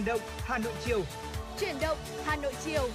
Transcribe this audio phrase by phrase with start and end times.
[0.00, 1.00] Chuyển động Hà Nội chiều.
[1.60, 2.88] Chuyển động Hà Nội chiều.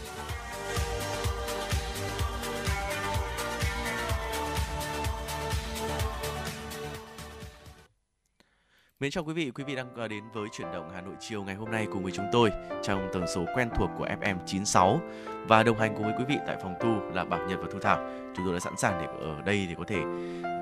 [9.00, 11.56] Mến chào quý vị, quý vị đang đến với chuyển động Hà Nội chiều ngày
[11.56, 12.52] hôm nay cùng với chúng tôi
[12.84, 15.00] trong tần số quen thuộc của FM 96
[15.48, 17.80] và đồng hành cùng với quý vị tại phòng thu là Bảo Nhật và Thu
[17.80, 17.98] Thảo.
[18.36, 20.02] Chúng tôi đã sẵn sàng để ở đây để có thể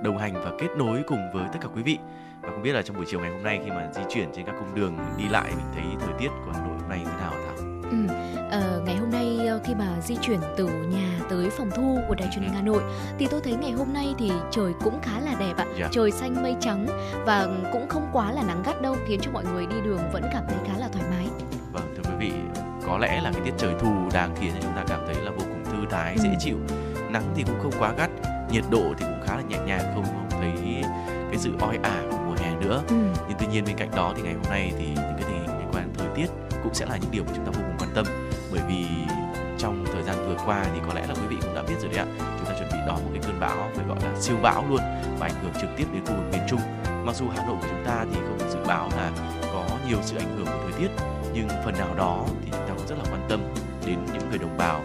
[0.04, 1.98] đồng hành và kết nối cùng với tất cả quý vị.
[2.42, 4.46] Và không biết là trong buổi chiều ngày hôm nay khi mà di chuyển trên
[4.46, 7.06] các cung đường đi lại mình thấy thời tiết của Hà Nội hôm nay như
[7.06, 7.54] thế nào Thảo?
[7.92, 7.98] Ừ,
[8.48, 12.16] uh, ngày hôm nay ờ, khi mà di chuyển từ nhà tới phòng thu của
[12.16, 12.84] đài truyền hình Hà Nội
[13.20, 15.66] thì tôi thấy ngày hôm nay thì trời cũng khá là đẹp ạ.
[15.66, 15.78] Yeah.
[15.80, 15.88] Dạ.
[15.92, 16.86] Trời xanh mây trắng
[17.26, 20.24] và cũng không quá là nắng gắt đâu khiến cho mọi người đi đường vẫn
[20.34, 21.28] cảm thấy khá là thoải mái.
[21.74, 22.32] Vâng thưa quý vị,
[22.88, 25.32] có lẽ là cái tiết trời thu đang khiến cho chúng ta cảm thấy là
[25.32, 26.36] vô cùng thư thái, dễ ừ.
[26.40, 26.58] chịu.
[27.10, 28.10] Nắng thì cũng không quá gắt,
[28.54, 30.52] nhiệt độ thì cũng khá là nhẹ nhàng không, không thấy
[31.30, 32.84] cái sự oi ả của mùa hè nữa.
[32.88, 32.96] Ừ.
[33.28, 35.58] Nhưng tuy nhiên bên cạnh đó thì ngày hôm nay thì những cái tình hình
[35.60, 36.28] liên quan thời tiết
[36.64, 38.06] cũng sẽ là những điều mà chúng ta vô cùng quan tâm
[38.52, 38.86] bởi vì
[39.58, 41.92] trong thời gian vừa qua thì có lẽ là quý vị cũng đã biết rồi
[41.94, 42.06] đấy ạ
[42.38, 44.80] chúng ta chuẩn bị đón một cái cơn bão phải gọi là siêu bão luôn
[45.20, 46.60] và ảnh hưởng trực tiếp đến khu vực miền trung
[47.06, 49.12] mặc dù hà nội của chúng ta thì không được dự báo là
[49.54, 50.90] có nhiều sự ảnh hưởng của thời tiết
[51.34, 53.40] nhưng phần nào đó thì chúng ta cũng rất là quan tâm
[53.86, 54.82] đến những người đồng bào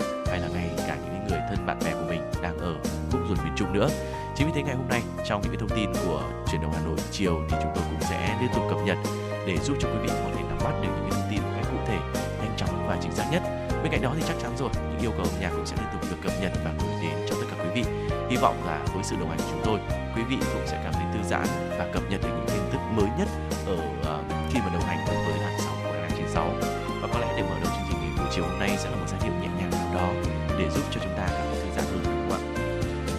[1.29, 2.75] người thân bạn bè của mình đang ở
[3.13, 3.89] khúc ruột miền trung nữa.
[4.37, 6.81] Chính vì thế ngày hôm nay trong những cái thông tin của truyền động hà
[6.81, 8.99] nội chiều thì chúng tôi cũng sẽ liên tục cập nhật
[9.47, 11.51] để giúp cho quý vị có thể nắm bắt được những cái thông tin một
[11.57, 11.99] cách cụ thể
[12.39, 13.43] nhanh chóng và chính xác nhất.
[13.83, 15.89] Bên cạnh đó thì chắc chắn rồi những yêu cầu âm nhạc cũng sẽ liên
[15.93, 17.85] tục được cập nhật và gửi đến cho tất cả quý vị.
[18.31, 19.81] Hy vọng là với sự đồng hành của chúng tôi
[20.17, 21.47] quý vị cũng sẽ cảm thấy thư giãn
[21.79, 23.29] và cập nhật được những tin tức mới nhất
[23.67, 26.55] ở uh, khi mà đồng hành với làn sóng của 96
[27.03, 28.97] và có lẽ để mở đầu chương trình ngày buổi chiều hôm nay sẽ là
[28.97, 31.71] một giai điệu nhẹ nhàng nào đó để giúp cho chúng ta cảm thấy thư
[31.77, 32.59] giãn hơn đúng không ạ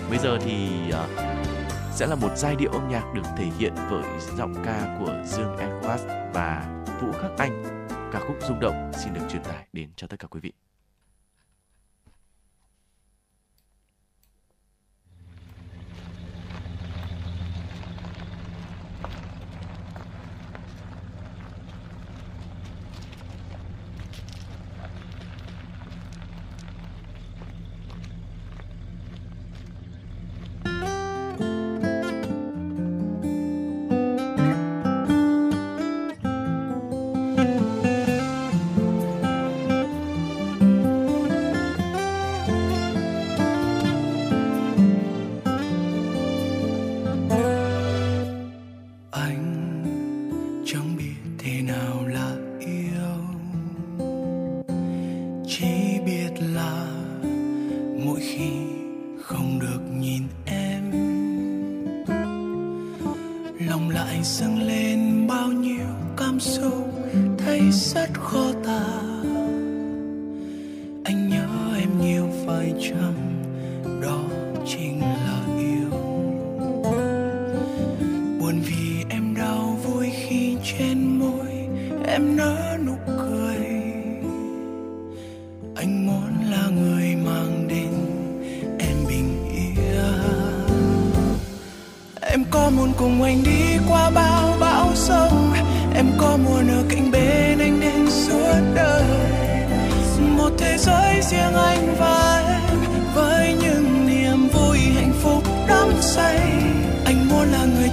[0.09, 1.39] bây giờ thì uh,
[1.99, 4.03] sẽ là một giai điệu âm nhạc được thể hiện với
[4.37, 7.87] giọng ca của Dương Edwards và Vũ Khắc Anh.
[8.13, 10.51] Ca khúc rung động xin được truyền tải đến cho tất cả quý vị.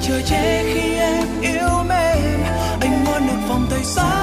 [0.09, 2.41] trời che khi em yêu mềm
[2.81, 4.16] anh muốn được vòng tay xa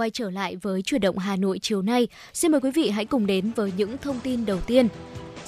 [0.00, 2.08] quay trở lại với chuyển động Hà Nội chiều nay.
[2.32, 4.88] Xin mời quý vị hãy cùng đến với những thông tin đầu tiên.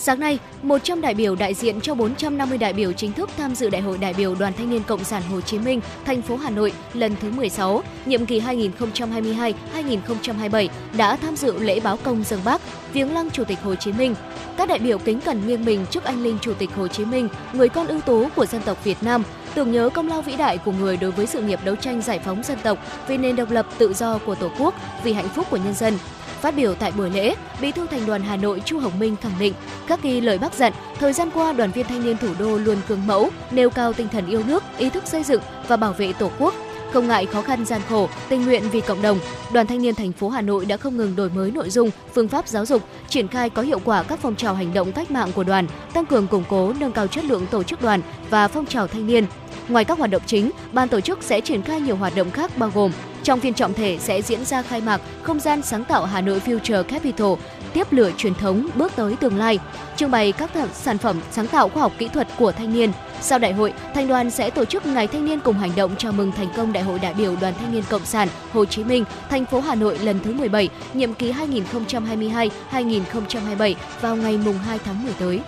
[0.04, 3.70] Sáng nay, 100 đại biểu đại diện cho 450 đại biểu chính thức tham dự
[3.70, 6.50] Đại hội đại biểu Đoàn Thanh niên Cộng sản Hồ Chí Minh, thành phố Hà
[6.50, 12.62] Nội lần thứ 16, nhiệm kỳ 2022-2027 đã tham dự lễ báo công dân Bác,
[12.92, 14.14] viếng lăng Chủ tịch Hồ Chí Minh.
[14.56, 17.28] Các đại biểu kính cẩn nghiêng mình trước anh linh Chủ tịch Hồ Chí Minh,
[17.52, 19.22] người con ưu tú của dân tộc Việt Nam,
[19.54, 22.18] tưởng nhớ công lao vĩ đại của người đối với sự nghiệp đấu tranh giải
[22.18, 22.78] phóng dân tộc
[23.08, 24.74] vì nền độc lập tự do của Tổ quốc,
[25.04, 25.94] vì hạnh phúc của nhân dân.
[26.42, 29.32] Phát biểu tại buổi lễ, Bí thư Thành đoàn Hà Nội Chu Hồng Minh khẳng
[29.38, 29.54] định,
[29.86, 32.76] các ghi lời bác dặn, thời gian qua đoàn viên thanh niên thủ đô luôn
[32.88, 36.12] gương mẫu, nêu cao tinh thần yêu nước, ý thức xây dựng và bảo vệ
[36.12, 36.54] Tổ quốc,
[36.92, 39.18] không ngại khó khăn gian khổ, tình nguyện vì cộng đồng,
[39.52, 42.28] Đoàn Thanh niên thành phố Hà Nội đã không ngừng đổi mới nội dung, phương
[42.28, 45.32] pháp giáo dục, triển khai có hiệu quả các phong trào hành động cách mạng
[45.34, 48.00] của đoàn, tăng cường củng cố nâng cao chất lượng tổ chức đoàn
[48.30, 49.26] và phong trào thanh niên.
[49.68, 52.56] Ngoài các hoạt động chính, ban tổ chức sẽ triển khai nhiều hoạt động khác
[52.56, 56.04] bao gồm trong phiên trọng thể sẽ diễn ra khai mạc không gian sáng tạo
[56.04, 57.32] Hà Nội Future Capital,
[57.72, 59.58] tiếp lửa truyền thống bước tới tương lai,
[59.96, 62.92] trưng bày các sản phẩm sáng tạo khoa học kỹ thuật của thanh niên.
[63.20, 66.12] Sau đại hội, thành đoàn sẽ tổ chức Ngày Thanh niên cùng hành động chào
[66.12, 69.04] mừng thành công Đại hội đại biểu Đoàn Thanh niên Cộng sản Hồ Chí Minh,
[69.30, 75.04] thành phố Hà Nội lần thứ 17, nhiệm kỳ 2022-2027 vào ngày mùng 2 tháng
[75.04, 75.40] 10 tới.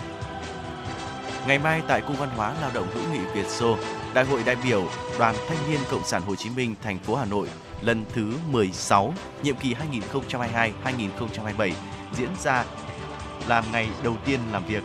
[1.46, 3.76] Ngày mai tại Cung văn hóa lao động hữu nghị Việt Xô,
[4.14, 4.84] Đại hội đại biểu
[5.18, 7.48] Đoàn Thanh niên Cộng sản Hồ Chí Minh thành phố Hà Nội
[7.80, 9.74] lần thứ 16, nhiệm kỳ
[10.84, 11.72] 2022-2027
[12.12, 12.64] diễn ra
[13.48, 14.82] làm ngày đầu tiên làm việc.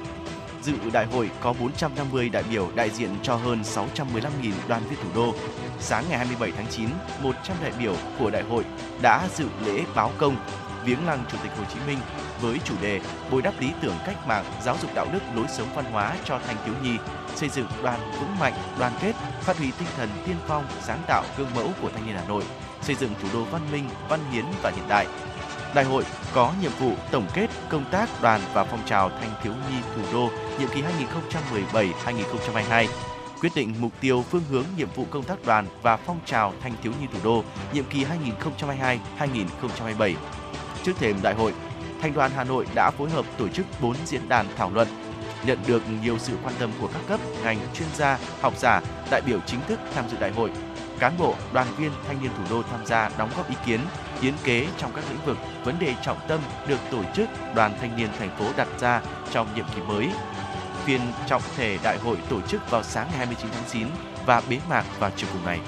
[0.61, 5.09] Dự đại hội có 450 đại biểu đại diện cho hơn 615.000 đoàn viên thủ
[5.15, 5.33] đô.
[5.79, 6.89] Sáng ngày 27 tháng 9,
[7.23, 8.63] 100 đại biểu của đại hội
[9.01, 10.35] đã dự lễ báo công
[10.85, 11.97] viếng lăng Chủ tịch Hồ Chí Minh
[12.41, 15.67] với chủ đề bồi đắp lý tưởng cách mạng, giáo dục đạo đức, lối sống
[15.75, 16.97] văn hóa cho thanh thiếu nhi,
[17.35, 21.23] xây dựng đoàn vững mạnh, đoàn kết, phát huy tinh thần tiên phong, sáng tạo,
[21.37, 22.43] gương mẫu của thanh niên Hà Nội,
[22.81, 25.07] xây dựng thủ đô văn minh, văn hiến và hiện đại.
[25.75, 29.53] Đại hội có nhiệm vụ tổng kết công tác đoàn và phong trào thanh thiếu
[29.53, 30.83] nhi thủ đô nhiệm kỳ
[31.73, 32.87] 2017-2022,
[33.41, 36.73] quyết định mục tiêu phương hướng nhiệm vụ công tác đoàn và phong trào thanh
[36.83, 37.43] thiếu nhi thủ đô
[37.73, 38.05] nhiệm kỳ
[39.19, 40.13] 2022-2027.
[40.83, 41.53] Trước thềm đại hội,
[42.01, 44.87] Thành đoàn Hà Nội đã phối hợp tổ chức 4 diễn đàn thảo luận,
[45.45, 48.81] nhận được nhiều sự quan tâm của các cấp, ngành, chuyên gia, học giả,
[49.11, 50.51] đại biểu chính thức tham dự đại hội.
[50.99, 53.79] Cán bộ, đoàn viên, thanh niên thủ đô tham gia đóng góp ý kiến,
[54.21, 57.97] hiến kế trong các lĩnh vực, vấn đề trọng tâm được tổ chức đoàn thanh
[57.97, 59.01] niên thành phố đặt ra
[59.31, 60.09] trong nhiệm kỳ mới.
[60.85, 63.87] Phiên trọng thể đại hội tổ chức vào sáng ngày 29 tháng 9
[64.25, 65.59] và bế mạc vào chiều cùng ngày.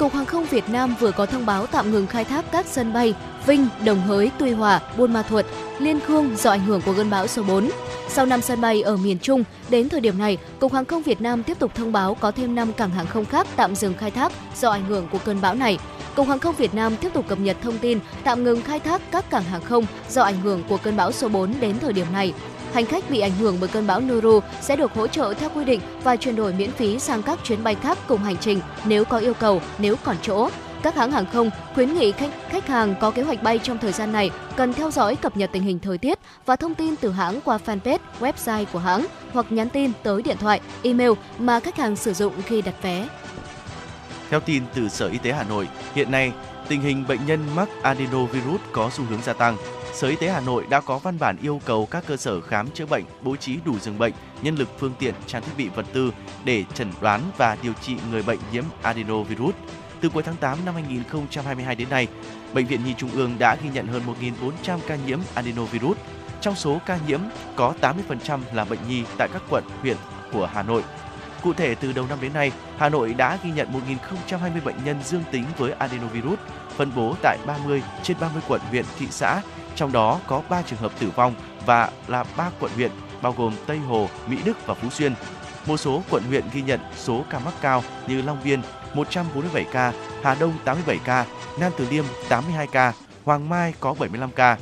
[0.00, 2.92] Cục Hàng không Việt Nam vừa có thông báo tạm ngừng khai thác các sân
[2.92, 3.14] bay
[3.46, 5.46] Vinh, Đồng Hới, Tuy Hòa, Buôn Ma Thuột,
[5.78, 7.70] Liên Khương do ảnh hưởng của cơn bão số 4.
[8.08, 11.20] Sau 5 sân bay ở miền Trung, đến thời điểm này, Cục Hàng không Việt
[11.20, 14.10] Nam tiếp tục thông báo có thêm 5 cảng hàng không khác tạm dừng khai
[14.10, 15.78] thác do ảnh hưởng của cơn bão này.
[16.14, 19.02] Cục Hàng không Việt Nam tiếp tục cập nhật thông tin tạm ngừng khai thác
[19.12, 22.06] các cảng hàng không do ảnh hưởng của cơn bão số 4 đến thời điểm
[22.12, 22.32] này
[22.72, 25.64] hành khách bị ảnh hưởng bởi cơn bão Noru sẽ được hỗ trợ theo quy
[25.64, 29.04] định và chuyển đổi miễn phí sang các chuyến bay khác cùng hành trình nếu
[29.04, 30.48] có yêu cầu, nếu còn chỗ.
[30.82, 33.92] Các hãng hàng không khuyến nghị khách, khách hàng có kế hoạch bay trong thời
[33.92, 37.10] gian này cần theo dõi cập nhật tình hình thời tiết và thông tin từ
[37.10, 41.76] hãng qua fanpage, website của hãng hoặc nhắn tin tới điện thoại, email mà khách
[41.76, 43.08] hàng sử dụng khi đặt vé.
[44.30, 46.32] Theo tin từ Sở Y tế Hà Nội, hiện nay
[46.68, 49.56] tình hình bệnh nhân mắc adenovirus có xu hướng gia tăng.
[49.92, 52.70] Sở Y tế Hà Nội đã có văn bản yêu cầu các cơ sở khám
[52.70, 55.86] chữa bệnh bố trí đủ giường bệnh, nhân lực phương tiện, trang thiết bị vật
[55.92, 56.12] tư
[56.44, 59.54] để chẩn đoán và điều trị người bệnh nhiễm adenovirus.
[60.00, 62.06] Từ cuối tháng 8 năm 2022 đến nay,
[62.54, 64.02] Bệnh viện Nhi Trung ương đã ghi nhận hơn
[64.64, 65.96] 1.400 ca nhiễm adenovirus.
[66.40, 67.20] Trong số ca nhiễm,
[67.56, 69.96] có 80% là bệnh nhi tại các quận, huyện
[70.32, 70.84] của Hà Nội.
[71.42, 73.68] Cụ thể, từ đầu năm đến nay, Hà Nội đã ghi nhận
[74.28, 76.38] 1.020 bệnh nhân dương tính với adenovirus,
[76.76, 79.42] phân bố tại 30 trên 30 quận, huyện, thị xã.
[79.80, 81.34] Trong đó có 3 trường hợp tử vong
[81.66, 82.90] và là 3 quận huyện,
[83.22, 85.14] bao gồm Tây Hồ, Mỹ Đức và Phú Xuyên.
[85.66, 88.60] Một số quận huyện ghi nhận số ca mắc cao như Long Biên
[88.94, 91.26] 147 ca, Hà Đông 87 ca,
[91.60, 92.92] Nam Từ Liêm 82 ca,
[93.24, 94.58] Hoàng Mai có 75 ca.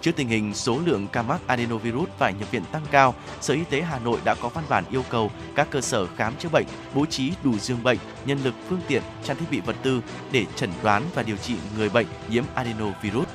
[0.00, 3.64] Trước tình hình số lượng ca mắc adenovirus phải nhập viện tăng cao, Sở Y
[3.64, 6.66] tế Hà Nội đã có văn bản yêu cầu các cơ sở khám chữa bệnh
[6.94, 10.46] bố trí đủ giường bệnh, nhân lực, phương tiện, trang thiết bị vật tư để
[10.56, 13.26] chẩn đoán và điều trị người bệnh nhiễm adenovirus.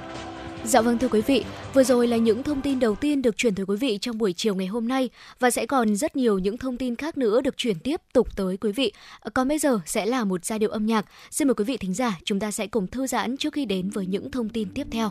[0.67, 1.43] Dạ vâng thưa quý vị,
[1.74, 4.33] vừa rồi là những thông tin đầu tiên được chuyển tới quý vị trong buổi
[4.33, 5.09] chiều ngày hôm nay
[5.39, 8.57] và sẽ còn rất nhiều những thông tin khác nữa được chuyển tiếp tục tới
[8.57, 8.93] quý vị.
[9.33, 11.05] Còn bây giờ sẽ là một giai điệu âm nhạc.
[11.31, 13.89] Xin mời quý vị thính giả, chúng ta sẽ cùng thư giãn trước khi đến
[13.89, 15.09] với những thông tin tiếp theo.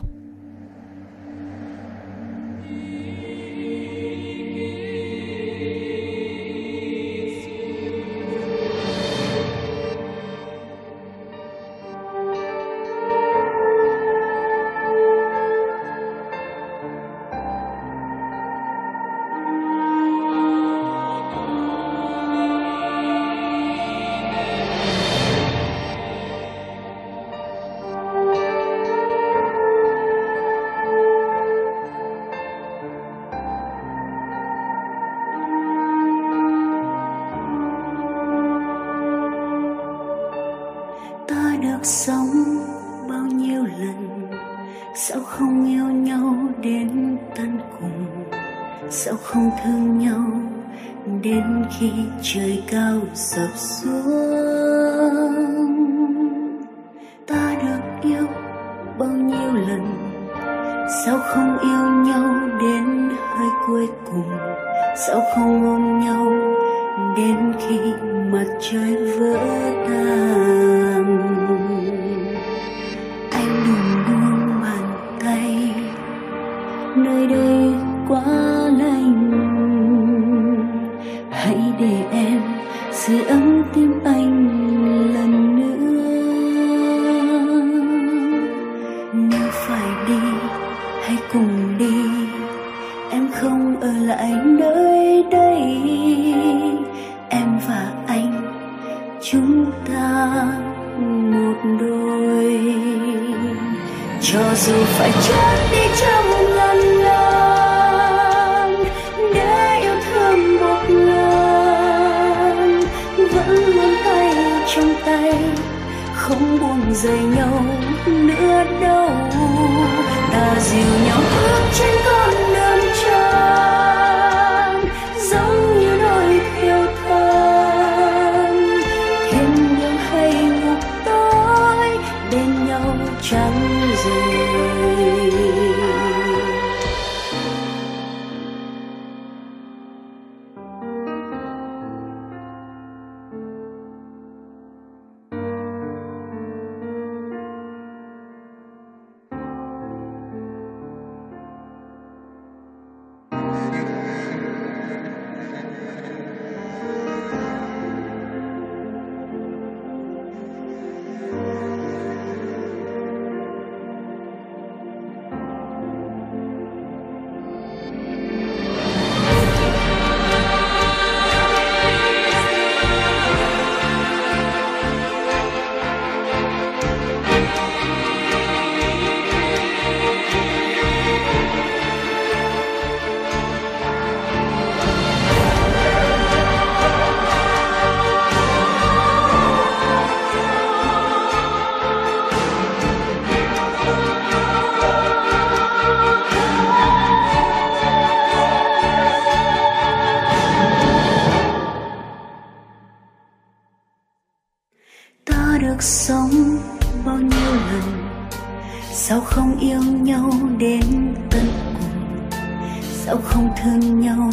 [213.67, 214.29] Thương nhau.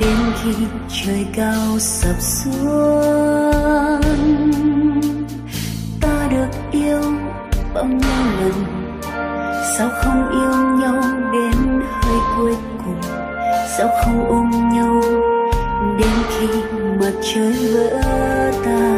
[0.00, 0.52] Đến khi
[1.04, 4.02] trời cao sập xuống,
[6.00, 7.00] ta được yêu
[7.74, 8.52] bao nhiêu lần?
[9.78, 11.02] Sao không yêu nhau
[11.32, 12.54] đến hơi cuối
[12.84, 13.00] cùng?
[13.78, 15.00] Sao không ôm nhau
[15.98, 16.46] đến khi
[17.00, 18.02] mặt trời vỡ
[18.64, 18.97] tan?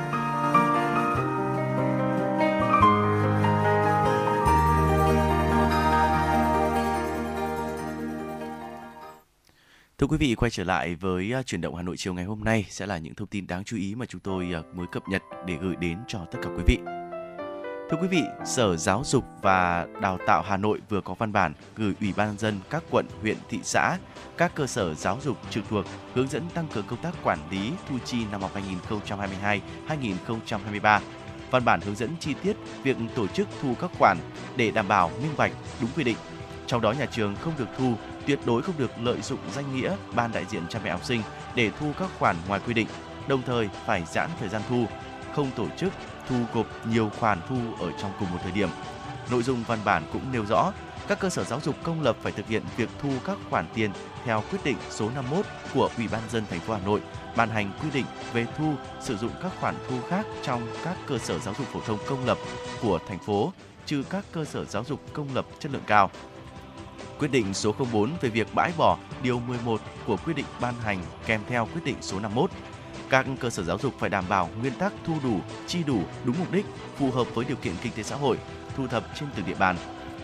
[10.01, 12.43] Thưa quý vị, quay trở lại với à, chuyển động Hà Nội chiều ngày hôm
[12.43, 15.03] nay sẽ là những thông tin đáng chú ý mà chúng tôi à, mới cập
[15.09, 16.77] nhật để gửi đến cho tất cả quý vị.
[17.89, 21.53] Thưa quý vị, Sở Giáo dục và Đào tạo Hà Nội vừa có văn bản
[21.75, 23.97] gửi Ủy ban nhân dân các quận, huyện, thị xã,
[24.37, 27.71] các cơ sở giáo dục trực thuộc hướng dẫn tăng cường công tác quản lý
[27.89, 28.51] thu chi năm học
[29.87, 30.99] 2022-2023.
[31.51, 34.17] Văn bản hướng dẫn chi tiết việc tổ chức thu các khoản
[34.55, 36.17] để đảm bảo minh bạch, đúng quy định.
[36.67, 37.93] Trong đó nhà trường không được thu,
[38.25, 41.21] tuyệt đối không được lợi dụng danh nghĩa ban đại diện cha mẹ học sinh
[41.55, 42.87] để thu các khoản ngoài quy định,
[43.27, 44.85] đồng thời phải giãn thời gian thu,
[45.35, 45.93] không tổ chức
[46.29, 48.69] thu gộp nhiều khoản thu ở trong cùng một thời điểm.
[49.31, 50.71] Nội dung văn bản cũng nêu rõ,
[51.07, 53.91] các cơ sở giáo dục công lập phải thực hiện việc thu các khoản tiền
[54.25, 57.01] theo quyết định số 51 của Ủy ban dân thành phố Hà Nội
[57.35, 61.17] ban hành quy định về thu sử dụng các khoản thu khác trong các cơ
[61.17, 62.37] sở giáo dục phổ thông công lập
[62.81, 63.53] của thành phố
[63.85, 66.09] trừ các cơ sở giáo dục công lập chất lượng cao.
[67.21, 71.03] Quyết định số 04 về việc bãi bỏ điều 11 của quyết định ban hành
[71.25, 72.51] kèm theo quyết định số 51
[73.09, 76.35] các cơ sở giáo dục phải đảm bảo nguyên tắc thu đủ, chi đủ, đúng
[76.39, 76.65] mục đích,
[76.97, 78.37] phù hợp với điều kiện kinh tế xã hội,
[78.75, 79.75] thu thập trên từng địa bàn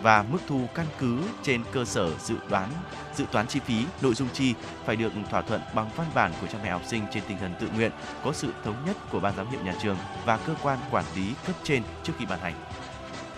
[0.02, 2.70] và mức thu căn cứ trên cơ sở dự đoán
[3.16, 4.54] dự toán chi phí, nội dung chi
[4.86, 7.54] phải được thỏa thuận bằng văn bản của cha mẹ học sinh trên tinh thần
[7.60, 7.92] tự nguyện,
[8.24, 11.34] có sự thống nhất của ban giám hiệu nhà trường và cơ quan quản lý
[11.48, 12.56] cấp trên trước khi ban hành.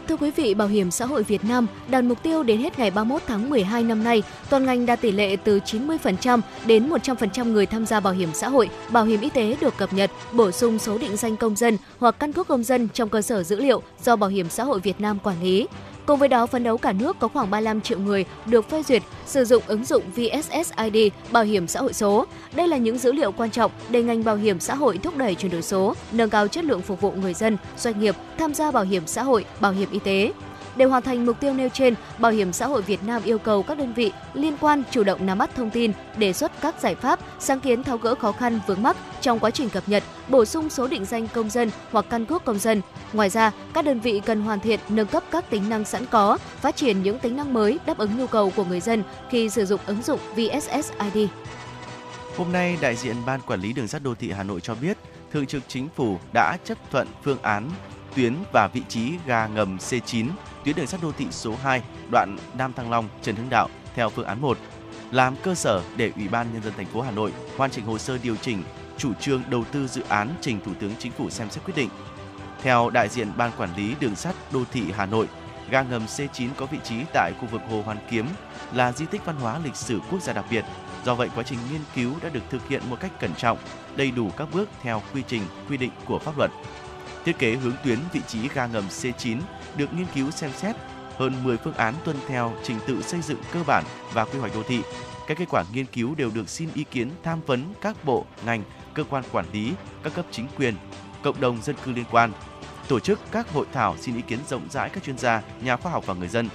[0.09, 2.91] Thưa quý vị, Bảo hiểm xã hội Việt Nam đặt mục tiêu đến hết ngày
[2.91, 7.65] 31 tháng 12 năm nay, toàn ngành đạt tỷ lệ từ 90% đến 100% người
[7.65, 10.79] tham gia bảo hiểm xã hội, bảo hiểm y tế được cập nhật, bổ sung
[10.79, 13.81] số định danh công dân hoặc căn cước công dân trong cơ sở dữ liệu
[14.03, 15.67] do Bảo hiểm xã hội Việt Nam quản lý.
[16.09, 19.03] Cùng với đó, phấn đấu cả nước có khoảng 35 triệu người được phê duyệt
[19.25, 20.97] sử dụng ứng dụng VSSID
[21.31, 22.25] bảo hiểm xã hội số.
[22.55, 25.35] Đây là những dữ liệu quan trọng để ngành bảo hiểm xã hội thúc đẩy
[25.35, 28.71] chuyển đổi số, nâng cao chất lượng phục vụ người dân, doanh nghiệp tham gia
[28.71, 30.31] bảo hiểm xã hội, bảo hiểm y tế.
[30.79, 33.63] Để hoàn thành mục tiêu nêu trên, Bảo hiểm xã hội Việt Nam yêu cầu
[33.63, 36.95] các đơn vị liên quan chủ động nắm bắt thông tin, đề xuất các giải
[36.95, 40.45] pháp, sáng kiến tháo gỡ khó khăn vướng mắc trong quá trình cập nhật, bổ
[40.45, 42.81] sung số định danh công dân hoặc căn cước công dân.
[43.13, 46.37] Ngoài ra, các đơn vị cần hoàn thiện, nâng cấp các tính năng sẵn có,
[46.37, 49.65] phát triển những tính năng mới đáp ứng nhu cầu của người dân khi sử
[49.65, 51.27] dụng ứng dụng VSSID.
[52.37, 54.97] Hôm nay, đại diện Ban Quản lý Đường sắt Đô thị Hà Nội cho biết,
[55.31, 57.69] Thường trực Chính phủ đã chấp thuận phương án
[58.15, 60.25] tuyến và vị trí ga ngầm C9
[60.65, 64.09] tuyến đường sắt đô thị số 2 đoạn Nam Thăng Long Trần Hưng Đạo theo
[64.09, 64.57] phương án 1
[65.11, 67.97] làm cơ sở để Ủy ban nhân dân thành phố Hà Nội hoàn chỉnh hồ
[67.97, 68.63] sơ điều chỉnh
[68.97, 71.89] chủ trương đầu tư dự án trình Thủ tướng Chính phủ xem xét quyết định.
[72.61, 75.27] Theo đại diện Ban Quản lý Đường sắt Đô thị Hà Nội,
[75.69, 78.25] ga ngầm C9 có vị trí tại khu vực Hồ Hoàn Kiếm
[78.73, 80.65] là di tích văn hóa lịch sử quốc gia đặc biệt.
[81.05, 83.57] Do vậy, quá trình nghiên cứu đã được thực hiện một cách cẩn trọng,
[83.95, 86.51] đầy đủ các bước theo quy trình quy định của pháp luật.
[87.25, 89.37] Thiết kế hướng tuyến vị trí ga ngầm C9
[89.77, 90.75] được nghiên cứu xem xét
[91.19, 94.55] hơn 10 phương án tuân theo trình tự xây dựng cơ bản và quy hoạch
[94.55, 94.81] đô thị.
[95.27, 98.63] Các kết quả nghiên cứu đều được xin ý kiến tham vấn các bộ, ngành,
[98.93, 100.75] cơ quan quản lý, các cấp chính quyền,
[101.23, 102.31] cộng đồng dân cư liên quan.
[102.87, 105.91] Tổ chức các hội thảo xin ý kiến rộng rãi các chuyên gia, nhà khoa
[105.91, 106.49] học và người dân.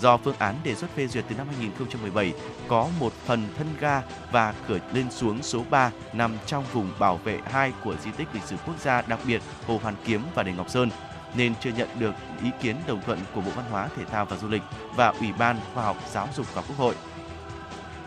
[0.00, 2.32] Do phương án đề xuất phê duyệt từ năm 2017
[2.68, 7.16] có một phần thân ga và cửa lên xuống số 3 nằm trong vùng bảo
[7.16, 10.42] vệ 2 của di tích lịch sử quốc gia đặc biệt Hồ Hoàn Kiếm và
[10.42, 10.90] Đền Ngọc Sơn
[11.36, 14.36] nên chưa nhận được ý kiến đồng thuận của Bộ Văn hóa, Thể thao và
[14.36, 14.62] Du lịch
[14.96, 16.94] và Ủy ban Khoa học Giáo dục và Quốc hội.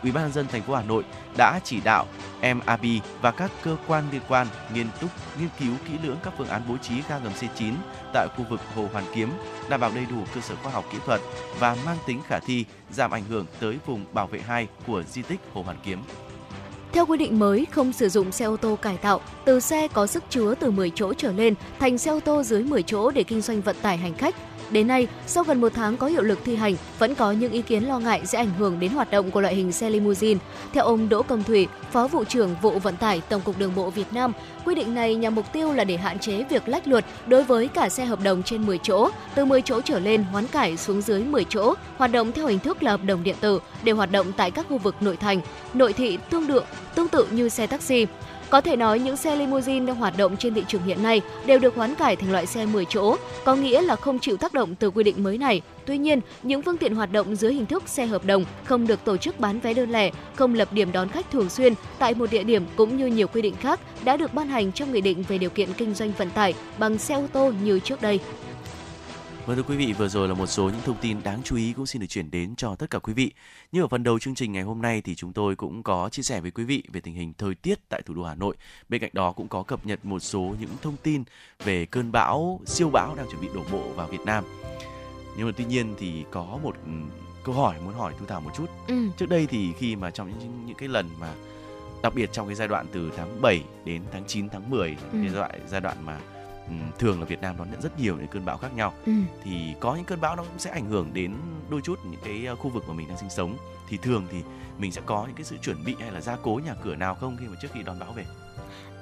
[0.04, 1.04] Ủy ban nhân dân thành phố Hà Nội
[1.38, 2.06] đã chỉ đạo
[2.42, 2.86] MAB
[3.22, 5.10] và các cơ quan liên quan nghiên túc
[5.40, 7.74] nghiên cứu kỹ lưỡng các phương án bố trí ga ngầm C9
[8.14, 9.30] tại khu vực Hồ Hoàn Kiếm,
[9.70, 11.22] đảm bảo đầy đủ cơ sở khoa học kỹ thuật
[11.60, 15.22] và mang tính khả thi, giảm ảnh hưởng tới vùng bảo vệ 2 của di
[15.22, 16.04] tích Hồ Hoàn Kiếm.
[16.94, 20.08] Theo quy định mới, không sử dụng xe ô tô cải tạo từ xe có
[20.08, 23.24] sức chứa từ 10 chỗ trở lên thành xe ô tô dưới 10 chỗ để
[23.24, 24.36] kinh doanh vận tải hành khách.
[24.72, 27.62] Đến nay, sau gần một tháng có hiệu lực thi hành, vẫn có những ý
[27.62, 30.40] kiến lo ngại sẽ ảnh hưởng đến hoạt động của loại hình xe limousine.
[30.74, 33.90] Theo ông Đỗ Công Thủy, Phó vụ trưởng vụ vận tải Tổng cục Đường bộ
[33.90, 34.34] Việt Nam,
[34.66, 37.68] quy định này nhằm mục tiêu là để hạn chế việc lách luật đối với
[37.68, 41.02] cả xe hợp đồng trên 10 chỗ, từ 10 chỗ trở lên hoán cải xuống
[41.02, 44.12] dưới 10 chỗ, hoạt động theo hình thức là hợp đồng điện tử để hoạt
[44.12, 45.42] động tại các khu vực nội thành,
[45.74, 46.64] nội thị tương đương
[46.96, 48.06] tương tự như xe taxi.
[48.50, 51.60] Có thể nói những xe limousine đang hoạt động trên thị trường hiện nay đều
[51.60, 54.76] được hoán cải thành loại xe 10 chỗ, có nghĩa là không chịu tác động
[54.76, 55.62] từ quy định mới này.
[55.86, 59.04] Tuy nhiên, những phương tiện hoạt động dưới hình thức xe hợp đồng không được
[59.04, 62.32] tổ chức bán vé đơn lẻ, không lập điểm đón khách thường xuyên tại một
[62.32, 65.24] địa điểm cũng như nhiều quy định khác đã được ban hành trong nghị định
[65.28, 68.20] về điều kiện kinh doanh vận tải bằng xe ô tô như trước đây.
[69.48, 71.74] Vâng thưa quý vị, vừa rồi là một số những thông tin đáng chú ý
[71.74, 73.32] cũng xin được chuyển đến cho tất cả quý vị.
[73.72, 76.24] Như ở phần đầu chương trình ngày hôm nay thì chúng tôi cũng có chia
[76.24, 78.56] sẻ với quý vị về tình hình thời tiết tại thủ đô Hà Nội.
[78.90, 81.24] Bên cạnh đó cũng có cập nhật một số những thông tin
[81.64, 84.44] về cơn bão, siêu bão đang chuẩn bị đổ bộ vào Việt Nam.
[85.38, 86.76] Nhưng mà tuy nhiên thì có một
[87.44, 88.70] câu hỏi muốn hỏi Thu Thảo một chút.
[88.88, 89.08] Ừ.
[89.18, 91.34] Trước đây thì khi mà trong những, những cái lần mà
[92.04, 94.96] đặc biệt trong cái giai đoạn từ tháng 7 đến tháng 9 tháng 10 ừ.
[95.12, 96.20] cái giai đoạn giai đoạn mà
[97.00, 98.94] thường là Việt Nam đón nhận rất nhiều những cơn bão khác nhau.
[99.06, 99.12] Ừ.
[99.44, 101.34] thì có những cơn bão nó cũng sẽ ảnh hưởng đến
[101.70, 103.58] đôi chút những cái ờ, khu vực mà mình đang sinh sống.
[103.90, 104.38] Thì thường thì
[104.78, 107.16] mình sẽ có những cái sự chuẩn bị hay là gia cố nhà cửa nào
[107.16, 108.26] không khi mà trước khi đón bão về?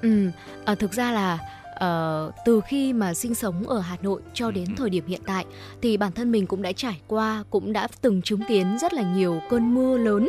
[0.02, 0.30] Ừ
[0.64, 1.38] à, thực ra là
[1.84, 5.44] uh, từ khi mà sinh sống ở Hà Nội cho đến thời điểm hiện tại
[5.82, 9.14] thì bản thân mình cũng đã trải qua cũng đã từng chứng kiến rất là
[9.14, 10.28] nhiều cơn mưa lớn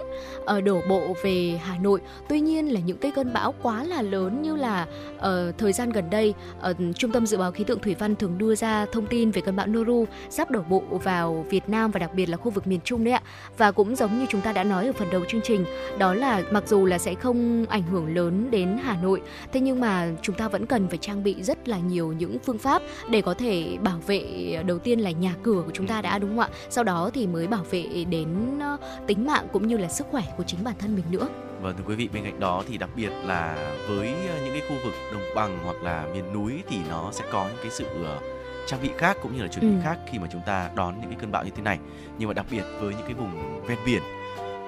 [0.58, 2.02] uh, đổ bộ về Hà Nội.
[2.30, 5.24] Tuy nhiên là những cái cơn bão quá là lớn như là uh,
[5.58, 6.34] thời gian gần đây
[6.70, 9.42] uh, Trung tâm dự báo khí tượng thủy văn thường đưa ra thông tin về
[9.42, 12.68] cơn bão Noru sắp đổ bộ vào Việt Nam và đặc biệt là khu vực
[12.68, 13.22] miền Trung đấy ạ.
[13.58, 15.66] Và cũng giống như chúng ta đã nói ở phần đầu chương trình,
[15.98, 19.22] đó là mặc dù là sẽ không ảnh hưởng lớn đến Hà Nội,
[19.54, 22.58] thế nhưng mà chúng ta vẫn cần phải trang bị rất là nhiều những phương
[22.58, 24.24] pháp để có thể bảo vệ
[24.66, 26.50] đầu tiên là nhà cửa của chúng ta đã đúng không ạ?
[26.70, 30.24] Sau đó thì mới bảo vệ đến ờ, tính mạng cũng như là sức khỏe
[30.38, 31.28] của chính bản thân mình nữa.
[31.62, 34.62] Vâng thưa quý vị, bên cạnh đó thì đặc biệt là với ờ, những cái
[34.70, 37.86] khu vực đồng bằng hoặc là miền núi thì nó sẽ có những cái sự
[38.04, 38.20] ờ,
[38.68, 39.82] trang bị khác cũng như là chuẩn bị ừ.
[39.84, 41.80] khác khi mà chúng ta đón những cái cơn bão như thế này.
[42.18, 44.02] Nhưng mà đặc biệt với những cái vùng ven biển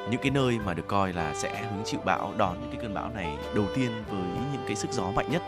[0.09, 2.93] những cái nơi mà được coi là sẽ hứng chịu bão đón những cái cơn
[2.93, 4.21] bão này đầu tiên với
[4.53, 5.41] những cái sức gió mạnh nhất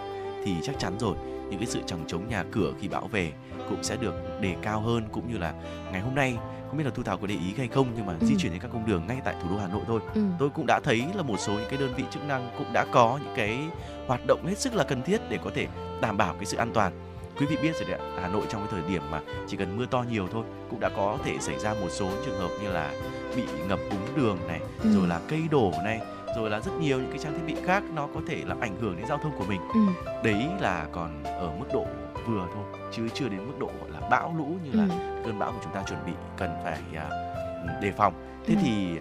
[0.45, 1.15] thì chắc chắn rồi
[1.49, 3.31] những cái sự chẳng chống nhà cửa khi bão về
[3.69, 5.53] cũng sẽ được đề cao hơn cũng như là
[5.91, 8.13] ngày hôm nay không biết là thu thảo có để ý hay không nhưng mà
[8.19, 8.25] ừ.
[8.25, 10.21] di chuyển trên các cung đường ngay tại thủ đô hà nội thôi ừ.
[10.39, 12.85] tôi cũng đã thấy là một số những cái đơn vị chức năng cũng đã
[12.91, 13.59] có những cái
[14.07, 15.67] hoạt động hết sức là cần thiết để có thể
[16.01, 16.93] đảm bảo cái sự an toàn
[17.39, 19.85] quý vị biết rồi đấy hà nội trong cái thời điểm mà chỉ cần mưa
[19.85, 22.93] to nhiều thôi cũng đã có thể xảy ra một số trường hợp như là
[23.35, 24.89] bị ngập úng đường này ừ.
[24.95, 26.01] rồi là cây đổ này
[26.35, 28.75] rồi là rất nhiều những cái trang thiết bị khác nó có thể làm ảnh
[28.81, 29.79] hưởng đến giao thông của mình ừ.
[30.23, 31.85] đấy là còn ở mức độ
[32.27, 35.21] vừa thôi chứ chưa đến mức độ gọi là bão lũ như là ừ.
[35.25, 38.13] cơn bão mà chúng ta chuẩn bị cần phải uh, đề phòng
[38.45, 38.59] thế ừ.
[38.63, 38.99] thì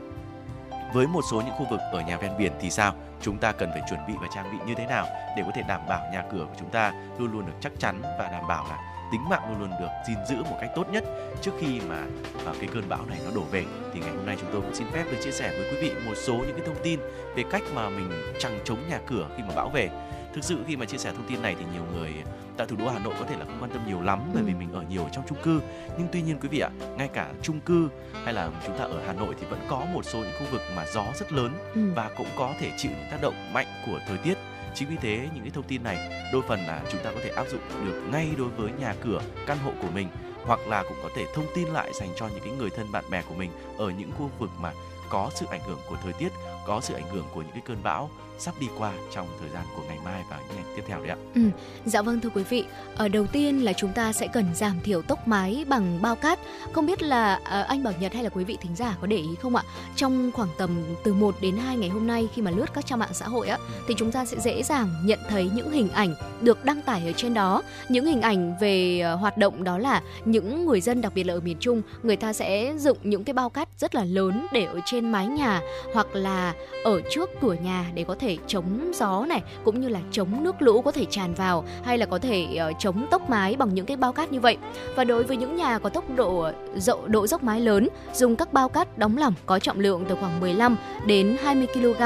[0.92, 3.70] với một số những khu vực ở nhà ven biển thì sao chúng ta cần
[3.72, 6.24] phải chuẩn bị và trang bị như thế nào để có thể đảm bảo nhà
[6.32, 9.42] cửa của chúng ta luôn luôn được chắc chắn và đảm bảo là tính mạng
[9.48, 11.04] luôn luôn được gìn giữ một cách tốt nhất
[11.42, 12.04] trước khi mà
[12.50, 14.74] uh, cái cơn bão này nó đổ về thì ngày hôm nay chúng tôi cũng
[14.74, 17.00] xin phép được chia sẻ với quý vị một số những cái thông tin
[17.36, 19.90] về cách mà mình chẳng chống nhà cửa khi mà bão về
[20.34, 22.14] thực sự khi mà chia sẻ thông tin này thì nhiều người
[22.56, 24.52] tại thủ đô Hà Nội có thể là không quan tâm nhiều lắm bởi vì
[24.52, 24.56] ừ.
[24.58, 25.60] mình ở nhiều trong chung cư
[25.98, 27.88] nhưng tuy nhiên quý vị ạ ngay cả chung cư
[28.24, 30.60] hay là chúng ta ở Hà Nội thì vẫn có một số những khu vực
[30.76, 31.80] mà gió rất lớn ừ.
[31.94, 34.34] và cũng có thể chịu những tác động mạnh của thời tiết
[34.74, 37.30] chính vì thế, những cái thông tin này đôi phần là chúng ta có thể
[37.30, 40.08] áp dụng được ngay đối với nhà cửa, căn hộ của mình,
[40.44, 43.04] hoặc là cũng có thể thông tin lại dành cho những cái người thân bạn
[43.10, 44.72] bè của mình ở những khu vực mà
[45.10, 46.32] có sự ảnh hưởng của thời tiết,
[46.66, 49.64] có sự ảnh hưởng của những cái cơn bão sắp đi qua trong thời gian
[49.76, 51.16] của ngày mai và những ngày tiếp theo đấy ạ.
[51.34, 51.40] Ừ,
[51.84, 52.64] dạ vâng thưa quý vị.
[52.96, 56.38] Ở đầu tiên là chúng ta sẽ cần giảm thiểu tốc mái bằng bao cát.
[56.72, 59.16] Không biết là à, anh Bảo Nhật hay là quý vị thính giả có để
[59.16, 59.62] ý không ạ?
[59.96, 62.98] Trong khoảng tầm từ 1 đến 2 ngày hôm nay khi mà lướt các trang
[62.98, 63.62] mạng xã hội á ừ.
[63.88, 67.12] thì chúng ta sẽ dễ dàng nhận thấy những hình ảnh được đăng tải ở
[67.12, 67.62] trên đó.
[67.88, 71.34] Những hình ảnh về uh, hoạt động đó là những người dân đặc biệt là
[71.34, 74.64] ở miền Trung, người ta sẽ dựng những cái bao cát rất là lớn để
[74.64, 75.60] ở trên mái nhà
[75.94, 80.00] hoặc là ở trước cửa nhà để có thể chống gió này cũng như là
[80.10, 83.56] chống nước lũ có thể tràn vào hay là có thể uh, chống tốc mái
[83.56, 84.56] bằng những cái bao cát như vậy.
[84.96, 88.52] Và đối với những nhà có tốc độ dậu độ dốc mái lớn, dùng các
[88.52, 92.02] bao cát đóng lỏng có trọng lượng từ khoảng 15 đến 20 kg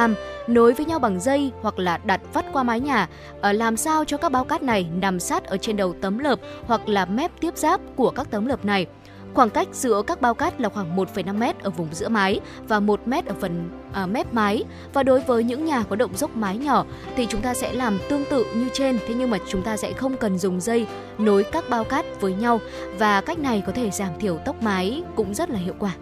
[0.46, 3.08] nối với nhau bằng dây hoặc là đặt vắt qua mái nhà,
[3.38, 6.38] uh, làm sao cho các bao cát này nằm sát ở trên đầu tấm lợp
[6.66, 8.86] hoặc là mép tiếp giáp của các tấm lợp này.
[9.34, 12.80] Khoảng cách giữa các bao cát là khoảng 1,5 m ở vùng giữa mái và
[12.80, 14.64] 1 m ở phần à, mép mái.
[14.92, 16.84] Và đối với những nhà có động dốc mái nhỏ
[17.16, 19.92] thì chúng ta sẽ làm tương tự như trên, thế nhưng mà chúng ta sẽ
[19.92, 20.86] không cần dùng dây
[21.18, 22.60] nối các bao cát với nhau
[22.98, 25.92] và cách này có thể giảm thiểu tốc mái cũng rất là hiệu quả.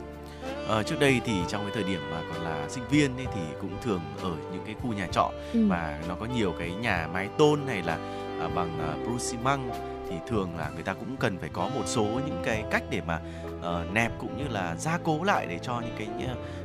[0.68, 3.40] À, trước đây thì trong cái thời điểm mà còn là sinh viên ấy thì
[3.61, 5.66] cũng thường ở những cái khu nhà trọ ừ.
[5.68, 7.99] và nó có nhiều cái nhà mái tôn hay là
[8.40, 11.68] à, bằng à, bruce xi măng thì thường là người ta cũng cần phải có
[11.75, 13.20] một số những cái cách để mà
[13.59, 16.09] uh, nẹp cũng như là gia cố lại để cho những cái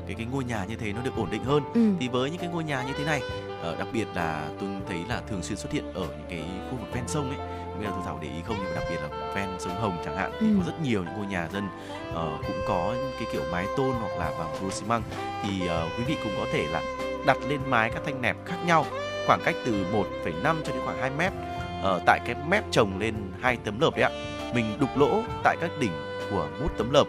[0.05, 1.63] cái cái ngôi nhà như thế nó được ổn định hơn.
[1.73, 1.81] Ừ.
[1.99, 3.21] Thì với những cái ngôi nhà như thế này,
[3.71, 6.77] uh, đặc biệt là tôi thấy là thường xuyên xuất hiện ở những cái khu
[6.77, 7.47] vực ven sông ấy,
[7.79, 9.97] như là tôi giàu để ý không nhưng mà đặc biệt là ven sông Hồng
[10.05, 10.55] chẳng hạn thì ừ.
[10.57, 11.63] có rất nhiều những ngôi nhà dân
[12.09, 15.01] uh, cũng có cái kiểu mái tôn hoặc là bằng gỗ xi măng
[15.43, 16.81] thì uh, quý vị cũng có thể là
[17.25, 18.85] đặt lên mái các thanh nẹp khác nhau
[19.27, 21.33] khoảng cách từ 1,5 cho đến khoảng 2 mét
[21.79, 24.11] uh, tại cái mép trồng lên hai tấm lợp đấy ạ.
[24.55, 25.91] Mình đục lỗ tại các đỉnh
[26.31, 27.07] của mút tấm lợp.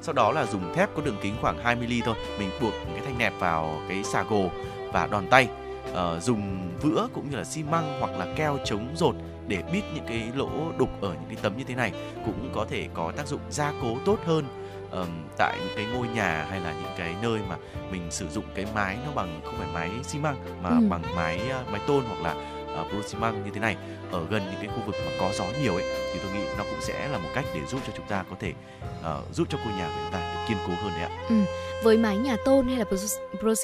[0.00, 2.14] Sau đó là dùng thép có đường kính khoảng 2 mm thôi.
[2.38, 4.50] Mình buộc cái thanh nẹp vào cái xà gồ
[4.92, 5.48] và đòn tay.
[5.90, 9.14] Uh, dùng vữa cũng như là xi măng hoặc là keo chống rột
[9.48, 11.92] để bít những cái lỗ đục ở những cái tấm như thế này
[12.24, 14.44] cũng có thể có tác dụng gia cố tốt hơn
[14.90, 17.56] um, tại những cái ngôi nhà hay là những cái nơi mà
[17.90, 20.86] mình sử dụng cái mái nó bằng không phải mái xi măng mà ừ.
[20.88, 23.76] bằng mái uh, mái tôn hoặc là uh, như thế này
[24.12, 26.64] ở gần những cái khu vực mà có gió nhiều ấy thì tôi nghĩ nó
[26.64, 28.52] cũng sẽ là một cách để giúp cho chúng ta có thể
[29.00, 31.10] uh, giúp cho ngôi nhà của chúng ta được kiên cố hơn đấy ạ.
[31.28, 31.34] Ừ.
[31.82, 32.84] Với mái nhà tôn hay là
[33.40, 33.54] pro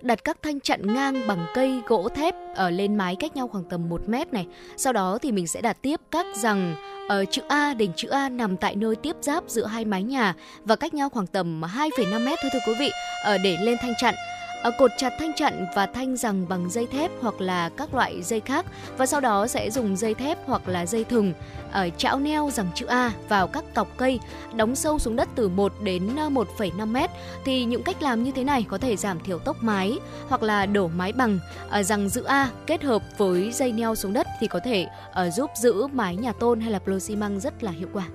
[0.00, 3.64] đặt các thanh chặn ngang bằng cây gỗ thép ở lên mái cách nhau khoảng
[3.64, 4.46] tầm 1 mét này.
[4.76, 6.74] Sau đó thì mình sẽ đặt tiếp các rằng
[7.08, 10.34] ở chữ A đỉnh chữ A nằm tại nơi tiếp giáp giữa hai mái nhà
[10.64, 12.90] và cách nhau khoảng tầm 2,5 mét thôi thưa quý vị
[13.24, 14.14] ở để lên thanh chặn
[14.62, 18.22] Ờ, cột chặt thanh chặn và thanh rằng bằng dây thép hoặc là các loại
[18.22, 18.66] dây khác
[18.98, 21.32] và sau đó sẽ dùng dây thép hoặc là dây thừng
[21.72, 24.20] ở chảo neo rằng chữ A vào các cọc cây
[24.54, 27.10] đóng sâu xuống đất từ 1 đến 1,5 ờ, mét
[27.44, 30.66] thì những cách làm như thế này có thể giảm thiểu tốc mái hoặc là
[30.66, 31.38] đổ mái bằng
[31.68, 35.30] ở rằng giữ A kết hợp với dây neo xuống đất thì có thể ở
[35.30, 38.06] giúp giữ mái nhà tôn hay là plo xi măng rất là hiệu quả.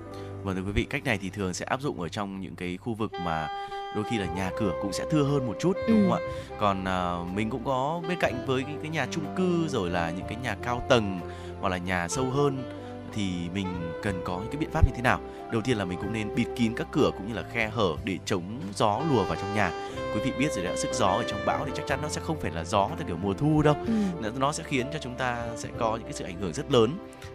[0.42, 2.76] Vâng thưa quý vị, cách này thì thường sẽ áp dụng ở trong những cái
[2.76, 3.48] khu vực mà
[3.94, 6.08] đôi khi là nhà cửa cũng sẽ thưa hơn một chút đúng ừ.
[6.08, 6.20] không ạ?
[6.58, 10.10] Còn à, mình cũng có bên cạnh với cái, cái nhà chung cư rồi là
[10.10, 11.20] những cái nhà cao tầng
[11.60, 12.78] hoặc là nhà sâu hơn
[13.14, 13.66] thì mình
[14.02, 15.20] cần có những cái biện pháp như thế nào?
[15.52, 17.88] Đầu tiên là mình cũng nên bịt kín các cửa cũng như là khe hở
[18.04, 19.70] để chống gió lùa vào trong nhà.
[20.14, 22.20] Quý vị biết rồi đấy sức gió ở trong bão thì chắc chắn nó sẽ
[22.20, 23.74] không phải là gió theo kiểu mùa thu đâu.
[23.86, 24.32] Ừ.
[24.38, 26.90] nó sẽ khiến cho chúng ta sẽ có những cái sự ảnh hưởng rất lớn.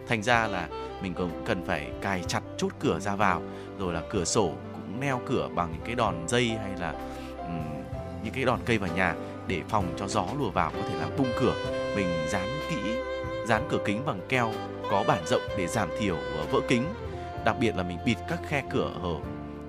[0.08, 0.68] Thành ra là
[1.02, 3.42] mình cũng cần phải cài chặt chốt cửa ra vào
[3.78, 4.52] rồi là cửa sổ
[5.00, 6.94] neo cửa bằng những cái đòn dây hay là
[7.38, 7.62] um,
[8.24, 9.14] những cái đòn cây vào nhà
[9.46, 11.54] để phòng cho gió lùa vào có thể làm tung cửa.
[11.96, 12.76] Mình dán kỹ
[13.46, 14.52] dán cửa kính bằng keo
[14.90, 16.16] có bản rộng để giảm thiểu
[16.50, 16.84] vỡ kính.
[17.44, 19.14] Đặc biệt là mình bịt các khe cửa ở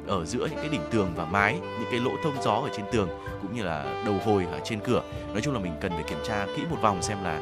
[0.08, 2.86] ở giữa những cái đỉnh tường và mái những cái lỗ thông gió ở trên
[2.92, 3.10] tường
[3.42, 5.04] cũng như là đầu hồi ở trên cửa.
[5.32, 7.40] Nói chung là mình cần phải kiểm tra kỹ một vòng xem là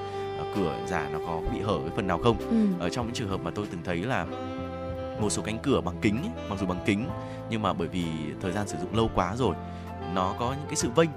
[0.56, 2.38] cửa giả nó có bị hở cái phần nào không.
[2.50, 2.84] Ừ.
[2.84, 4.26] ở trong những trường hợp mà tôi từng thấy là
[5.19, 7.10] một số cánh cửa bằng kính ấy, mặc dù bằng kính
[7.49, 8.06] nhưng mà bởi vì
[8.41, 9.56] thời gian sử dụng lâu quá rồi
[10.13, 11.10] nó có những cái sự vênh.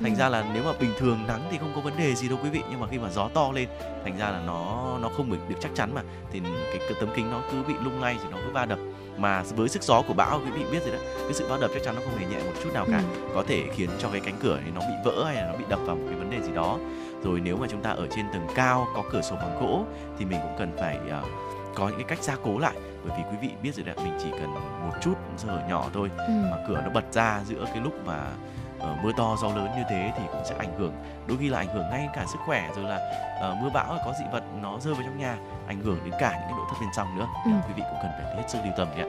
[0.00, 0.18] Thành ừ.
[0.18, 2.50] ra là nếu mà bình thường nắng thì không có vấn đề gì đâu quý
[2.50, 3.68] vị nhưng mà khi mà gió to lên
[4.04, 6.02] thành ra là nó nó không được chắc chắn mà.
[6.32, 8.78] Thì cái tấm kính nó cứ bị lung lay thì nó cứ va đập.
[9.16, 11.70] Mà với sức gió của bão quý vị biết rồi đấy cái sự va đập
[11.74, 13.02] chắc chắn nó không hề nhẹ một chút nào cả.
[13.22, 13.30] Ừ.
[13.34, 15.64] có thể khiến cho cái cánh cửa này nó bị vỡ hay là nó bị
[15.68, 16.78] đập vào một cái vấn đề gì đó.
[17.24, 19.84] Rồi nếu mà chúng ta ở trên tầng cao có cửa sổ bằng gỗ
[20.18, 21.26] thì mình cũng cần phải uh,
[21.74, 24.18] có những cái cách gia cố lại bởi vì quý vị biết rồi đấy mình
[24.22, 26.32] chỉ cần một chút sơ hở nhỏ thôi ừ.
[26.50, 28.30] mà cửa nó bật ra giữa cái lúc mà
[28.78, 30.92] uh, mưa to gió lớn như thế thì cũng sẽ ảnh hưởng
[31.26, 32.98] đôi khi là ảnh hưởng ngay cả sức khỏe rồi là
[33.50, 36.30] uh, mưa bão có dị vật nó rơi vào trong nhà ảnh hưởng đến cả
[36.30, 37.50] những cái nội thất bên trong nữa ừ.
[37.68, 39.04] quý vị cũng cần phải hết sức lưu tâm nhé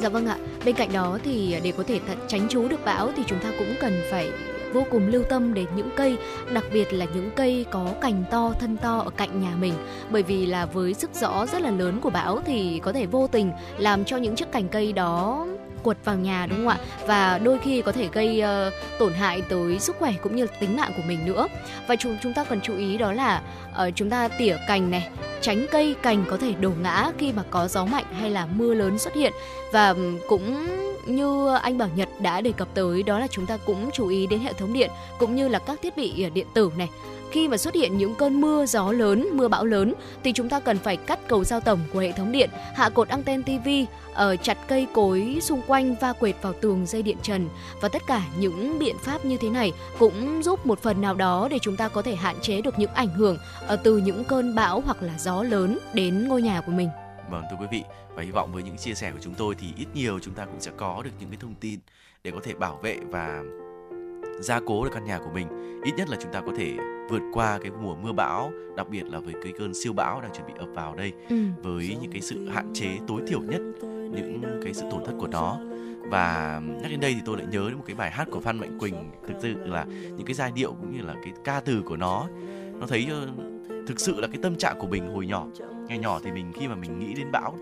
[0.00, 0.36] Dạ vâng ạ.
[0.64, 3.74] Bên cạnh đó thì để có thể tránh trú được bão thì chúng ta cũng
[3.80, 4.32] cần phải
[4.72, 6.18] vô cùng lưu tâm đến những cây,
[6.52, 9.74] đặc biệt là những cây có cành to, thân to ở cạnh nhà mình.
[10.10, 13.26] Bởi vì là với sức gió rất là lớn của bão thì có thể vô
[13.26, 15.46] tình làm cho những chiếc cành cây đó
[15.82, 16.78] quật vào nhà đúng không ạ?
[17.06, 20.76] Và đôi khi có thể gây uh, tổn hại tới sức khỏe cũng như tính
[20.76, 21.46] mạng của mình nữa.
[21.88, 25.08] Và chúng chúng ta cần chú ý đó là uh, chúng ta tỉa cành này
[25.40, 28.74] tránh cây cành có thể đổ ngã khi mà có gió mạnh hay là mưa
[28.74, 29.32] lớn xuất hiện.
[29.72, 29.94] Và
[30.28, 30.66] cũng
[31.06, 34.26] như anh Bảo Nhật đã đề cập tới đó là chúng ta cũng chú ý
[34.26, 36.88] đến hệ thống điện cũng như là các thiết bị ờ, điện tử này
[37.30, 40.60] khi mà xuất hiện những cơn mưa gió lớn, mưa bão lớn thì chúng ta
[40.60, 43.68] cần phải cắt cầu giao tổng của hệ thống điện, hạ cột anten TV,
[44.14, 47.48] ở ờ, chặt cây cối xung quanh va quệt vào tường dây điện trần
[47.80, 51.48] và tất cả những biện pháp như thế này cũng giúp một phần nào đó
[51.50, 54.54] để chúng ta có thể hạn chế được những ảnh hưởng ờ, từ những cơn
[54.54, 56.88] bão hoặc là gió lớn đến ngôi nhà của mình.
[57.30, 57.82] Vâng thưa quý vị
[58.14, 60.44] và hy vọng với những chia sẻ của chúng tôi thì ít nhiều chúng ta
[60.44, 61.80] cũng sẽ có được những cái thông tin
[62.24, 63.42] để có thể bảo vệ và
[64.40, 65.48] gia cố được căn nhà của mình
[65.84, 66.76] ít nhất là chúng ta có thể
[67.10, 70.32] vượt qua cái mùa mưa bão đặc biệt là với cái cơn siêu bão đang
[70.32, 71.36] chuẩn bị ập vào đây ừ.
[71.62, 73.60] với những cái sự hạn chế tối thiểu nhất
[74.12, 75.58] những cái sự tổn thất của nó
[76.10, 78.58] và nhắc đến đây thì tôi lại nhớ đến một cái bài hát của Phan
[78.58, 81.82] Mạnh Quỳnh thực sự là những cái giai điệu cũng như là cái ca từ
[81.82, 82.26] của nó
[82.80, 83.28] nó thấy ờ,
[83.86, 85.46] thực sự là cái tâm trạng của mình hồi nhỏ
[85.88, 87.58] ngày nhỏ thì mình khi mà mình nghĩ đến bão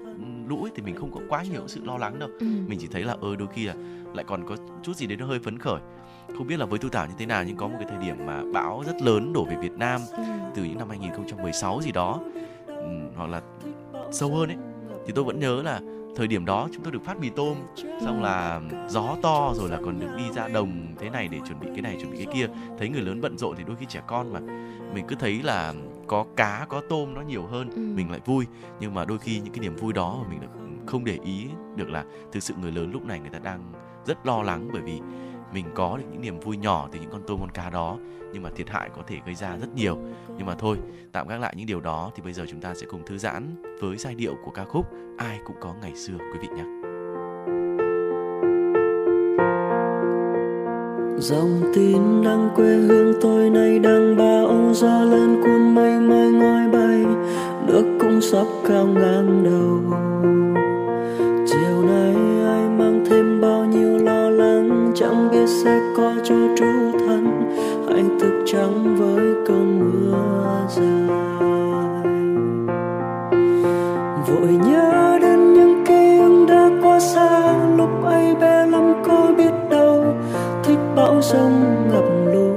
[0.49, 2.47] lũ ấy, thì mình không có quá nhiều sự lo lắng đâu ừ.
[2.67, 3.75] mình chỉ thấy là ơ đôi khi là
[4.15, 5.81] lại còn có chút gì đấy nó hơi phấn khởi
[6.37, 8.27] không biết là với Thu Thảo như thế nào nhưng có một cái thời điểm
[8.27, 10.23] mà bão rất lớn đổ về Việt Nam ừ.
[10.55, 12.21] từ những năm 2016 gì đó
[13.17, 13.43] hoặc là
[14.11, 14.57] sâu hơn ấy
[15.07, 15.81] thì tôi vẫn nhớ là
[16.17, 17.55] thời điểm đó chúng tôi được phát mì tôm
[18.01, 21.61] xong là gió to rồi là còn được đi ra đồng thế này để chuẩn
[21.61, 22.47] bị cái này chuẩn bị cái kia
[22.79, 24.41] thấy người lớn bận rộn thì đôi khi trẻ con mà
[24.95, 25.75] mình cứ thấy là
[26.07, 27.81] có cá có tôm nó nhiều hơn ừ.
[27.97, 28.47] mình lại vui
[28.81, 30.49] nhưng mà đôi khi những cái niềm vui đó mà mình lại
[30.87, 33.73] không để ý được là thực sự người lớn lúc này người ta đang
[34.07, 35.01] rất lo lắng bởi vì
[35.53, 37.97] mình có được những niềm vui nhỏ từ những con tôm, con cá đó,
[38.33, 39.99] nhưng mà thiệt hại có thể gây ra rất nhiều.
[40.37, 40.79] Nhưng mà thôi,
[41.13, 43.63] tạm gác lại những điều đó thì bây giờ chúng ta sẽ cùng thư giãn
[43.81, 44.87] với giai điệu của ca khúc
[45.19, 46.65] ai cũng có ngày xưa, quý vị nhé.
[51.19, 56.69] Dòng tin đang quê hương tôi nay đang bão gió lên cuốn mây mây ngói
[56.69, 57.05] bay,
[57.67, 59.99] nước cũng sắp cao ngang đầu.
[65.49, 67.53] Sẽ có cho trú thân
[67.89, 70.15] hạnh thức trắng với cơn mưa
[70.69, 71.09] dài.
[74.27, 77.55] Vội nhớ đến những ký ức đã qua xa.
[77.77, 80.05] Lúc ấy bé lắm có biết đâu,
[80.65, 82.57] thích bão sông ngập lụt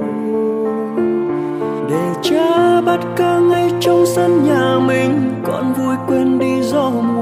[1.90, 7.21] để cha bắt ca ngay trong sân nhà mình còn vui quên đi gió mùa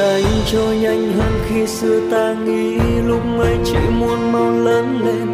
[0.00, 5.32] ngày trôi nhanh hơn khi xưa ta nghĩ lúc ấy chỉ muốn mau lớn lên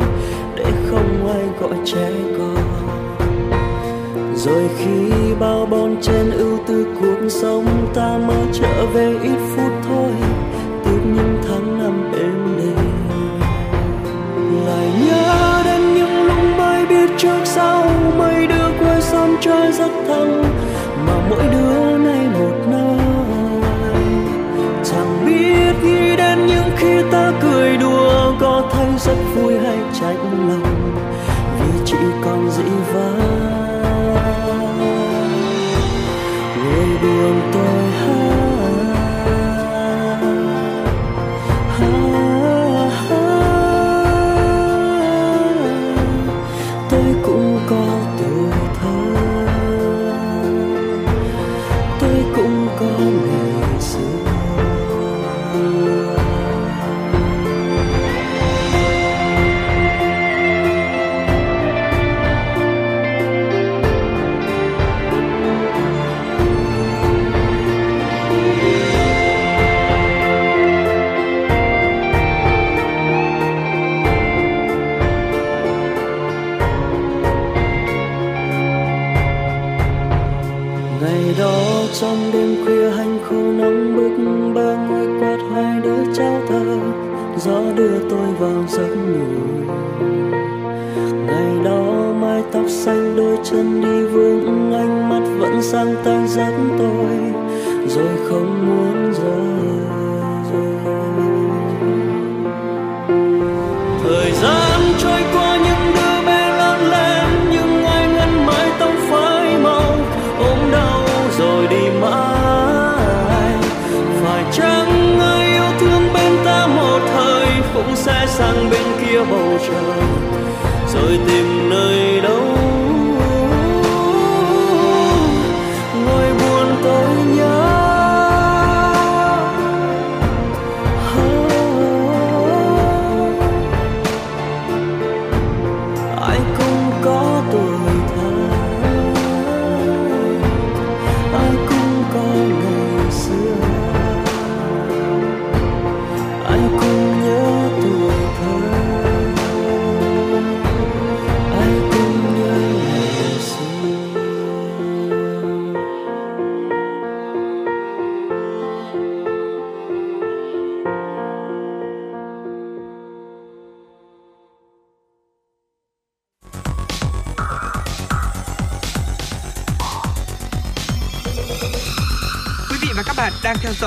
[0.56, 2.56] để không ai gọi trẻ con.
[4.36, 5.10] Rồi khi
[5.40, 9.55] bao bon trên ưu tư cuộc sống ta mới trở về ít phút
[29.06, 29.55] có thấy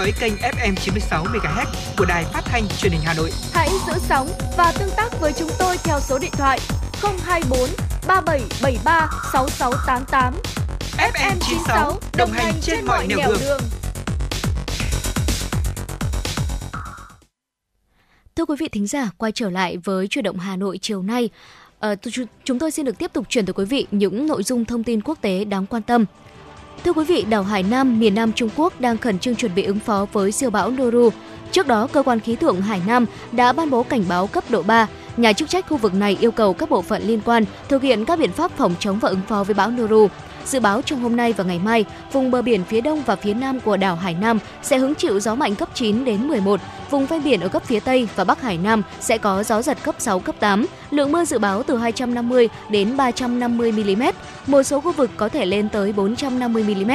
[0.09, 1.65] dõi kênh FM 96 MHz
[1.97, 3.31] của đài phát thanh truyền hình Hà Nội.
[3.53, 6.59] Hãy giữ sóng và tương tác với chúng tôi theo số điện thoại
[7.25, 7.59] 024
[8.07, 10.33] 3773 6688.
[10.97, 13.61] FM 96 đồng hành trên mọi nẻo đường.
[18.35, 21.29] Thưa quý vị thính giả, quay trở lại với chuyển động Hà Nội chiều nay.
[21.79, 24.65] Ờ, chu- chúng tôi xin được tiếp tục chuyển tới quý vị những nội dung
[24.65, 26.05] thông tin quốc tế đáng quan tâm.
[26.83, 29.63] Thưa quý vị, đảo Hải Nam, miền Nam Trung Quốc đang khẩn trương chuẩn bị
[29.63, 31.09] ứng phó với siêu bão Noru.
[31.51, 34.61] Trước đó, cơ quan khí tượng Hải Nam đã ban bố cảnh báo cấp độ
[34.61, 34.87] 3.
[35.17, 38.05] Nhà chức trách khu vực này yêu cầu các bộ phận liên quan thực hiện
[38.05, 40.07] các biện pháp phòng chống và ứng phó với bão Noru.
[40.45, 43.33] Dự báo trong hôm nay và ngày mai, vùng bờ biển phía đông và phía
[43.33, 46.59] nam của đảo Hải Nam sẽ hứng chịu gió mạnh cấp 9 đến 11.
[46.89, 49.77] Vùng ven biển ở cấp phía tây và bắc Hải Nam sẽ có gió giật
[49.83, 50.65] cấp 6, cấp 8.
[50.91, 54.03] Lượng mưa dự báo từ 250 đến 350 mm.
[54.47, 56.91] Một số khu vực có thể lên tới 450 mm.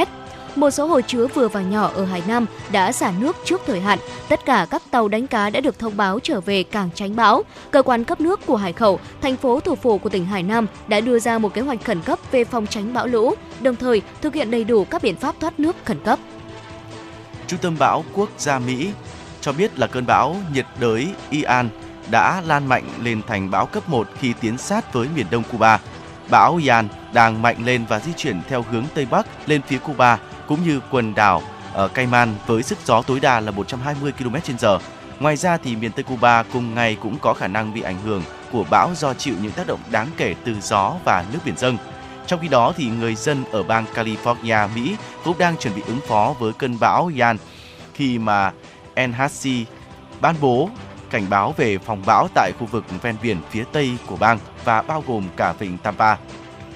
[0.57, 3.81] Một số hồ chứa vừa và nhỏ ở Hải Nam đã xả nước trước thời
[3.81, 3.99] hạn.
[4.29, 7.43] Tất cả các tàu đánh cá đã được thông báo trở về cảng tránh bão.
[7.71, 10.67] Cơ quan cấp nước của Hải Khẩu, thành phố thủ phủ của tỉnh Hải Nam
[10.89, 14.03] đã đưa ra một kế hoạch khẩn cấp về phòng tránh bão lũ, đồng thời
[14.23, 16.19] thực hiện đầy đủ các biện pháp thoát nước khẩn cấp.
[17.47, 18.91] Trung tâm bão quốc gia Mỹ
[19.41, 21.69] cho biết là cơn bão nhiệt đới Ian
[22.11, 25.81] đã lan mạnh lên thành bão cấp 1 khi tiến sát với miền đông Cuba.
[26.31, 30.19] Bão Ian đang mạnh lên và di chuyển theo hướng Tây Bắc lên phía Cuba
[30.47, 31.43] cũng như quần đảo
[31.73, 34.79] ở Cayman với sức gió tối đa là 120 km/h.
[35.21, 38.23] Ngoài ra thì miền Tây Cuba cùng ngày cũng có khả năng bị ảnh hưởng
[38.53, 41.77] của bão do chịu những tác động đáng kể từ gió và nước biển dâng.
[42.27, 46.01] Trong khi đó thì người dân ở bang California, Mỹ cũng đang chuẩn bị ứng
[46.09, 47.37] phó với cơn bão Ian
[47.95, 48.53] khi mà
[48.97, 49.51] NHC
[50.21, 50.69] ban bố
[51.11, 54.83] cảnh báo về phòng bão tại khu vực ven biển phía tây của bang và
[54.83, 56.17] bao gồm cả vịnh Tampa.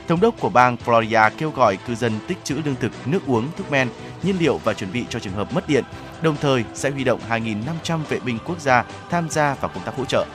[0.09, 3.49] Thống đốc của bang Florida kêu gọi cư dân tích trữ lương thực, nước uống,
[3.57, 3.89] thuốc men,
[4.23, 5.85] nhiên liệu và chuẩn bị cho trường hợp mất điện,
[6.23, 9.97] đồng thời sẽ huy động 2.500 vệ binh quốc gia tham gia vào công tác
[9.97, 10.27] hỗ trợ.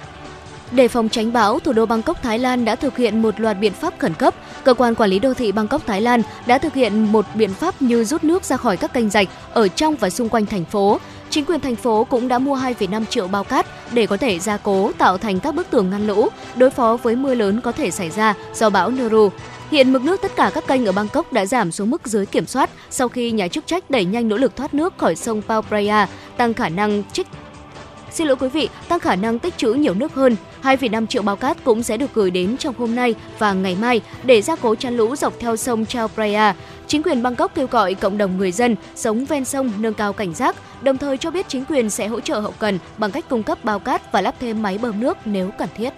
[0.71, 3.73] Để phòng tránh bão, thủ đô Bangkok, Thái Lan đã thực hiện một loạt biện
[3.73, 4.35] pháp khẩn cấp.
[4.63, 7.81] Cơ quan quản lý đô thị Bangkok, Thái Lan đã thực hiện một biện pháp
[7.81, 10.99] như rút nước ra khỏi các kênh rạch ở trong và xung quanh thành phố.
[11.29, 14.57] Chính quyền thành phố cũng đã mua 2,5 triệu bao cát để có thể gia
[14.57, 17.91] cố tạo thành các bức tường ngăn lũ, đối phó với mưa lớn có thể
[17.91, 19.29] xảy ra do bão Noru.
[19.73, 22.45] Hiện mực nước tất cả các kênh ở Bangkok đã giảm xuống mức dưới kiểm
[22.45, 25.61] soát sau khi nhà chức trách đẩy nhanh nỗ lực thoát nước khỏi sông Pao
[25.61, 26.07] Praya,
[26.37, 27.27] tăng khả năng trích
[28.11, 30.35] Xin lỗi quý vị, tăng khả năng tích trữ nhiều nước hơn.
[30.63, 34.01] 2,5 triệu bao cát cũng sẽ được gửi đến trong hôm nay và ngày mai
[34.23, 36.55] để gia cố chắn lũ dọc theo sông Chao Phraya.
[36.87, 40.33] Chính quyền Bangkok kêu gọi cộng đồng người dân sống ven sông nâng cao cảnh
[40.33, 43.43] giác, đồng thời cho biết chính quyền sẽ hỗ trợ hậu cần bằng cách cung
[43.43, 45.93] cấp bao cát và lắp thêm máy bơm nước nếu cần thiết.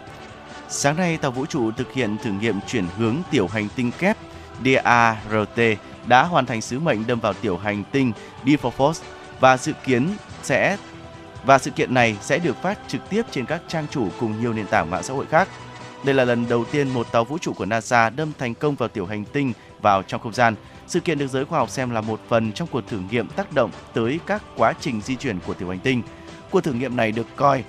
[0.70, 4.18] Sáng nay, tàu vũ trụ thực hiện thử nghiệm chuyển hướng tiểu hành tinh kép
[4.66, 5.60] DART
[6.08, 8.12] đã hoàn thành sứ mệnh đâm vào tiểu hành tinh
[8.46, 9.02] Dimorphos
[9.40, 10.10] và dự kiến
[10.44, 10.78] sẽ
[11.46, 14.54] và sự kiện này sẽ được phát trực tiếp trên các trang chủ cùng nhiều
[14.54, 15.48] nền tảng mạng xã hội khác.
[16.04, 18.90] Đây là lần đầu tiên một tàu vũ trụ của NASA đâm thành công vào
[18.90, 20.56] tiểu hành tinh vào trong không gian.
[20.88, 23.54] Sự kiện được giới khoa học xem là một phần trong cuộc thử nghiệm tác
[23.54, 26.02] động tới các quá trình di chuyển của tiểu hành tinh.
[26.52, 27.64] Cuộc thử nghiệm này được coi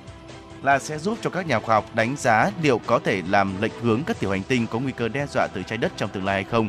[0.62, 3.72] là sẽ giúp cho các nhà khoa học đánh giá liệu có thể làm lệch
[3.82, 6.24] hướng các tiểu hành tinh có nguy cơ đe dọa từ trái đất trong tương
[6.24, 6.68] lai hay không.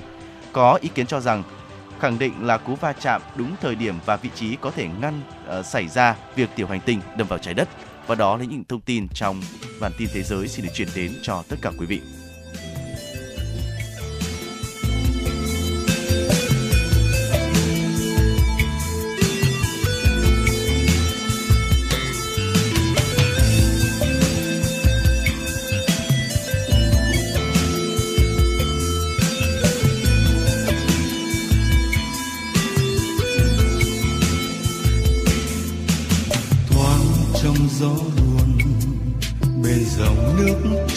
[0.52, 1.44] Có ý kiến cho rằng
[2.00, 5.22] khẳng định là cú va chạm đúng thời điểm và vị trí có thể ngăn
[5.60, 7.70] uh, xảy ra việc tiểu hành tinh đâm vào trái đất.
[8.08, 9.42] Và đó là những thông tin trong
[9.82, 12.02] bản tin thế giới xin được chuyển đến cho tất cả quý vị.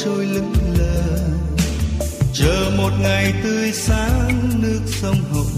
[0.05, 1.19] trôi lững lờ.
[2.33, 5.50] Chờ một ngày tươi sáng nước sông hồng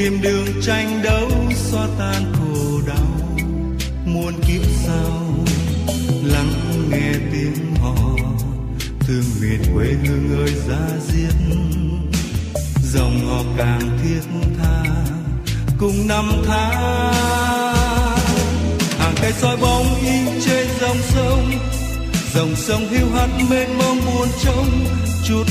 [0.00, 3.38] tìm đường tranh đấu xóa tan khổ đau.
[4.04, 5.22] Muôn kiếp sau
[6.24, 6.52] lắng
[6.90, 7.94] nghe tiếng hò,
[9.00, 11.34] thương miền quê hương ơi ra diết.
[12.92, 14.20] Dòng họ càng thiết
[14.58, 14.84] tha
[15.78, 17.84] cùng năm tháng.
[18.98, 21.50] Hàng cây soi bóng in trên dòng sông
[22.34, 24.86] dòng sông hiu hắt mênh mông buồn trông
[25.28, 25.44] chút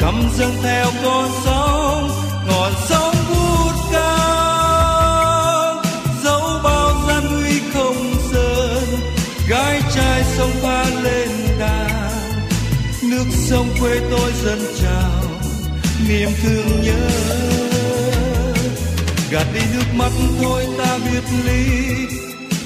[0.00, 2.10] cầm dâng theo con sóng
[2.48, 5.82] ngọn sóng vút cao
[6.24, 8.86] dấu bao gian nguy không rơi
[9.48, 11.28] gái trai sông pha lên
[11.58, 12.10] đàn.
[13.02, 15.22] Nước sông quê tôi dân chào
[16.08, 17.10] niềm thương nhớ.
[19.30, 21.66] Gạt đi nước mắt thôi ta biết ly,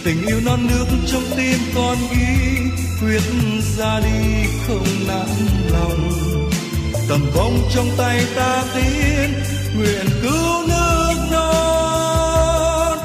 [0.05, 2.57] tình yêu non nước trong tim con ghi.
[3.01, 3.23] Quyết
[3.77, 5.29] ra đi không nản
[5.73, 6.11] lòng
[7.11, 9.31] tầm vong trong tay ta tiến
[9.77, 12.99] nguyện cứu nước non.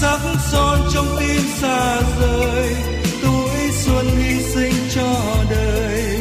[0.00, 0.20] Sắc
[0.52, 2.74] son trong tim xa rời,
[3.22, 5.14] tuổi xuân hy sinh cho
[5.50, 6.18] đời.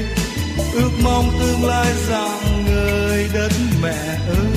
[0.73, 4.50] Ước mong tương lai rằng người đất mẹ ơi.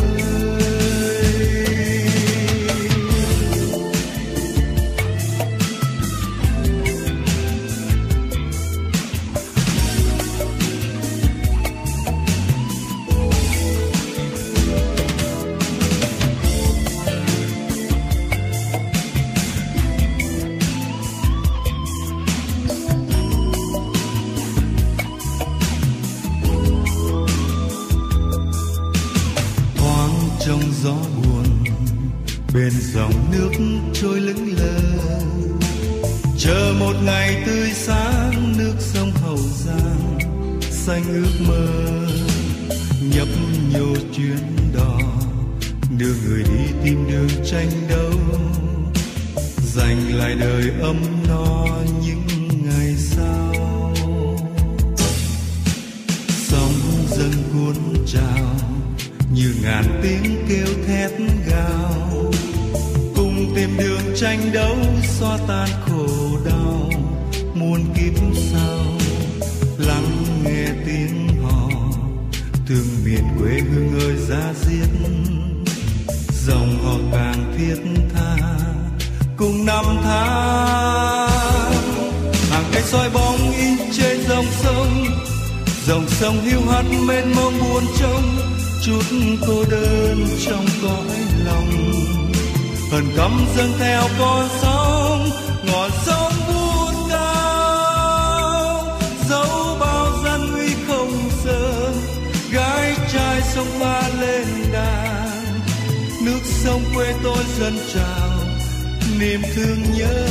[109.34, 110.26] niềm thương nhớ.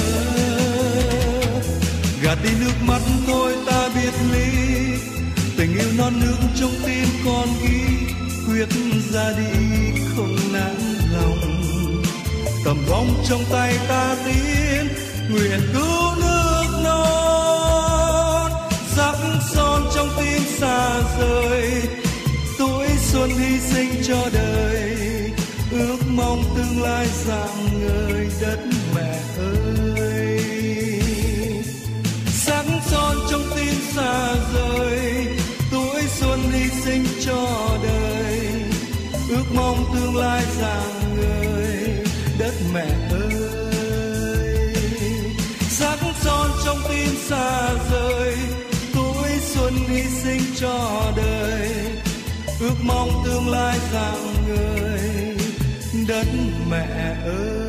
[2.24, 4.50] Gạt đi nước mắt thôi ta biết ly.
[5.58, 7.84] Tình yêu non nước trong tim con ghi.
[8.48, 8.68] Quyết
[9.12, 10.76] ra đi không nản
[11.14, 11.64] lòng.
[12.66, 14.88] Cầm vong trong tay ta tiến.
[15.30, 18.52] Nguyện cứu nước non.
[18.98, 19.16] Rắc
[19.54, 21.82] son trong tim xa rời.
[22.60, 24.98] Tuổi xuân hy sinh cho đời.
[25.72, 28.60] Ước mong tương lai rạng ngời đất
[33.96, 35.28] xa rời,
[35.72, 38.40] tuổi xuân hy sinh cho đời.
[39.30, 42.06] Ước mong tương lai rạng người
[42.40, 43.34] đất mẹ ơi.
[45.60, 48.36] Sắc son trong tim xa rời,
[48.94, 51.70] tuổi xuân hy sinh cho đời.
[52.60, 55.38] Ước mong tương lai rạng người
[56.08, 56.28] đất
[56.70, 57.63] mẹ ơi.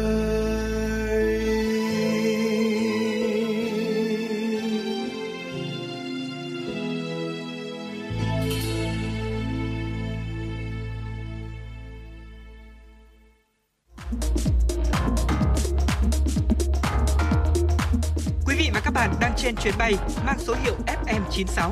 [19.45, 19.95] Trên chuyến bay
[20.27, 21.71] mang số hiệu FM96.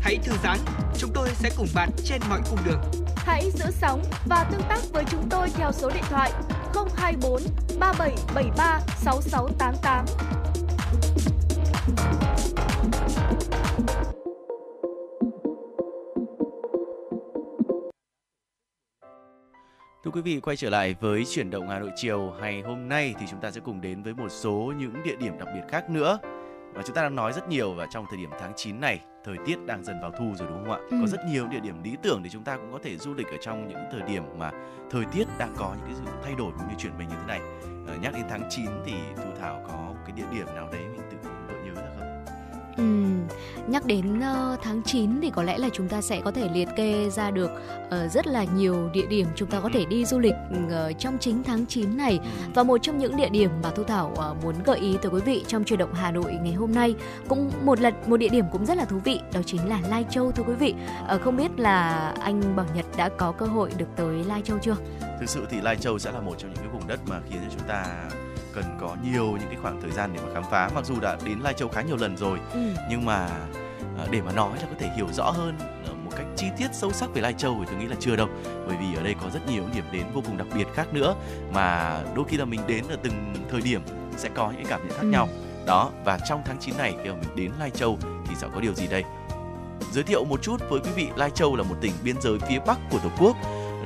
[0.00, 0.58] Hãy thư giãn,
[0.98, 2.80] chúng tôi sẽ cùng bạn trên mọi cung đường.
[3.16, 6.32] Hãy giữ sóng và tương tác với chúng tôi theo số điện thoại
[6.96, 7.42] 024
[7.80, 10.04] 3773 6688.
[20.04, 23.14] Thưa quý vị, quay trở lại với chuyển động Hà Nội chiều hay hôm nay
[23.20, 25.90] thì chúng ta sẽ cùng đến với một số những địa điểm đặc biệt khác
[25.90, 26.18] nữa.
[26.74, 29.36] Và chúng ta đang nói rất nhiều và trong thời điểm tháng 9 này, thời
[29.46, 30.78] tiết đang dần vào thu rồi đúng không ạ?
[30.90, 30.96] Ừ.
[31.00, 33.26] Có rất nhiều địa điểm lý tưởng để chúng ta cũng có thể du lịch
[33.26, 34.50] ở trong những thời điểm mà
[34.90, 37.26] thời tiết đang có những cái sự thay đổi cũng như chuyển mình như thế
[37.26, 37.40] này.
[37.86, 41.00] Ờ, nhắc đến tháng 9 thì Thu Thảo có cái địa điểm nào đấy mình
[41.10, 41.16] tự
[42.80, 43.26] Ừm,
[43.66, 46.68] nhắc đến ờ, tháng 9 thì có lẽ là chúng ta sẽ có thể liệt
[46.76, 47.50] kê ra được
[47.90, 50.34] ờ, rất là nhiều địa điểm chúng ta có thể đi du lịch
[50.70, 52.20] ờ, trong chính tháng 9 này
[52.54, 55.20] và một trong những địa điểm mà Thu Thảo ờ, muốn gợi ý tới quý
[55.20, 56.94] vị trong truyền động Hà Nội ngày hôm nay
[57.28, 60.04] cũng một lần một địa điểm cũng rất là thú vị đó chính là Lai
[60.10, 60.74] Châu thưa quý vị.
[61.06, 64.58] Ờ, không biết là anh Bảo Nhật đã có cơ hội được tới Lai Châu
[64.58, 64.76] chưa?
[65.20, 67.38] Thực sự thì Lai Châu sẽ là một trong những cái vùng đất mà khiến
[67.42, 68.08] cho chúng ta
[68.54, 70.70] cần có nhiều những cái khoảng thời gian để mà khám phá.
[70.74, 72.60] Mặc dù đã đến Lai Châu khá nhiều lần rồi, Ừ.
[72.90, 73.28] nhưng mà
[73.98, 76.68] à, để mà nói là có thể hiểu rõ hơn ờ, một cách chi tiết
[76.72, 78.28] sâu sắc về Lai Châu thì tôi nghĩ là chưa đâu
[78.66, 81.14] bởi vì ở đây có rất nhiều điểm đến vô cùng đặc biệt khác nữa
[81.54, 83.80] mà đôi khi là mình đến ở từng thời điểm
[84.16, 85.06] sẽ có những cảm nhận khác Ừ.
[85.08, 85.28] nhau
[85.66, 87.98] đó và trong tháng 9 này khi mà mình đến Lai Châu
[88.28, 89.04] thì sẽ có điều gì đây
[89.92, 92.58] giới thiệu một chút với quý vị Lai Châu là một tỉnh biên giới phía
[92.66, 93.36] bắc của tổ quốc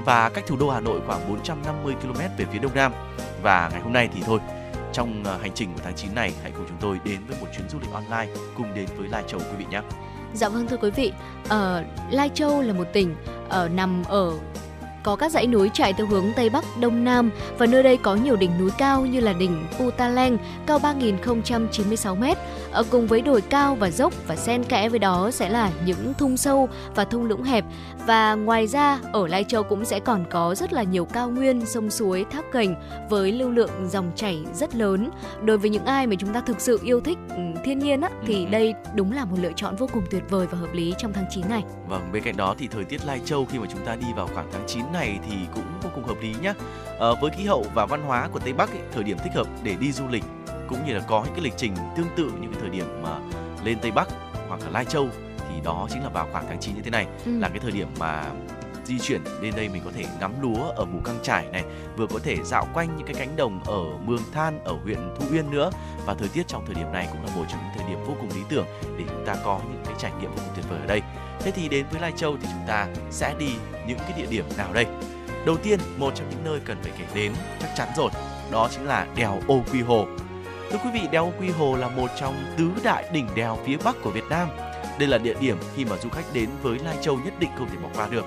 [0.04, 2.92] và cách thủ đô Hà Nội khoảng 450 km về phía đông nam
[3.42, 4.40] và ngày hôm nay thì thôi
[4.92, 7.46] trong ờ, hành trình của tháng 9 này hãy cùng chúng tôi đến với một
[7.56, 9.80] chuyến du lịch online cùng đến với Lai Châu quý vị nhé.
[10.34, 11.12] Dạ vâng thưa quý vị,
[11.48, 13.14] ở Lai Châu là một tỉnh
[13.48, 14.32] ở nằm ở
[15.04, 18.14] có các dãy núi chạy theo hướng Tây Bắc, Đông Nam và nơi đây có
[18.14, 22.24] nhiều đỉnh núi cao như là đỉnh Putaleng cao 3.096 m
[22.72, 26.14] ở cùng với đồi cao và dốc và xen kẽ với đó sẽ là những
[26.18, 27.64] thung sâu và thung lũng hẹp
[28.06, 31.66] và ngoài ra ở Lai Châu cũng sẽ còn có rất là nhiều cao nguyên,
[31.66, 32.74] sông suối, thác gành
[33.10, 35.10] với lưu lượng dòng chảy rất lớn.
[35.44, 38.10] Đối với những ai mà chúng ta thực sự yêu thích ừ, thiên nhiên á
[38.26, 38.50] thì Ừ.
[38.50, 41.24] đây đúng là một lựa chọn vô cùng tuyệt vời và hợp lý trong tháng
[41.30, 41.64] 9 này.
[41.88, 44.28] Vâng, bên cạnh đó thì thời tiết Lai Châu khi mà chúng ta đi vào
[44.34, 46.52] khoảng tháng 9 này thì cũng vô cùng hợp lý nhé.
[46.98, 49.46] Ờ, với khí hậu và văn hóa của Tây Bắc ấy, thời điểm thích hợp
[49.62, 50.24] để đi du lịch
[50.68, 53.18] cũng như là có những cái lịch trình tương tự như cái thời điểm mà
[53.64, 54.08] lên Tây Bắc
[54.48, 57.06] hoặc là Lai Châu thì đó chính là vào khoảng tháng 9 như thế này
[57.24, 57.38] Ừ.
[57.38, 58.24] là cái thời điểm mà
[58.84, 61.64] di chuyển đến đây mình có thể ngắm lúa ở mù căng trải này
[61.96, 65.26] vừa có thể dạo quanh những cái cánh đồng ở Mường Than ở huyện Thu
[65.32, 65.70] Uyên nữa
[66.06, 68.14] và thời tiết trong thời điểm này cũng là một trong những thời điểm vô
[68.20, 68.66] cùng lý tưởng
[68.98, 71.02] để chúng ta có những cái trải nghiệm vô cùng tuyệt vời ở đây
[71.44, 73.48] thế thì đến với Lai Châu thì chúng ta sẽ đi
[73.86, 74.86] những cái địa điểm nào đây
[75.46, 78.10] đầu tiên một trong những nơi cần phải kể đến chắc chắn rồi
[78.52, 80.06] đó chính là đèo Ô Quy Hồ
[80.70, 83.76] thưa quý vị đèo Ô Quy Hồ là một trong tứ đại đỉnh đèo phía
[83.84, 84.48] bắc của Việt Nam
[84.98, 87.68] đây là địa điểm khi mà du khách đến với Lai Châu nhất định không
[87.70, 88.24] thể bỏ qua được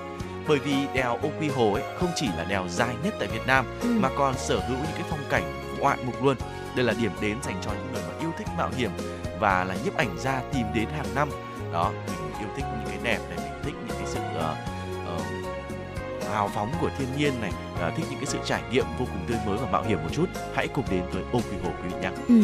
[0.48, 3.46] bởi vì đèo Ô Quy Hồ ấy không chỉ là đèo dài nhất tại Việt
[3.46, 3.88] Nam Ừ.
[4.00, 5.42] mà còn sở hữu những cái phong cảnh
[5.78, 6.36] ngoạn mục luôn.
[6.76, 8.90] Đây là điểm đến dành cho những người mà yêu thích mạo hiểm
[9.40, 11.28] và là nhiếp ảnh gia tìm đến hàng năm.
[11.72, 16.28] Đó, mình yêu thích những cái đẹp này, mình thích những cái sự uh, uh,
[16.32, 19.24] hào phóng của thiên nhiên này, uh, thích những cái sự trải nghiệm vô cùng
[19.28, 20.26] tươi mới và mạo hiểm một chút.
[20.54, 22.10] Hãy cùng đến với Ô Quy Hồ quý vị nhé.
[22.28, 22.42] Ừ.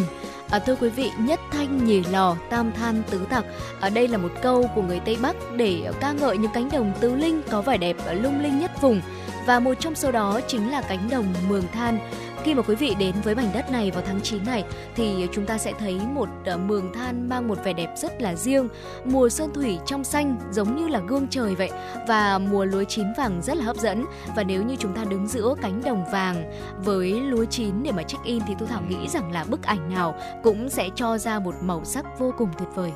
[0.51, 3.45] À, thưa quý vị, nhất thanh nhì lò, tam than tứ tặc.
[3.81, 6.93] Ở đây là một câu của người Tây Bắc để ca ngợi những cánh đồng
[7.01, 9.01] tứ linh có vẻ đẹp lung linh nhất vùng.
[9.47, 11.99] Và một trong số đó chính là cánh đồng Mường Than.
[12.45, 14.65] Khi mà quý vị đến với mảnh đất này vào tháng 9 này,
[14.95, 18.35] thì chúng ta sẽ thấy một ờ, mường than mang một vẻ đẹp rất là
[18.35, 18.69] riêng.
[19.05, 21.71] Mùa sơn thủy trong xanh giống như là gương trời vậy
[22.09, 24.05] và mùa lúa chín vàng rất là hấp dẫn.
[24.37, 28.03] Và nếu như chúng ta đứng giữa cánh đồng vàng với lúa chín để mà
[28.03, 31.39] check in thì tôi thảo nghĩ rằng là bức ảnh nào cũng sẽ cho ra
[31.39, 32.93] một màu sắc vô cùng tuyệt vời.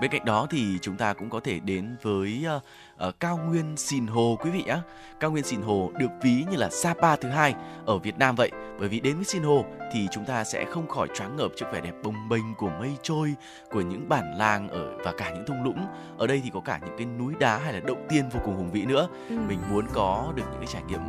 [0.00, 2.60] Bên cạnh đó thì chúng ta cũng có thể đến với ờ,
[3.08, 4.78] uh, cao nguyên Sìn Hồ quý vị nhé.
[5.20, 7.54] Cao nguyên Sìn Hồ được ví như là Sapa thứ hai
[7.86, 8.50] ở Việt Nam vậy.
[8.78, 11.66] Bởi vì đến với Sìn Hồ thì chúng ta sẽ không khỏi choáng ngợp trước
[11.72, 13.34] vẻ đẹp bồng bềnh của mây trôi,
[13.70, 15.86] của những bản làng ở và cả những thung lũng.
[16.18, 18.56] Ở đây thì có cả những cái núi đá hay là động tiên vô cùng
[18.56, 19.08] hùng vĩ nữa.
[19.28, 19.36] Ừ.
[19.48, 21.00] Mình muốn có được những cái trải nghiệm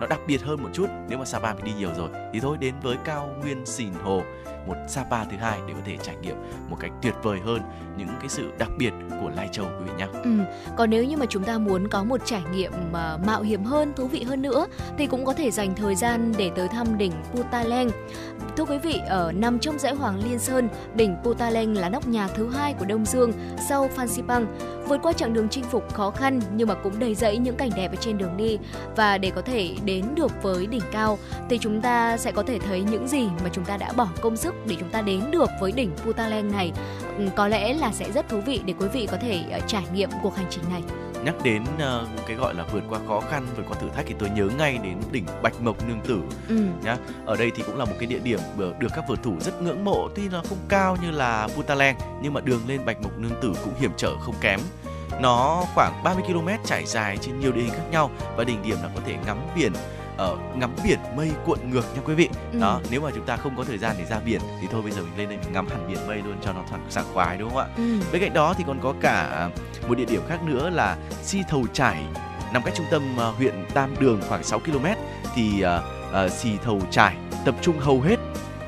[0.00, 2.56] nó đặc biệt hơn một chút nếu mà Sapa mình đi nhiều rồi thì thôi
[2.60, 4.22] đến với cao nguyên Sìn Hồ
[4.68, 6.36] một Sapa thứ hai để có thể trải nghiệm
[6.68, 7.60] một cách tuyệt vời hơn
[7.96, 10.06] những cái sự đặc biệt của Lai Châu quý vị nhé.
[10.24, 10.30] Ừ.
[10.76, 13.92] Còn nếu như mà chúng ta muốn có một trải nghiệm mà mạo hiểm hơn,
[13.96, 14.66] thú vị hơn nữa
[14.98, 17.90] thì cũng có thể dành thời gian để tới thăm đỉnh Putaleng.
[18.56, 22.28] Thưa quý vị, ở nằm trong dãy Hoàng Liên Sơn, đỉnh Putaleng là nóc nhà
[22.28, 23.32] thứ hai của Đông Dương
[23.68, 24.46] sau Phan Xipang.
[24.88, 27.70] Vượt qua chặng đường chinh phục khó khăn nhưng mà cũng đầy dẫy những cảnh
[27.76, 28.58] đẹp ở trên đường đi
[28.96, 31.18] và để có thể đến được với đỉnh cao
[31.50, 34.36] thì chúng ta sẽ có thể thấy những gì mà chúng ta đã bỏ công
[34.36, 36.72] sức để chúng ta đến được với đỉnh Putaleng này.
[37.18, 39.84] Ừ, có lẽ là sẽ rất thú vị để quý vị có thể uh, trải
[39.92, 40.82] nghiệm cuộc hành trình này
[41.24, 44.14] nhắc đến uh, cái gọi là vượt qua khó khăn vượt qua thử thách thì
[44.18, 46.56] tôi nhớ ngay đến đỉnh bạch mộc nương tử ừ.
[46.82, 46.96] nhá
[47.26, 49.84] ở đây thì cũng là một cái địa điểm được các vượt thủ rất ngưỡng
[49.84, 53.40] mộ tuy nó không cao như là Putaleng nhưng mà đường lên bạch mộc nương
[53.42, 54.60] tử cũng hiểm trở không kém
[55.20, 58.76] nó khoảng 30 km trải dài trên nhiều địa hình khác nhau và đỉnh điểm
[58.82, 59.72] là có thể ngắm biển
[60.18, 62.28] ở ngắm biển mây cuộn ngược nha quý vị.
[62.52, 62.58] Ừ.
[62.60, 64.92] đó nếu mà chúng ta không có thời gian để ra biển thì thôi bây
[64.92, 67.38] giờ mình lên đây mình ngắm hẳn biển mây luôn cho nó thoải sảng khoái
[67.38, 67.66] đúng không ạ?
[67.76, 67.98] Ừ.
[68.12, 69.48] bên cạnh đó thì còn có cả
[69.88, 72.04] một địa điểm khác nữa là si thầu trải
[72.52, 74.86] nằm cách trung tâm uh, huyện tam đường khoảng 6 km
[75.34, 78.16] thì uh, uh, si thầu trải tập trung hầu hết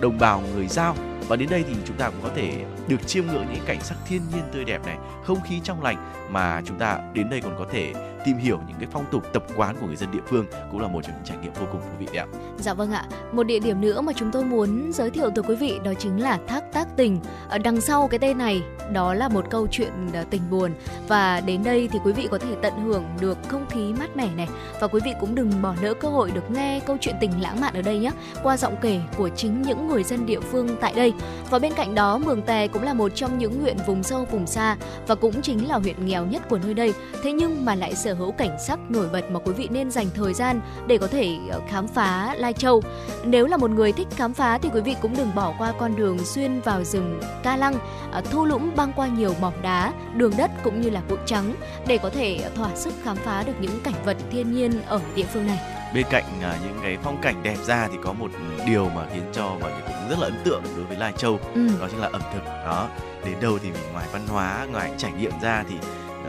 [0.01, 0.94] đồng bào người giao.
[1.28, 3.96] Và đến đây thì chúng ta cũng có thể được chiêm ngưỡng những cảnh sắc
[4.09, 4.96] thiên nhiên tươi đẹp này
[5.31, 7.93] không khí trong lành mà chúng ta đến đây còn có thể
[8.24, 10.89] tìm hiểu những cái phong tục tập quán của người dân địa phương cũng là
[10.89, 12.26] một trong những trải nghiệm vô cùng thú vị đấy ạ.
[12.59, 13.05] Dạ vâng ạ.
[13.33, 16.22] Một địa điểm nữa mà chúng tôi muốn giới thiệu tới quý vị đó chính
[16.22, 17.20] là thác tác tình.
[17.49, 18.62] Ở đằng sau cái tên này,
[18.93, 20.72] đó là một câu chuyện ờ, tình buồn
[21.09, 24.28] và đến đây thì quý vị có thể tận hưởng được không khí mát mẻ
[24.37, 24.49] này
[24.81, 27.61] và quý vị cũng đừng bỏ lỡ cơ hội được nghe câu chuyện tình lãng
[27.61, 28.11] mạn ở đây nhé,
[28.43, 31.12] qua giọng kể của chính những người dân địa phương tại đây.
[31.51, 34.47] Và bên cạnh đó, Mường Tè cũng là một trong những huyện vùng sâu, vùng
[34.47, 34.76] xa
[35.07, 36.94] và cũng chính là huyện nghèo nhất của nơi đây.
[37.22, 40.06] Thế nhưng mà lại sở hữu cảnh sắc nổi bật mà quý vị nên dành
[40.14, 42.82] thời gian để có thể ờ, khám phá Lai Châu.
[43.24, 45.96] Nếu là một người thích khám phá thì quý vị cũng đừng bỏ qua con
[45.96, 47.74] đường xuyên vào rừng Ca Lăng,
[48.12, 51.54] ờ, thu lũng băng qua nhiều mỏm đá, đường đất cũng như là bụi trắng
[51.86, 55.00] để có thể ờ, thỏa sức khám phá được những cảnh vật thiên nhiên ở
[55.14, 58.30] địa phương này bên cạnh uh, những cái phong cảnh đẹp ra thì có một
[58.66, 61.41] điều mà khiến cho mọi người cũng rất là ấn tượng đối với Lai Châu
[61.55, 61.68] ừ.
[61.80, 62.88] đó chính là ẩm thực đó
[63.24, 65.74] đến đâu thì mình ngoài văn hóa ngoài trải nghiệm ra thì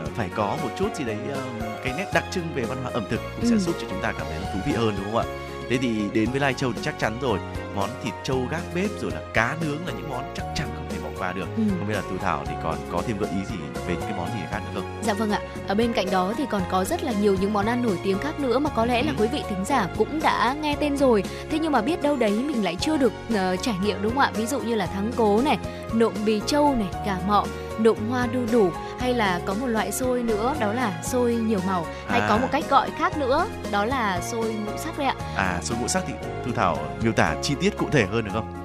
[0.02, 2.92] uh, phải có một chút gì đấy uh, cái nét đặc trưng về văn hóa
[2.94, 3.48] ẩm thực cũng ừ.
[3.50, 5.26] sẽ giúp cho chúng ta cảm thấy thú vị hơn đúng không ạ
[5.70, 7.38] thế thì đến với Lai Châu thì chắc chắn rồi
[7.74, 10.81] món thịt trâu gác bếp rồi là cá nướng là những món chắc chắn
[11.22, 11.46] qua được.
[11.56, 11.62] Ừ.
[11.78, 13.56] không biết là Thu Thảo thì còn có thêm gợi ý gì
[13.86, 15.02] về những cái món gì khác nữa không?
[15.02, 15.40] Dạ vâng ạ.
[15.68, 18.18] Ở bên cạnh đó thì còn có rất là nhiều những món ăn nổi tiếng
[18.18, 19.06] khác nữa mà có lẽ ừ.
[19.06, 21.24] là quý vị thính giả cũng đã nghe tên rồi.
[21.50, 24.22] Thế nhưng mà biết đâu đấy mình lại chưa được uh, trải nghiệm đúng không
[24.22, 24.30] ạ?
[24.34, 25.58] Ví dụ như là thắng cố này
[25.92, 27.44] nộm bì trâu này gà mọ
[27.78, 31.60] nộm hoa đu đủ hay là có một loại xôi nữa đó là xôi nhiều
[31.66, 31.86] màu.
[32.06, 32.26] Hay à.
[32.28, 35.14] có một cách gọi khác nữa đó là xôi ngũ sắc đấy ạ.
[35.36, 36.14] À xôi ngũ sắc thì
[36.44, 38.61] thu thảo miêu tả chi tiết cụ thể hơn được không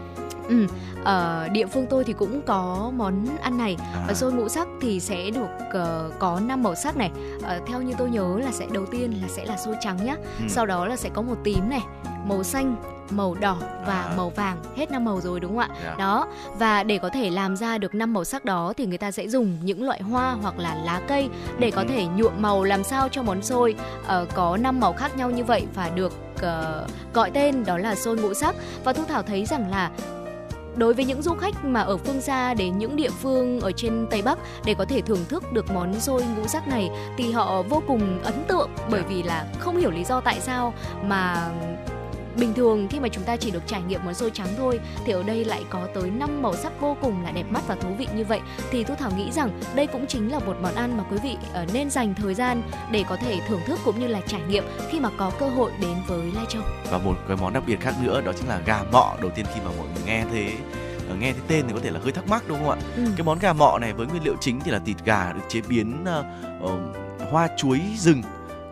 [0.48, 0.68] Ừ,
[1.04, 4.06] ở địa phương tôi thì cũng có món ăn này à.
[4.08, 7.12] và xôi ngũ sắc thì sẽ được uh, có năm màu sắc này.
[7.38, 10.16] Uh, theo như tôi nhớ là sẽ đầu tiên là sẽ là xôi trắng nhá.
[10.40, 10.46] Ừ.
[10.50, 11.82] Sau đó là sẽ có màu tím này,
[12.26, 12.76] màu xanh,
[13.10, 14.14] màu đỏ và à.
[14.18, 15.84] màu vàng hết năm màu rồi đúng không ạ yeah.
[15.84, 15.96] Dạ.
[15.98, 16.28] đó
[16.60, 19.28] và để có thể làm ra được năm màu sắc đó thì người ta sẽ
[19.28, 21.30] dùng những loại hoa hoặc là lá cây
[21.60, 21.88] để có ừ.
[21.90, 25.44] thể nhuộm màu làm sao cho món xôi uh, có năm màu khác nhau như
[25.44, 29.46] vậy và được uh, gọi tên đó là xôi ngũ sắc và thu thảo thấy
[29.46, 29.92] rằng là
[30.78, 34.08] đối với những du khách mà ở phương xa đến những địa phương ở trên
[34.10, 37.62] Tây Bắc để có thể thưởng thức được món xôi ngũ sắc này thì họ
[37.62, 40.74] vô cùng ấn tượng bởi vì là không hiểu lý do tại sao
[41.04, 41.52] mà
[42.40, 45.14] bình thường khi mà chúng ta chỉ được trải nghiệm món xôi trắng thôi thì
[45.14, 47.90] ở đây lại có tới 5 màu sắc vô cùng là đẹp mắt và thú
[47.98, 48.40] vị như vậy.
[48.72, 51.38] Thì thu thảo nghĩ rằng đây cũng chính là một món ăn mà quý vị
[51.64, 52.62] uh, nên dành thời gian
[52.92, 55.72] để có thể thưởng thức cũng như là trải nghiệm khi mà có cơ hội
[55.82, 56.62] đến với lai châu.
[56.92, 59.16] Và một cái món đặc biệt khác nữa đó chính là gà mọ.
[59.22, 60.52] Đầu tiên khi mà mọi người nghe thế
[61.10, 62.78] ờ, nghe cái tên thì có thể là hơi thắc mắc đúng không ạ?
[62.96, 63.04] Ừ.
[63.18, 65.62] cái món gà mọ này với nguyên liệu chính thì là thịt gà được chế
[65.68, 66.26] biến uh,
[66.64, 66.72] uh,
[67.32, 68.22] hoa chuối rừng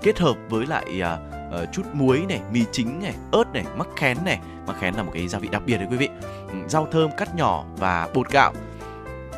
[0.02, 3.88] kết hợp với lại uh, uh, chút muối này mì chính này ớt này mắc
[3.96, 4.40] khén này.
[4.68, 6.10] Mắc khén là một cái gia vị đặc biệt đấy quý vị.
[6.48, 8.54] Ừ, rau thơm cắt nhỏ và bột gạo.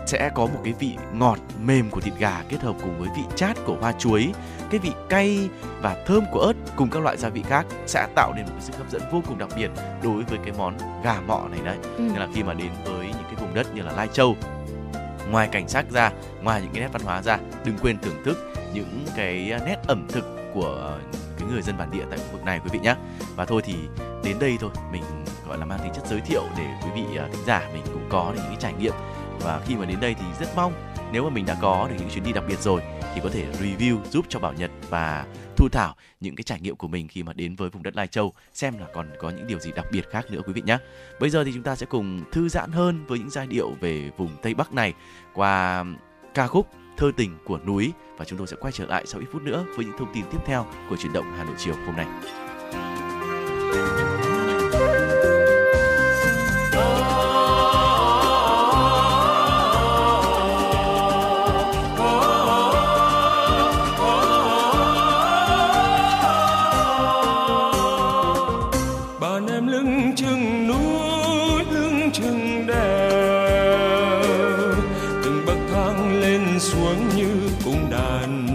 [0.06, 3.24] Sẽ có một cái vị ngọt mềm của thịt gà kết hợp cùng với vị
[3.36, 4.34] chát của hoa chuối.
[4.70, 5.50] Cái vị cay
[5.82, 8.62] và thơm của ớt cùng các loại gia vị khác sẽ tạo nên một cái
[8.62, 9.72] sức hấp dẫn vô cùng đặc biệt
[10.04, 11.78] đối với cái món gà mọ này đấy.
[11.98, 12.04] Ừ.
[12.04, 14.36] nên là khi mà đến với những cái vùng đất như là lai châu
[15.32, 16.12] ngoài cảnh sắc ra
[16.44, 20.08] ngoài những cái nét văn hóa ra đừng quên thưởng thức những cái nét ẩm
[20.10, 20.98] thực của
[21.48, 22.96] cái người dân bản địa tại khu vực này quý vị nhé
[23.36, 23.76] và thôi thì
[24.24, 25.04] đến đây thôi, mình,
[25.48, 28.06] gọi là, mang tính chất giới thiệu để quý vị à, thính giả mình cũng
[28.10, 28.94] có được những cái trải nghiệm
[29.40, 30.74] và khi mà đến đây thì rất mong
[31.12, 32.82] nếu mà mình đã có được những chuyến đi đặc biệt rồi
[33.16, 35.26] thì có thể review, giúp cho Bảo Nhật và
[35.56, 38.08] Thu Thảo những cái trải nghiệm của mình khi mà đến với vùng đất Lai
[38.08, 40.78] Châu, xem là còn có những điều gì đặc biệt khác nữa quý vị nhé.
[41.20, 44.12] Bây giờ thì chúng ta sẽ cùng thư giãn hơn với những giai điệu về
[44.18, 44.94] vùng Tây Bắc này
[45.34, 45.84] qua
[46.34, 46.68] ca khúc
[46.98, 49.66] Thơ tình của núi và chúng tôi sẽ quay trở lại sau ít phút nữa
[49.76, 52.08] với những thông tin tiếp theo của chuyển động Hà Nội chiều hôm nay.
[76.68, 78.48] Xuống như cung đàn.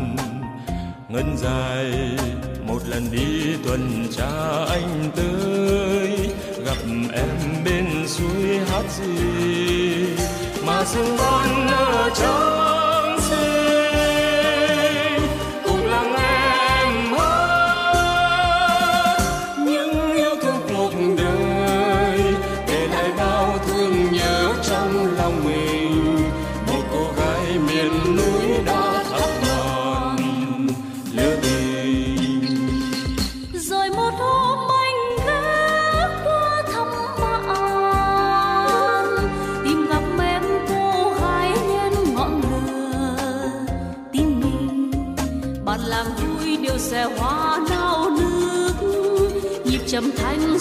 [1.08, 1.92] Ngân dài,
[2.66, 6.28] một lần đi tuần tra anh tới,
[6.64, 6.78] gặp
[7.12, 10.06] em bên suối hát gì?
[10.66, 12.51] Mà sương con ở trong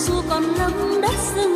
[0.08, 0.72] dù còn lấp
[1.02, 1.56] đất rừng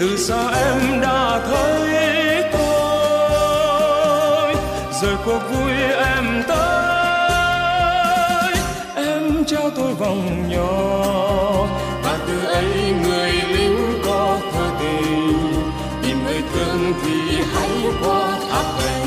[0.00, 2.78] từ xa em đã thấy tôi
[5.02, 5.72] rời cuộc vui
[6.16, 6.58] em tới.
[8.96, 11.66] Em trao tôi vòng nhỏ,
[12.02, 15.52] và từ ấy người lính có thơ tình.
[16.02, 17.70] Tìm người thương thì hãy
[18.02, 18.97] qua thác về.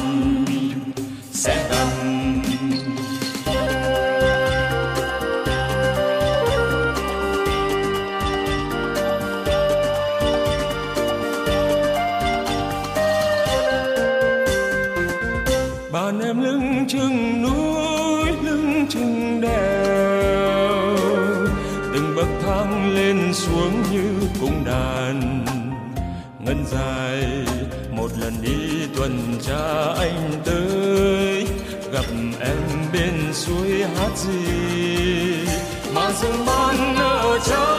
[29.52, 31.46] Cha anh tới
[31.92, 32.06] gặp
[32.40, 32.58] em
[32.94, 35.48] bên suối hát gì?
[35.94, 37.71] Mà rừng ban ở trong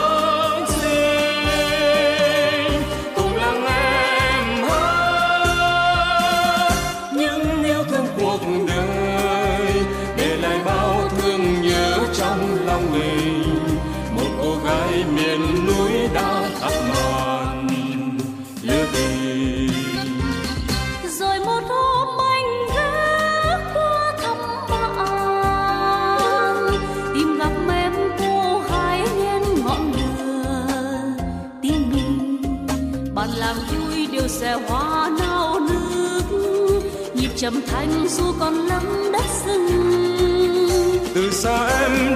[37.43, 39.67] trầm thanh dù còn lắm đất rừng.
[41.15, 42.12] Từ xa em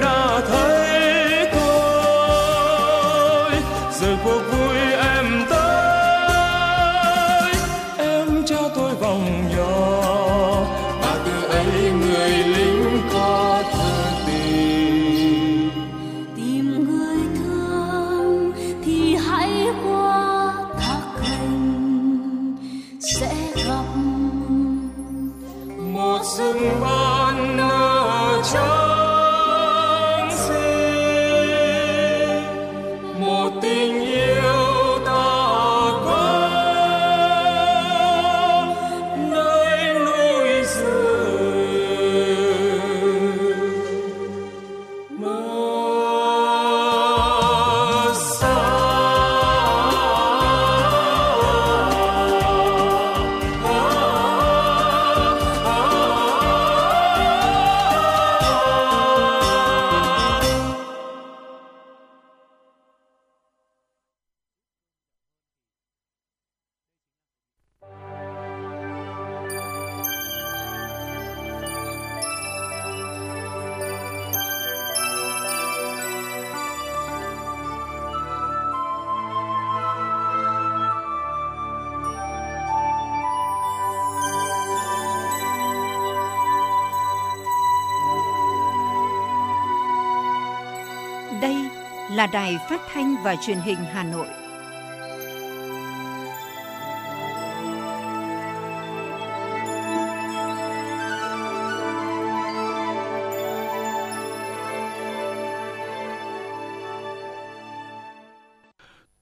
[92.18, 94.28] là Đài Phát thanh và Truyền hình Hà Nội.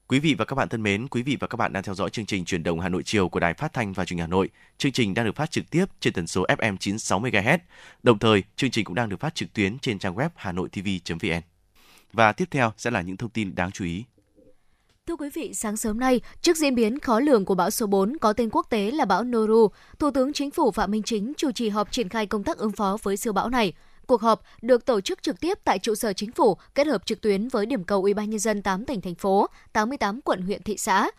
[0.08, 2.10] Quý vị và các bạn thân mến, quý vị và các bạn đang theo dõi
[2.10, 4.26] chương trình truyền động Hà Nội chiều của Đài Phát thanh và Truyền hình Hà
[4.26, 4.50] Nội.
[4.78, 7.58] Chương trình đang được phát trực tiếp trên tần số FM 96 MHz.
[8.02, 11.55] Đồng thời, chương trình cũng đang được phát trực tuyến trên trang web hanoitv.vn.
[12.16, 14.04] Và tiếp theo sẽ là những thông tin đáng chú ý.
[15.06, 18.18] Thưa quý vị, sáng sớm nay, trước diễn biến khó lường của bão số 4
[18.18, 21.50] có tên quốc tế là bão Noru, Thủ tướng Chính phủ Phạm Minh Chính chủ
[21.52, 23.72] trì họp triển khai công tác ứng phó với siêu bão này.
[24.06, 27.20] Cuộc họp được tổ chức trực tiếp tại trụ sở chính phủ, kết hợp trực
[27.20, 30.62] tuyến với điểm cầu Ủy ban nhân dân 8 tỉnh thành phố, 88 quận huyện
[30.62, 31.10] thị xã.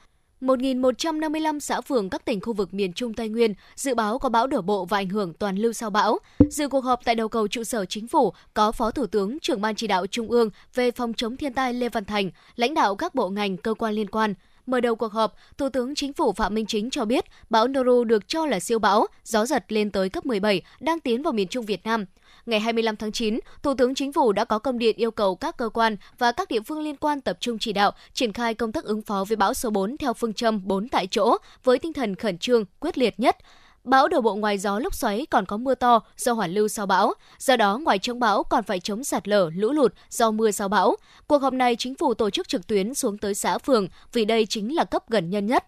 [0.41, 4.47] 1.155 xã phường các tỉnh khu vực miền Trung Tây Nguyên dự báo có bão
[4.47, 6.19] đổ bộ và ảnh hưởng toàn lưu sau bão.
[6.49, 9.61] Dự cuộc họp tại đầu cầu trụ sở chính phủ có Phó Thủ tướng, trưởng
[9.61, 12.95] ban chỉ đạo Trung ương về phòng chống thiên tai Lê Văn Thành, lãnh đạo
[12.95, 14.33] các bộ ngành cơ quan liên quan.
[14.65, 18.03] Mở đầu cuộc họp, Thủ tướng Chính phủ Phạm Minh Chính cho biết bão Noru
[18.03, 21.47] được cho là siêu bão, gió giật lên tới cấp 17, đang tiến vào miền
[21.47, 22.05] Trung Việt Nam
[22.47, 25.57] ngày 25 tháng 9, Thủ tướng Chính phủ đã có công điện yêu cầu các
[25.57, 28.71] cơ quan và các địa phương liên quan tập trung chỉ đạo, triển khai công
[28.71, 31.93] tác ứng phó với bão số 4 theo phương châm 4 tại chỗ với tinh
[31.93, 33.37] thần khẩn trương, quyết liệt nhất.
[33.83, 36.85] Bão đổ bộ ngoài gió lúc xoáy còn có mưa to do hoàn lưu sau
[36.85, 37.13] bão.
[37.39, 40.67] Do đó, ngoài chống bão còn phải chống sạt lở, lũ lụt do mưa sau
[40.67, 40.95] bão.
[41.27, 44.45] Cuộc họp này chính phủ tổ chức trực tuyến xuống tới xã phường vì đây
[44.45, 45.65] chính là cấp gần nhân nhất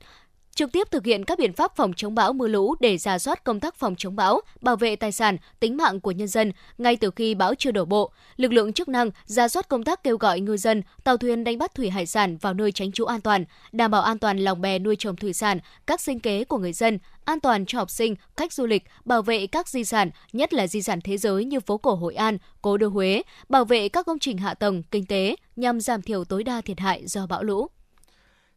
[0.56, 3.44] trực tiếp thực hiện các biện pháp phòng chống bão mưa lũ để giả soát
[3.44, 6.96] công tác phòng chống bão, bảo vệ tài sản, tính mạng của nhân dân ngay
[6.96, 8.12] từ khi bão chưa đổ bộ.
[8.38, 11.58] Lực lượng chức năng giả soát công tác kêu gọi ngư dân, tàu thuyền đánh
[11.58, 14.62] bắt thủy hải sản vào nơi tránh trú an toàn, đảm bảo an toàn lòng
[14.62, 17.90] bè nuôi trồng thủy sản, các sinh kế của người dân, an toàn cho học
[17.90, 21.46] sinh, khách du lịch, bảo vệ các di sản, nhất là di sản thế giới
[21.46, 24.84] như phố cổ Hội An, cố đô Huế, bảo vệ các công trình hạ tầng,
[24.92, 27.68] kinh tế nhằm giảm thiểu tối đa thiệt hại do bão lũ.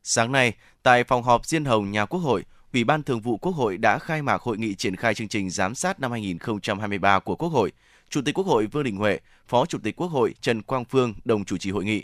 [0.04, 3.52] Sáng nay, tại phòng họp Diên Hồng nhà Quốc hội, Ủy ban Thường vụ Quốc
[3.52, 7.36] hội đã khai mạc hội nghị triển khai chương trình giám sát năm 2023 của
[7.36, 7.72] Quốc hội.
[8.10, 11.14] Chủ tịch Quốc hội Vương Đình Huệ, Phó Chủ tịch Quốc hội Trần Quang Phương
[11.24, 12.02] đồng chủ trì hội nghị.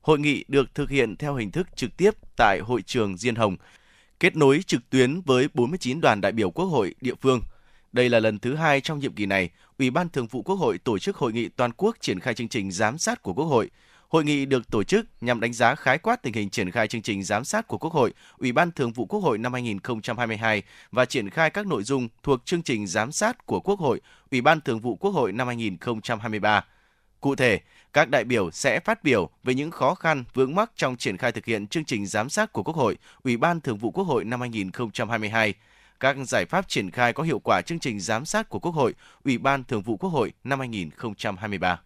[0.00, 3.56] Hội nghị được thực hiện theo hình thức trực tiếp tại hội trường Diên Hồng,
[4.20, 7.40] kết nối trực tuyến với 49 đoàn đại biểu Quốc hội địa phương.
[7.92, 10.78] Đây là lần thứ hai trong nhiệm kỳ này, Ủy ban Thường vụ Quốc hội
[10.78, 13.70] tổ chức hội nghị toàn quốc triển khai chương trình giám sát của Quốc hội–
[14.14, 17.02] Hội nghị được tổ chức nhằm đánh giá khái quát tình hình triển khai chương
[17.02, 21.04] trình giám sát của Quốc hội, Ủy ban Thường vụ Quốc hội năm 2022 và
[21.04, 24.00] triển khai các nội dung thuộc chương trình giám sát của Quốc hội,
[24.30, 26.64] Ủy ban Thường vụ Quốc hội năm 2023.
[27.20, 27.60] Cụ thể,
[27.92, 31.32] các đại biểu sẽ phát biểu về những khó khăn vướng mắc trong triển khai
[31.32, 34.24] thực hiện chương trình giám sát của Quốc hội, Ủy ban Thường vụ Quốc hội
[34.24, 35.54] năm 2022,
[36.00, 38.94] các giải pháp triển khai có hiệu quả chương trình giám sát của Quốc hội,
[39.24, 41.80] Ủy ban Thường vụ Quốc hội năm 2023.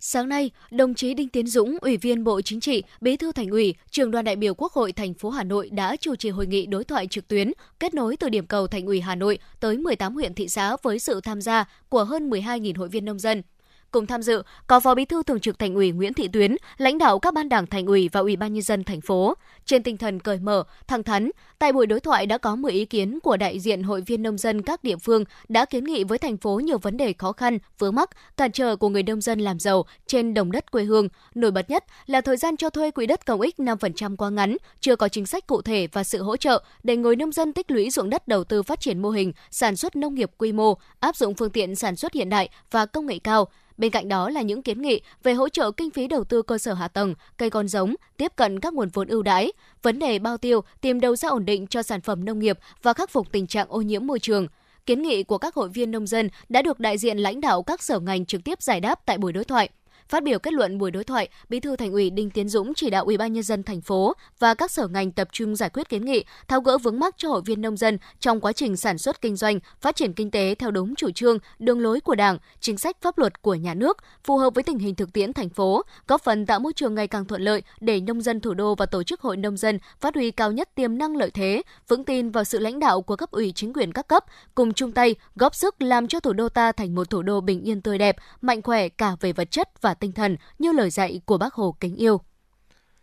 [0.00, 3.50] Sáng nay, đồng chí Đinh Tiến Dũng, Ủy viên Bộ Chính trị, Bí thư Thành
[3.50, 6.46] ủy, Trường đoàn đại biểu Quốc hội thành phố Hà Nội đã chủ trì hội
[6.46, 9.78] nghị đối thoại trực tuyến kết nối từ điểm cầu Thành ủy Hà Nội tới
[9.78, 13.42] 18 huyện thị xã với sự tham gia của hơn 12.000 hội viên nông dân.
[13.90, 16.98] Cùng tham dự có Phó Bí thư Thường trực Thành ủy Nguyễn Thị Tuyến, lãnh
[16.98, 19.34] đạo các ban đảng Thành ủy và Ủy ban nhân dân thành phố.
[19.64, 22.84] Trên tinh thần cởi mở, thẳng thắn, tại buổi đối thoại đã có 10 ý
[22.84, 26.18] kiến của đại diện hội viên nông dân các địa phương đã kiến nghị với
[26.18, 29.40] thành phố nhiều vấn đề khó khăn, vướng mắc, cản trở của người nông dân
[29.40, 31.08] làm giàu trên đồng đất quê hương.
[31.34, 34.56] Nổi bật nhất là thời gian cho thuê quỹ đất công ích 5% quá ngắn,
[34.80, 37.70] chưa có chính sách cụ thể và sự hỗ trợ để người nông dân tích
[37.70, 40.74] lũy ruộng đất đầu tư phát triển mô hình sản xuất nông nghiệp quy mô,
[41.00, 43.48] áp dụng phương tiện sản xuất hiện đại và công nghệ cao
[43.78, 46.58] Bên cạnh đó là những kiến nghị về hỗ trợ kinh phí đầu tư cơ
[46.58, 49.52] sở hạ tầng, cây con giống, tiếp cận các nguồn vốn ưu đãi,
[49.82, 52.92] vấn đề bao tiêu, tìm đầu ra ổn định cho sản phẩm nông nghiệp và
[52.92, 54.46] khắc phục tình trạng ô nhiễm môi trường.
[54.86, 57.82] Kiến nghị của các hội viên nông dân đã được đại diện lãnh đạo các
[57.82, 59.68] sở ngành trực tiếp giải đáp tại buổi đối thoại.
[60.08, 62.90] Phát biểu kết luận buổi đối thoại, Bí thư Thành ủy Đinh Tiến Dũng chỉ
[62.90, 65.88] đạo Ủy ban nhân dân thành phố và các sở ngành tập trung giải quyết
[65.88, 68.98] kiến nghị, tháo gỡ vướng mắc cho hội viên nông dân trong quá trình sản
[68.98, 72.38] xuất kinh doanh, phát triển kinh tế theo đúng chủ trương, đường lối của Đảng,
[72.60, 75.48] chính sách pháp luật của nhà nước, phù hợp với tình hình thực tiễn thành
[75.48, 78.74] phố, góp phần tạo môi trường ngày càng thuận lợi để nông dân thủ đô
[78.74, 82.04] và tổ chức hội nông dân phát huy cao nhất tiềm năng lợi thế, vững
[82.04, 85.14] tin vào sự lãnh đạo của cấp ủy chính quyền các cấp, cùng chung tay
[85.36, 88.16] góp sức làm cho thủ đô ta thành một thủ đô bình yên tươi đẹp,
[88.40, 91.76] mạnh khỏe cả về vật chất và tinh thần như lời dạy của bác Hồ
[91.80, 92.20] kính yêu.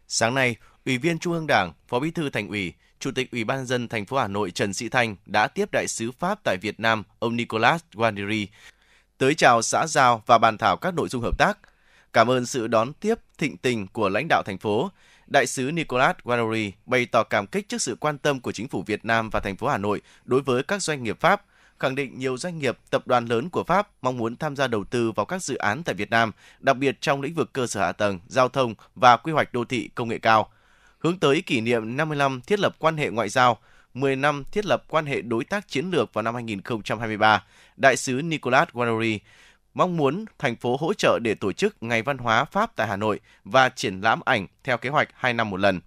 [0.08, 3.44] Sáng nay, Ủy viên Trung ương Đảng, Phó Bí thư Thành ủy, Chủ tịch Ủy
[3.44, 6.58] ban dân thành phố Hà Nội Trần Sĩ Thanh đã tiếp đại sứ Pháp tại
[6.62, 8.48] Việt Nam, ông Nicolas Guarneri,
[9.18, 11.58] tới chào xã giao và bàn thảo các nội dung hợp tác.
[12.14, 14.92] Cảm ơn sự đón tiếp thịnh tình của lãnh đạo thành phố.
[15.28, 18.84] Đại sứ Nicolas Guarneri bày tỏ cảm kích trước sự quan tâm của chính phủ
[18.86, 21.46] Việt Nam và thành phố Hà Nội đối với các doanh nghiệp Pháp,
[21.84, 24.84] khẳng định nhiều doanh nghiệp, tập đoàn lớn của Pháp mong muốn tham gia đầu
[24.84, 27.80] tư vào các dự án tại Việt Nam, đặc biệt trong lĩnh vực cơ sở
[27.80, 30.50] hạ tầng, giao thông và quy hoạch đô thị công nghệ cao.
[31.00, 33.58] Hướng tới kỷ niệm 50 năm thiết lập quan hệ ngoại giao,
[33.94, 37.44] 10 năm thiết lập quan hệ đối tác chiến lược vào năm 2023,
[37.78, 39.20] Đại sứ Nicolas Guarneri
[39.74, 42.96] mong muốn thành phố hỗ trợ để tổ chức Ngày Văn hóa Pháp tại Hà
[42.96, 45.82] Nội và triển lãm ảnh theo kế hoạch 2 năm một lần.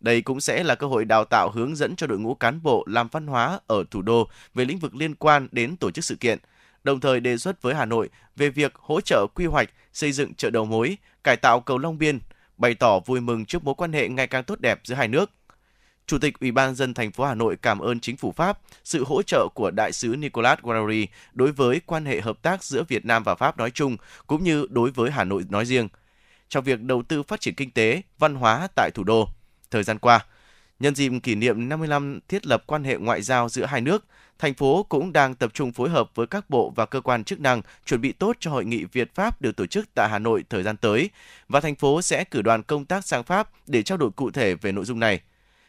[0.00, 2.84] Đây cũng sẽ là cơ hội đào tạo hướng dẫn cho đội ngũ cán bộ
[2.86, 6.16] làm văn hóa ở thủ đô về lĩnh vực liên quan đến tổ chức sự
[6.16, 6.38] kiện,
[6.84, 10.34] đồng thời đề xuất với Hà Nội về việc hỗ trợ quy hoạch xây dựng
[10.34, 12.18] chợ đầu mối, cải tạo cầu Long Biên,
[12.56, 15.30] bày tỏ vui mừng trước mối quan hệ ngày càng tốt đẹp giữa hai nước.
[16.06, 19.04] Chủ tịch Ủy ban dân thành phố Hà Nội cảm ơn chính phủ Pháp sự
[19.04, 23.04] hỗ trợ của đại sứ Nicolas Guarari đối với quan hệ hợp tác giữa Việt
[23.04, 23.96] Nam và Pháp nói chung
[24.26, 25.88] cũng như đối với Hà Nội nói riêng
[26.48, 29.28] trong việc đầu tư phát triển kinh tế, văn hóa tại thủ đô.
[29.70, 30.26] Thời gian qua,
[30.80, 34.04] nhân dịp kỷ niệm 50 năm thiết lập quan hệ ngoại giao giữa hai nước,
[34.38, 37.40] thành phố cũng đang tập trung phối hợp với các bộ và cơ quan chức
[37.40, 40.44] năng chuẩn bị tốt cho hội nghị Việt Pháp được tổ chức tại Hà Nội
[40.50, 41.10] thời gian tới
[41.48, 44.54] và thành phố sẽ cử đoàn công tác sang Pháp để trao đổi cụ thể
[44.54, 45.20] về nội dung này.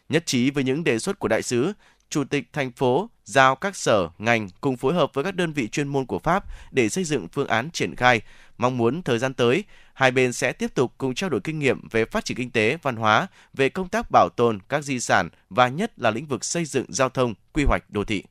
[0.10, 1.74] Nhất trí với những đề xuất của đại sứ,
[2.12, 5.68] Chủ tịch thành phố giao các sở, ngành cùng phối hợp với các đơn vị
[5.68, 8.22] chuyên môn của Pháp để xây dựng phương án triển khai.
[8.58, 9.64] Mong muốn thời gian tới,
[10.02, 12.78] hai bên sẽ tiếp tục cùng trao đổi kinh nghiệm về phát triển kinh tế,
[12.82, 16.46] văn hóa, về công tác bảo tồn các di sản và nhất là lĩnh vực
[16.46, 18.24] xây dựng giao thông, quy hoạch đô thị.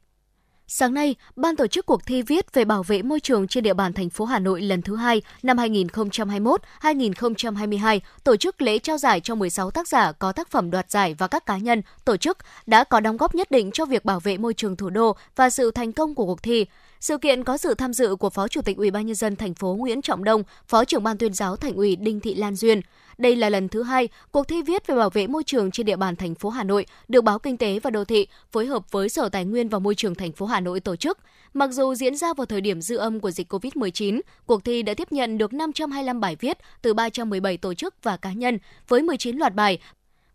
[0.67, 3.75] Sáng nay, ban tổ chức cuộc thi viết về bảo vệ môi trường trên địa
[3.75, 9.21] bàn thành phố Hà Nội lần thứ hai năm 2021-2022 tổ chức lễ trao giải
[9.21, 12.39] cho 16 tác giả có tác phẩm đoạt giải và các cá nhân, tổ chức
[12.67, 15.51] đã có đóng góp nhất định cho việc bảo vệ môi trường thủ đô và
[15.51, 16.67] sự thành công của cuộc thi.
[17.01, 19.55] Sự kiện có sự tham dự của Phó Chủ tịch Ủy ban nhân dân thành
[19.55, 22.81] phố Nguyễn Trọng Đông, Phó trưởng ban tuyên giáo Thành ủy Đinh Thị Lan Duyên.
[23.19, 25.97] Đây là lần thứ hai cuộc thi viết về bảo vệ môi trường trên địa
[25.97, 29.09] bàn thành phố Hà Nội được báo Kinh tế và Đô thị phối hợp với
[29.09, 31.19] Sở Tài nguyên và Môi trường thành phố Hà Nội tổ chức.
[31.55, 34.95] Mặc dù diễn ra vào thời điểm dư âm của dịch COVID-19, cuộc thi đã
[34.95, 39.37] tiếp nhận được 525 bài viết từ 317 tổ chức và cá nhân với 19
[39.37, 39.79] loạt bài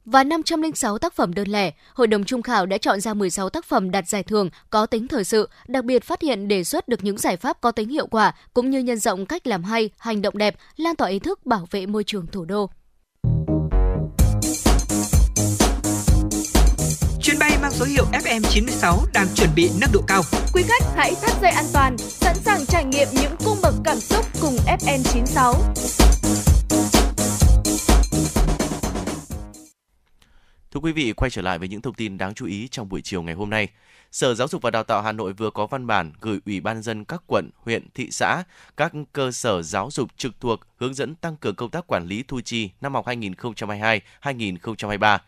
[0.05, 3.65] và 506 tác phẩm đơn lẻ, Hội đồng Trung khảo đã chọn ra 16 tác
[3.65, 7.03] phẩm đạt giải thưởng có tính thời sự, đặc biệt phát hiện đề xuất được
[7.03, 10.21] những giải pháp có tính hiệu quả cũng như nhân rộng cách làm hay, hành
[10.21, 12.69] động đẹp, lan tỏa ý thức bảo vệ môi trường thủ đô.
[17.21, 20.21] Chuyến bay mang số hiệu FM96 đang chuẩn bị nâng độ cao.
[20.53, 23.99] Quý khách hãy thắt dây an toàn, sẵn sàng trải nghiệm những cung bậc cảm
[23.99, 25.53] xúc cùng FN96.
[30.75, 33.01] Thưa quý vị, quay trở lại với những thông tin đáng chú ý trong buổi
[33.01, 33.67] chiều ngày hôm nay.
[34.11, 36.81] Sở Giáo dục và Đào tạo Hà Nội vừa có văn bản gửi Ủy ban
[36.81, 38.43] dân các quận, huyện, thị xã,
[38.77, 42.23] các cơ sở giáo dục trực thuộc hướng dẫn tăng cường công tác quản lý
[42.27, 45.19] thu chi năm học 2022-2023.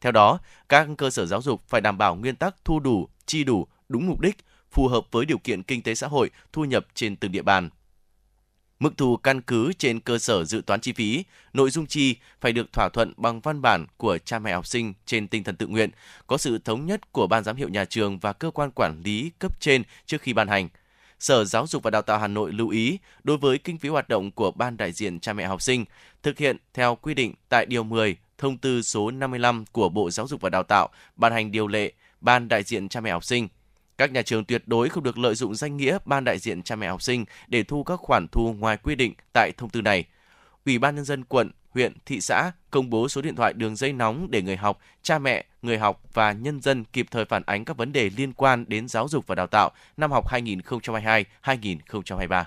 [0.00, 0.38] Theo đó,
[0.68, 4.06] các cơ sở giáo dục phải đảm bảo nguyên tắc thu đủ, chi đủ, đúng
[4.06, 4.36] mục đích,
[4.72, 7.70] phù hợp với điều kiện kinh tế xã hội, thu nhập trên từng địa bàn.
[8.80, 12.52] Mức thu căn cứ trên cơ sở dự toán chi phí, nội dung chi phải
[12.52, 15.66] được thỏa thuận bằng văn bản của cha mẹ học sinh trên tinh thần tự
[15.66, 15.90] nguyện,
[16.26, 19.30] có sự thống nhất của ban giám hiệu nhà trường và cơ quan quản lý
[19.38, 20.68] cấp trên trước khi ban hành.
[21.18, 24.08] Sở Giáo dục và Đào tạo Hà Nội lưu ý đối với kinh phí hoạt
[24.08, 25.84] động của ban đại diện cha mẹ học sinh
[26.22, 30.26] thực hiện theo quy định tại điều 10 thông tư số 55 của Bộ Giáo
[30.26, 33.48] dục và Đào tạo ban hành điều lệ ban đại diện cha mẹ học sinh
[33.98, 36.76] các nhà trường tuyệt đối không được lợi dụng danh nghĩa ban đại diện cha
[36.76, 40.04] mẹ học sinh để thu các khoản thu ngoài quy định tại thông tư này.
[40.66, 43.92] Ủy ban nhân dân quận, huyện, thị xã công bố số điện thoại đường dây
[43.92, 47.64] nóng để người học, cha mẹ, người học và nhân dân kịp thời phản ánh
[47.64, 52.44] các vấn đề liên quan đến giáo dục và đào tạo năm học 2022-2023.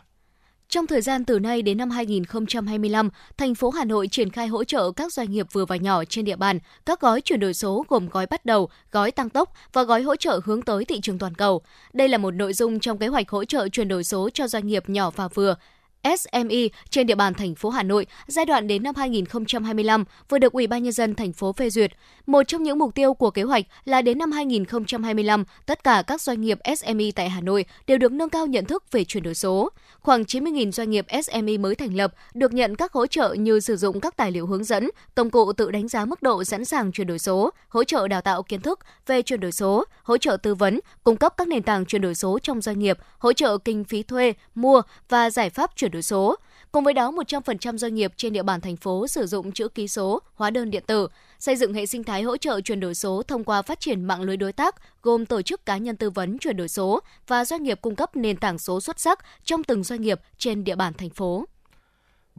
[0.69, 4.63] Trong thời gian từ nay đến năm 2025, thành phố Hà Nội triển khai hỗ
[4.63, 7.85] trợ các doanh nghiệp vừa và nhỏ trên địa bàn các gói chuyển đổi số
[7.87, 11.17] gồm gói bắt đầu, gói tăng tốc và gói hỗ trợ hướng tới thị trường
[11.17, 11.61] toàn cầu.
[11.93, 14.67] Đây là một nội dung trong kế hoạch hỗ trợ chuyển đổi số cho doanh
[14.67, 15.55] nghiệp nhỏ và vừa
[16.03, 20.53] SME trên địa bàn thành phố Hà Nội giai đoạn đến năm 2025 vừa được
[20.53, 21.91] Ủy ban nhân dân thành phố phê duyệt.
[22.25, 26.21] Một trong những mục tiêu của kế hoạch là đến năm 2025, tất cả các
[26.21, 29.35] doanh nghiệp SME tại Hà Nội đều được nâng cao nhận thức về chuyển đổi
[29.35, 29.69] số.
[29.99, 33.75] Khoảng 90.000 doanh nghiệp SME mới thành lập được nhận các hỗ trợ như sử
[33.75, 36.91] dụng các tài liệu hướng dẫn, công cụ tự đánh giá mức độ sẵn sàng
[36.91, 40.37] chuyển đổi số, hỗ trợ đào tạo kiến thức về chuyển đổi số, hỗ trợ
[40.37, 43.57] tư vấn, cung cấp các nền tảng chuyển đổi số trong doanh nghiệp, hỗ trợ
[43.57, 46.35] kinh phí thuê, mua và giải pháp chuyển đổi số.
[46.71, 49.87] Cùng với đó, 100% doanh nghiệp trên địa bàn thành phố sử dụng chữ ký
[49.87, 51.07] số, hóa đơn điện tử,
[51.39, 54.21] xây dựng hệ sinh thái hỗ trợ chuyển đổi số thông qua phát triển mạng
[54.21, 57.63] lưới đối tác gồm tổ chức cá nhân tư vấn chuyển đổi số và doanh
[57.63, 60.93] nghiệp cung cấp nền tảng số xuất sắc trong từng doanh nghiệp trên địa bàn
[60.93, 61.45] thành phố.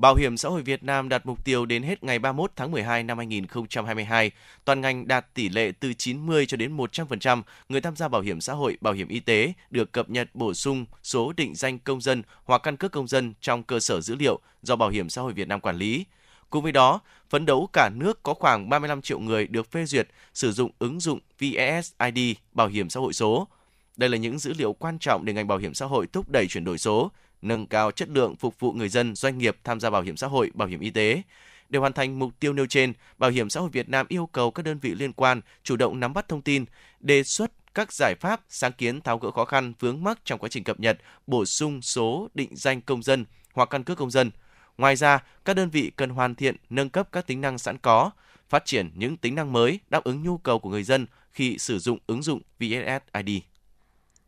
[0.01, 3.03] Bảo hiểm xã hội Việt Nam đặt mục tiêu đến hết ngày 31 tháng 12
[3.03, 4.31] năm 2022,
[4.65, 8.41] toàn ngành đạt tỷ lệ từ 90 cho đến 100% người tham gia bảo hiểm
[8.41, 12.01] xã hội, bảo hiểm y tế được cập nhật bổ sung số định danh công
[12.01, 15.23] dân hoặc căn cước công dân trong cơ sở dữ liệu do Bảo hiểm xã
[15.23, 16.05] hội Việt Nam quản lý.
[16.51, 17.01] Cùng với đó,
[17.31, 21.01] phấn đấu cả nước có khoảng 35 triệu người được phê duyệt sử dụng ứng
[21.01, 23.49] dụng VSID bảo hiểm xã hội số.
[23.97, 26.47] Đây là những dữ liệu quan trọng để ngành bảo hiểm xã hội thúc đẩy
[26.47, 27.11] chuyển đổi số,
[27.43, 30.27] nâng cao chất lượng phục vụ người dân, doanh nghiệp tham gia bảo hiểm xã
[30.27, 31.23] hội, bảo hiểm y tế.
[31.69, 34.51] Để hoàn thành mục tiêu nêu trên, Bảo hiểm xã hội Việt Nam yêu cầu
[34.51, 36.65] các đơn vị liên quan chủ động nắm bắt thông tin,
[37.01, 40.49] đề xuất các giải pháp, sáng kiến tháo gỡ khó khăn vướng mắc trong quá
[40.49, 44.31] trình cập nhật, bổ sung số định danh công dân hoặc căn cước công dân.
[44.79, 48.11] Ngoài ra, các đơn vị cần hoàn thiện, nâng cấp các tính năng sẵn có,
[48.49, 51.79] phát triển những tính năng mới đáp ứng nhu cầu của người dân khi sử
[51.79, 53.43] dụng ứng dụng VSSID.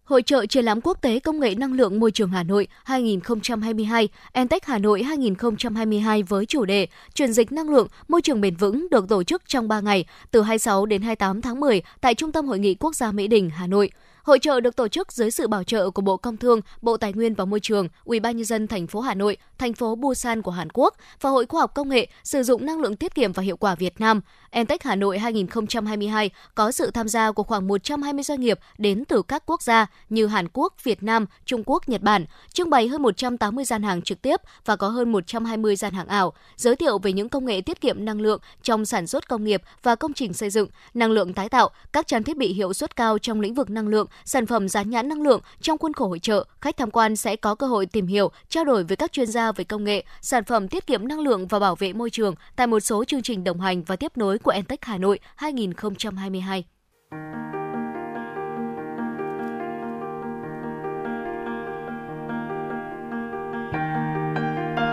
[0.04, 4.08] Hội trợ triển lãm quốc tế công nghệ năng lượng môi trường Hà Nội 2022,
[4.32, 8.86] Entech Hà Nội 2022 với chủ đề Chuyển dịch năng lượng, môi trường bền vững
[8.90, 12.46] được tổ chức trong 3 ngày, từ 26 đến 28 tháng 10 tại Trung tâm
[12.46, 13.90] Hội nghị Quốc gia Mỹ Đình, Hà Nội.
[14.23, 17.12] Hội trợ được tổ chức dưới sự bảo trợ của Bộ Công Thương, Bộ Tài
[17.12, 20.43] nguyên và Môi trường, Ủy ban nhân dân thành phố Hà Nội, thành phố Busan
[20.43, 23.32] của Hàn Quốc và Hội Khoa học Công nghệ sử dụng năng lượng tiết kiệm
[23.32, 24.20] và hiệu quả Việt Nam.
[24.51, 29.23] Entech Hà Nội 2022 có sự tham gia của khoảng 120 doanh nghiệp đến từ
[29.23, 33.03] các quốc gia như Hàn Quốc, Việt Nam, Trung Quốc, Nhật Bản, trưng bày hơn
[33.03, 37.12] 180 gian hàng trực tiếp và có hơn 120 gian hàng ảo, giới thiệu về
[37.12, 40.32] những công nghệ tiết kiệm năng lượng trong sản xuất công nghiệp và công trình
[40.32, 43.55] xây dựng, năng lượng tái tạo, các trang thiết bị hiệu suất cao trong lĩnh
[43.55, 46.76] vực năng lượng, sản phẩm dán nhãn năng lượng trong khuôn khổ hội trợ, khách
[46.76, 49.64] tham quan sẽ có cơ hội tìm hiểu, trao đổi với các chuyên gia về
[49.64, 52.80] công nghệ, sản phẩm tiết kiệm năng lượng và bảo vệ môi trường tại một
[52.80, 56.64] số chương trình đồng hành và tiếp nối của Entech Hà Nội 2022.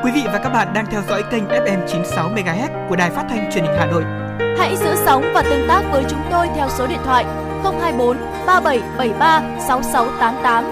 [0.03, 3.25] Quý vị và các bạn đang theo dõi kênh FM 96 MHz của đài phát
[3.29, 4.28] thanh truyền hình Hà Nội.
[4.59, 7.25] Hãy giữ sóng và tương tác với chúng tôi theo số điện thoại
[7.63, 8.17] 024
[8.47, 10.63] 3773 6688.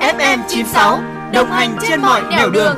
[0.00, 1.00] FM 96
[1.32, 2.76] đồng hành trên mọi nẻo đường.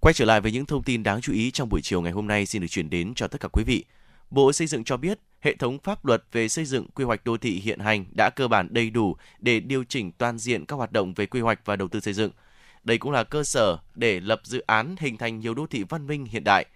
[0.00, 2.26] Quay trở lại với những thông tin đáng chú ý trong buổi chiều ngày hôm
[2.26, 3.84] nay xin được chuyển đến cho tất cả quý vị.
[4.30, 7.36] Bộ Xây dựng cho biết, hệ thống pháp luật về xây dựng quy hoạch đô
[7.36, 10.92] thị hiện hành đã cơ bản đầy đủ để điều chỉnh toàn diện các hoạt
[10.92, 12.30] động về quy hoạch và đầu tư xây dựng.
[12.84, 16.06] Đây cũng là cơ sở để lập dự án hình thành nhiều đô thị văn
[16.06, 16.66] minh hiện đại.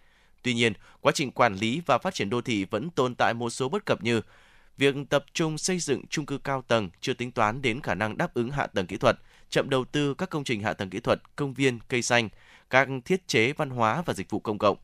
[0.43, 3.51] Tuy nhiên, quá trình quản lý và phát triển đô thị vẫn tồn tại một
[3.51, 4.21] số bất cập như
[4.79, 8.19] việc tập trung xây dựng chung cư cao tầng chưa tính toán đến khả năng
[8.19, 9.17] đáp ứng hạ tầng kỹ thuật,
[9.51, 12.29] chậm đầu tư các công trình hạ tầng kỹ thuật, công viên, cây xanh,
[12.71, 14.77] các thiết chế văn hóa và dịch vụ công cộng.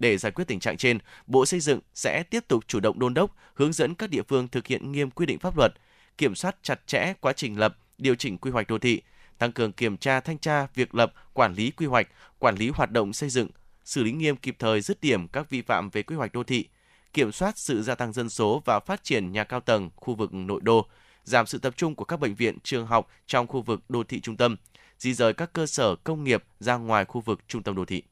[0.00, 3.14] Để giải quyết tình trạng trên, Bộ Xây dựng sẽ tiếp tục chủ động đôn
[3.14, 5.72] đốc, hướng dẫn các địa phương thực hiện nghiêm quy định pháp luật,
[6.18, 9.02] kiểm soát chặt chẽ quá trình lập, điều chỉnh quy hoạch đô thị,
[9.38, 12.08] tăng cường kiểm tra thanh tra việc lập, quản lý quy hoạch,
[12.38, 13.48] quản lý hoạt động xây dựng,
[13.84, 16.68] xử lý nghiêm kịp thời dứt điểm các vi phạm về quy hoạch đô thị,
[17.12, 20.34] kiểm soát sự gia tăng dân số và phát triển nhà cao tầng khu vực
[20.34, 20.86] nội đô,
[21.24, 24.20] giảm sự tập trung của các bệnh viện, trường học trong khu vực đô thị
[24.20, 24.56] trung tâm,
[24.98, 28.02] di rời các cơ sở công nghiệp ra ngoài khu vực trung tâm đô thị.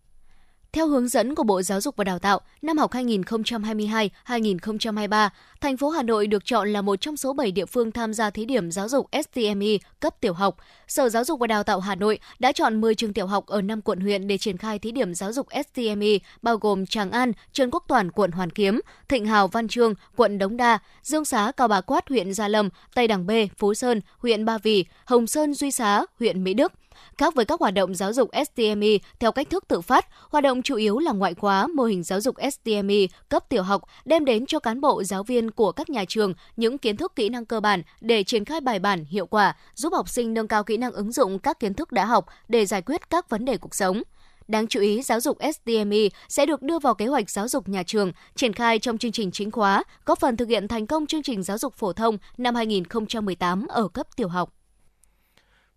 [0.73, 5.29] Theo hướng dẫn của Bộ Giáo dục và Đào tạo, năm học 2022-2023,
[5.61, 8.31] thành phố Hà Nội được chọn là một trong số 7 địa phương tham gia
[8.31, 10.57] thí điểm giáo dục STME cấp tiểu học.
[10.89, 13.63] Sở Giáo dục và Đào tạo Hà Nội đã chọn 10 trường tiểu học ở
[13.63, 17.33] 5 quận huyện để triển khai thí điểm giáo dục STME, bao gồm Tràng An,
[17.53, 21.53] Trần Quốc Toản, quận Hoàn Kiếm, Thịnh Hào, Văn Trương, quận Đống Đa, Dương Xá,
[21.57, 25.27] Cao Bà Quát, huyện Gia Lâm, Tây Đằng B, Phú Sơn, huyện Ba Vì, Hồng
[25.27, 26.73] Sơn, Duy Xá, huyện Mỹ Đức–
[27.19, 30.63] Khác với các hoạt động giáo dục STME theo cách thức tự phát, hoạt động
[30.63, 34.47] chủ yếu là ngoại khóa, mô hình giáo dục STME cấp tiểu học đem đến
[34.47, 37.61] cho cán bộ giáo viên của các nhà trường những kiến thức kỹ năng cơ
[37.61, 40.93] bản để triển khai bài bản hiệu quả, giúp học sinh nâng cao kỹ năng
[40.93, 44.03] ứng dụng các kiến thức đã học để giải quyết các vấn đề cuộc sống.
[44.49, 47.83] Đáng chú ý, giáo dục STME sẽ được đưa vào kế hoạch giáo dục nhà
[47.83, 51.23] trường, triển khai trong chương trình chính khóa, góp phần thực hiện thành công chương
[51.23, 54.58] trình giáo dục phổ thông năm 2018 ở cấp tiểu học.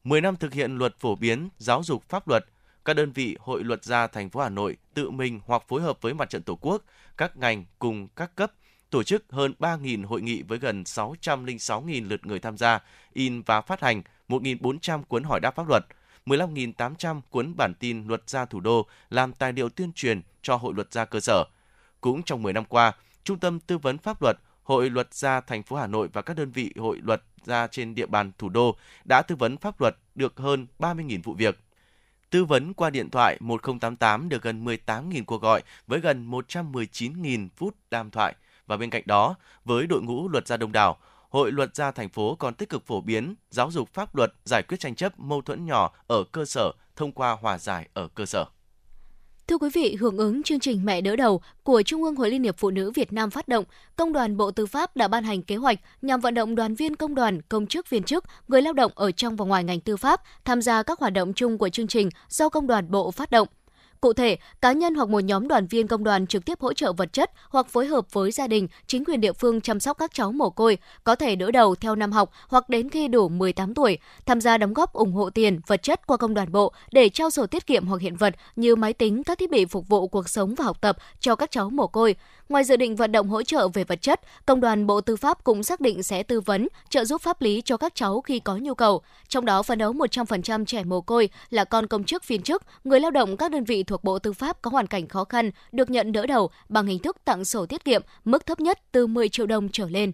[0.04, 2.46] 10 năm thực hiện luật phổ biến giáo dục pháp luật,
[2.86, 6.02] các đơn vị hội luật gia thành phố Hà Nội tự mình hoặc phối hợp
[6.02, 6.82] với mặt trận Tổ quốc,
[7.18, 8.52] các ngành cùng các cấp
[8.90, 12.80] tổ chức hơn 3.000 hội nghị với gần 606.000 lượt người tham gia,
[13.14, 15.86] in và phát hành 1.400 cuốn hỏi đáp pháp luật,
[16.26, 20.74] 15.800 cuốn bản tin luật gia thủ đô làm tài liệu tuyên truyền cho hội
[20.74, 21.44] luật gia cơ sở.
[22.02, 25.64] Cũng trong 10 năm qua, Trung tâm Tư vấn Pháp luật, Hội luật gia thành
[25.64, 28.76] phố Hà Nội và các đơn vị hội luật gia trên địa bàn thủ đô
[29.06, 31.60] đã tư vấn pháp luật được hơn 30.000 vụ việc.
[32.30, 37.76] Tư vấn qua điện thoại 1088 được gần 18.000 cuộc gọi với gần 119.000 phút
[37.92, 38.36] đàm thoại
[38.68, 39.36] Và bên cạnh đó,
[39.66, 40.98] với đội ngũ luật gia đông đảo,
[41.32, 44.64] Hội luật gia thành phố còn tích cực phổ biến, giáo dục pháp luật, giải
[44.64, 48.26] quyết tranh chấp mâu thuẫn nhỏ ở cơ sở thông qua hòa giải ở cơ
[48.26, 48.46] sở.
[49.52, 52.44] Thưa quý vị, hưởng ứng chương trình Mẹ đỡ đầu của Trung ương Hội Liên
[52.44, 53.66] hiệp Phụ nữ Việt Nam phát động,
[53.96, 56.96] Công đoàn Bộ Tư pháp đã ban hành kế hoạch nhằm vận động đoàn viên
[56.96, 59.98] công đoàn, công chức viên chức, người lao động ở trong và ngoài ngành tư
[59.98, 63.32] pháp tham gia các hoạt động chung của chương trình do Công đoàn Bộ phát
[63.32, 63.48] động–
[64.02, 66.94] Cụ thể, cá nhân hoặc một nhóm đoàn viên công đoàn trực tiếp hỗ trợ
[66.94, 70.14] vật chất hoặc phối hợp với gia đình, chính quyền địa phương chăm sóc các
[70.14, 73.74] cháu mồ côi, có thể đỡ đầu theo năm học hoặc đến khi đủ 18
[73.74, 77.10] tuổi, tham gia đóng góp ủng hộ tiền, vật chất qua công đoàn bộ để
[77.10, 80.08] trao sổ tiết kiệm hoặc hiện vật như máy tính, các thiết bị phục vụ
[80.08, 82.16] cuộc sống và học tập cho các cháu mồ côi.
[82.52, 85.44] Ngoài dự định vận động hỗ trợ về vật chất, Công đoàn Bộ Tư pháp
[85.44, 88.58] cũng xác định sẽ tư vấn, trợ giúp pháp lý cho các cháu khi có
[88.58, 89.02] nhu cầu.
[89.28, 93.00] Trong đó phấn đấu 100% trẻ mồ côi là con công chức viên chức, người
[93.00, 95.90] lao động các đơn vị thuộc Bộ Tư pháp có hoàn cảnh khó khăn được
[95.90, 99.30] nhận đỡ đầu bằng hình thức tặng sổ tiết kiệm, mức thấp nhất từ 10
[99.30, 100.12] triệu đồng trở lên.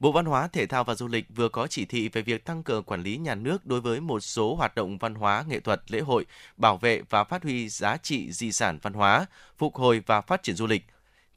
[0.00, 2.62] Bộ Văn hóa, Thể thao và Du lịch vừa có chỉ thị về việc tăng
[2.62, 5.92] cường quản lý nhà nước đối với một số hoạt động văn hóa, nghệ thuật,
[5.92, 6.26] lễ hội,
[6.56, 9.26] bảo vệ và phát huy giá trị di sản văn hóa,
[9.58, 10.84] phục hồi và phát triển du lịch.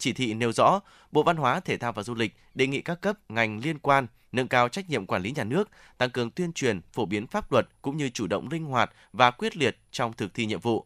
[0.01, 0.79] Chỉ thị nêu rõ,
[1.11, 4.07] Bộ Văn hóa, Thể thao và Du lịch đề nghị các cấp, ngành liên quan
[4.31, 7.51] nâng cao trách nhiệm quản lý nhà nước, tăng cường tuyên truyền, phổ biến pháp
[7.51, 10.85] luật cũng như chủ động linh hoạt và quyết liệt trong thực thi nhiệm vụ.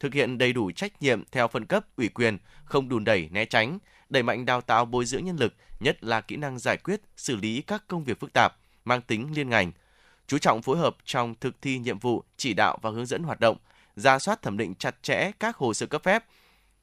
[0.00, 3.44] Thực hiện đầy đủ trách nhiệm theo phân cấp, ủy quyền, không đùn đẩy, né
[3.44, 3.78] tránh,
[4.08, 7.36] đẩy mạnh đào tạo bồi dưỡng nhân lực, nhất là kỹ năng giải quyết, xử
[7.36, 9.72] lý các công việc phức tạp, mang tính liên ngành.
[10.26, 13.40] Chú trọng phối hợp trong thực thi nhiệm vụ, chỉ đạo và hướng dẫn hoạt
[13.40, 13.56] động,
[13.96, 16.24] ra soát thẩm định chặt chẽ các hồ sơ cấp phép,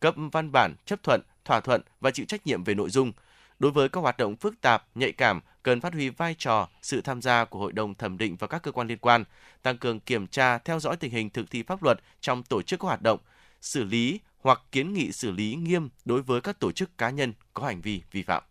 [0.03, 3.11] cấp văn bản chấp thuận, thỏa thuận và chịu trách nhiệm về nội dung.
[3.59, 7.01] Đối với các hoạt động phức tạp, nhạy cảm, cần phát huy vai trò, sự
[7.01, 9.23] tham gia của hội đồng thẩm định và các cơ quan liên quan,
[9.61, 12.79] tăng cường kiểm tra, theo dõi tình hình thực thi pháp luật trong tổ chức
[12.79, 13.19] các hoạt động,
[13.61, 17.33] xử lý hoặc kiến nghị xử lý nghiêm đối với các tổ chức cá nhân
[17.53, 18.43] có hành vi vi phạm.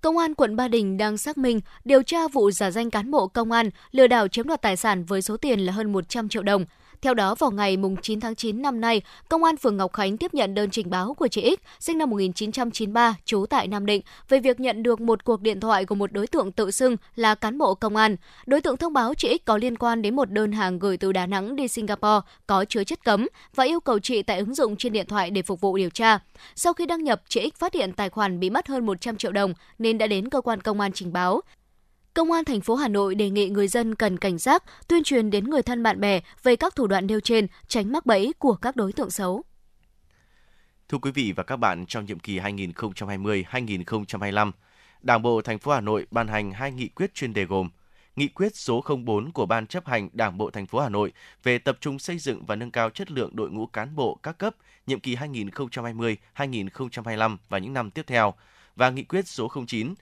[0.00, 3.28] Công an quận Ba Đình đang xác minh, điều tra vụ giả danh cán bộ
[3.28, 6.42] công an lừa đảo chiếm đoạt tài sản với số tiền là hơn 100 triệu
[6.42, 6.64] đồng.
[7.04, 10.34] Theo đó, vào ngày 9 tháng 9 năm nay, Công an phường Ngọc Khánh tiếp
[10.34, 14.40] nhận đơn trình báo của chị X, sinh năm 1993, trú tại Nam Định, về
[14.40, 17.58] việc nhận được một cuộc điện thoại của một đối tượng tự xưng là cán
[17.58, 18.16] bộ công an.
[18.46, 21.12] Đối tượng thông báo chị X có liên quan đến một đơn hàng gửi từ
[21.12, 24.76] Đà Nẵng đi Singapore có chứa chất cấm và yêu cầu chị tại ứng dụng
[24.76, 26.18] trên điện thoại để phục vụ điều tra.
[26.54, 29.32] Sau khi đăng nhập, chị X phát hiện tài khoản bị mất hơn 100 triệu
[29.32, 31.40] đồng nên đã đến cơ quan công an trình báo.
[32.14, 35.30] Công an thành phố Hà Nội đề nghị người dân cần cảnh giác, tuyên truyền
[35.30, 38.54] đến người thân bạn bè về các thủ đoạn nêu trên, tránh mắc bẫy của
[38.54, 39.42] các đối tượng xấu.
[40.88, 44.52] Thưa quý vị và các bạn, trong nhiệm kỳ 2020-2025,
[45.02, 47.68] Đảng bộ thành phố Hà Nội ban hành hai nghị quyết chuyên đề gồm
[48.16, 51.12] Nghị quyết số 04 của Ban chấp hành Đảng bộ thành phố Hà Nội
[51.42, 54.38] về tập trung xây dựng và nâng cao chất lượng đội ngũ cán bộ các
[54.38, 58.34] cấp nhiệm kỳ 2020-2025 và những năm tiếp theo
[58.76, 59.94] và Nghị quyết số 09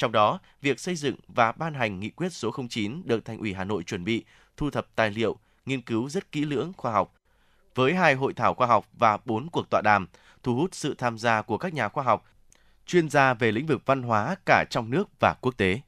[0.00, 3.54] trong đó, việc xây dựng và ban hành nghị quyết số 09 được Thành ủy
[3.54, 4.24] Hà Nội chuẩn bị,
[4.56, 5.36] thu thập tài liệu,
[5.66, 7.14] nghiên cứu rất kỹ lưỡng khoa học.
[7.74, 10.06] Với hai hội thảo khoa học và bốn cuộc tọa đàm,
[10.42, 12.24] thu hút sự tham gia của các nhà khoa học,
[12.86, 15.80] chuyên gia về lĩnh vực văn hóa cả trong nước và quốc tế.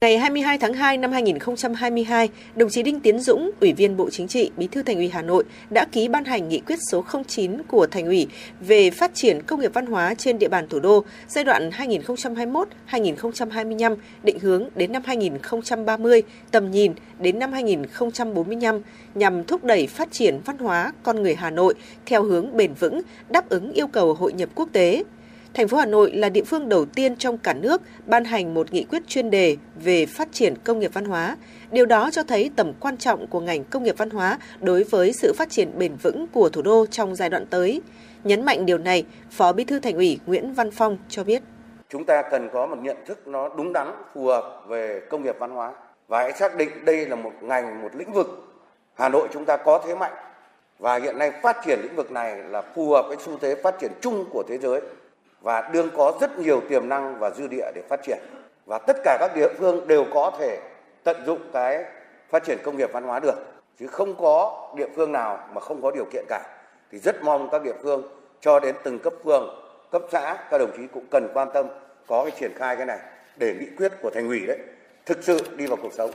[0.00, 4.28] Ngày 22 tháng 2 năm 2022, đồng chí Đinh Tiến Dũng, Ủy viên Bộ Chính
[4.28, 7.62] trị, Bí thư Thành ủy Hà Nội đã ký ban hành nghị quyết số 09
[7.62, 8.26] của Thành ủy
[8.60, 13.96] về phát triển công nghiệp văn hóa trên địa bàn thủ đô giai đoạn 2021-2025,
[14.22, 18.80] định hướng đến năm 2030, tầm nhìn đến năm 2045
[19.14, 21.74] nhằm thúc đẩy phát triển văn hóa con người Hà Nội
[22.06, 25.02] theo hướng bền vững, đáp ứng yêu cầu hội nhập quốc tế,
[25.56, 28.72] Thành phố Hà Nội là địa phương đầu tiên trong cả nước ban hành một
[28.72, 31.36] nghị quyết chuyên đề về phát triển công nghiệp văn hóa.
[31.70, 35.12] Điều đó cho thấy tầm quan trọng của ngành công nghiệp văn hóa đối với
[35.12, 37.82] sự phát triển bền vững của thủ đô trong giai đoạn tới.
[38.24, 41.42] Nhấn mạnh điều này, Phó Bí thư Thành ủy Nguyễn Văn Phong cho biết.
[41.88, 45.36] Chúng ta cần có một nhận thức nó đúng đắn, phù hợp về công nghiệp
[45.38, 45.72] văn hóa
[46.08, 48.26] và hãy xác định đây là một ngành, một lĩnh vực
[48.94, 50.14] Hà Nội chúng ta có thế mạnh
[50.78, 53.74] và hiện nay phát triển lĩnh vực này là phù hợp với xu thế phát
[53.80, 54.80] triển chung của thế giới
[55.46, 58.18] và đương có rất nhiều tiềm năng và dư địa để phát triển.
[58.66, 60.60] Và tất cả các địa phương đều có thể
[61.04, 61.84] tận dụng cái
[62.30, 63.34] phát triển công nghiệp văn hóa được.
[63.80, 66.40] Chứ không có địa phương nào mà không có điều kiện cả.
[66.92, 68.02] Thì rất mong các địa phương
[68.40, 71.66] cho đến từng cấp phường, cấp xã, các đồng chí cũng cần quan tâm
[72.06, 72.98] có cái triển khai cái này
[73.36, 74.58] để nghị quyết của thành ủy đấy
[75.06, 76.10] thực sự đi vào cuộc sống.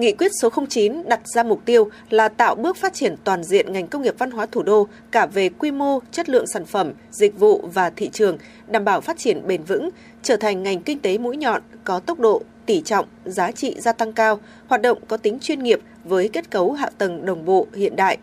[0.00, 3.72] Nghị quyết số 09 đặt ra mục tiêu là tạo bước phát triển toàn diện
[3.72, 6.92] ngành công nghiệp văn hóa thủ đô cả về quy mô, chất lượng sản phẩm,
[7.10, 9.90] dịch vụ và thị trường, đảm bảo phát triển bền vững,
[10.22, 13.92] trở thành ngành kinh tế mũi nhọn, có tốc độ, tỷ trọng, giá trị gia
[13.92, 17.66] tăng cao, hoạt động có tính chuyên nghiệp với kết cấu hạ tầng đồng bộ
[17.74, 18.18] hiện đại.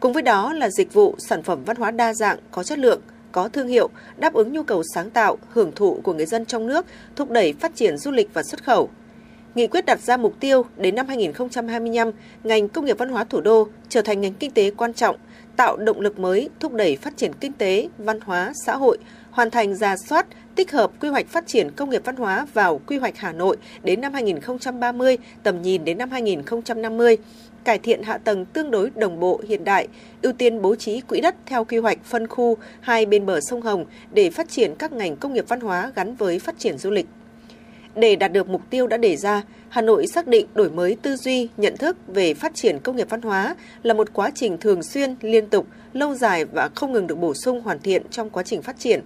[0.00, 3.00] Cùng với đó là dịch vụ, sản phẩm văn hóa đa dạng, có chất lượng,
[3.32, 6.66] có thương hiệu, đáp ứng nhu cầu sáng tạo, hưởng thụ của người dân trong
[6.66, 6.86] nước,
[7.16, 8.90] thúc đẩy phát triển du lịch và xuất khẩu.
[9.54, 12.10] Nghị quyết đặt ra mục tiêu đến năm 2025,
[12.44, 15.16] ngành công nghiệp văn hóa thủ đô trở thành ngành kinh tế quan trọng,
[15.56, 18.98] tạo động lực mới thúc đẩy phát triển kinh tế, văn hóa, xã hội,
[19.30, 22.80] hoàn thành ra soát, tích hợp quy hoạch phát triển công nghiệp văn hóa vào
[22.86, 27.16] quy hoạch Hà Nội đến năm 2030, tầm nhìn đến năm 2050,
[27.64, 29.88] cải thiện hạ tầng tương đối đồng bộ hiện đại,
[30.22, 33.62] ưu tiên bố trí quỹ đất theo quy hoạch phân khu hai bên bờ sông
[33.62, 36.90] Hồng để phát triển các ngành công nghiệp văn hóa gắn với phát triển du
[36.90, 37.06] lịch.
[37.96, 41.16] Để đạt được mục tiêu đã đề ra, Hà Nội xác định đổi mới tư
[41.16, 44.82] duy, nhận thức về phát triển công nghiệp văn hóa là một quá trình thường
[44.82, 48.42] xuyên, liên tục, lâu dài và không ngừng được bổ sung hoàn thiện trong quá
[48.42, 49.00] trình phát triển.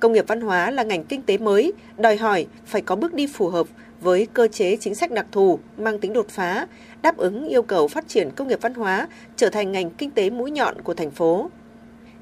[0.00, 3.26] Công nghiệp văn hóa là ngành kinh tế mới, đòi hỏi phải có bước đi
[3.26, 3.66] phù hợp
[4.00, 6.66] với cơ chế chính sách đặc thù, mang tính đột phá,
[7.02, 10.30] đáp ứng yêu cầu phát triển công nghiệp văn hóa trở thành ngành kinh tế
[10.30, 11.50] mũi nhọn của thành phố.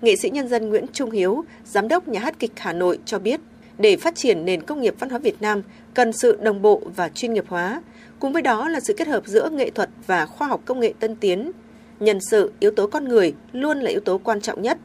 [0.00, 3.18] Nghệ sĩ nhân dân Nguyễn Trung Hiếu, giám đốc nhà hát kịch Hà Nội cho
[3.18, 3.40] biết,
[3.80, 5.62] để phát triển nền công nghiệp văn hóa Việt Nam
[5.94, 7.82] cần sự đồng bộ và chuyên nghiệp hóa,
[8.18, 10.92] cùng với đó là sự kết hợp giữa nghệ thuật và khoa học công nghệ
[11.00, 11.52] tân tiến.
[12.00, 14.78] Nhân sự, yếu tố con người luôn là yếu tố quan trọng nhất.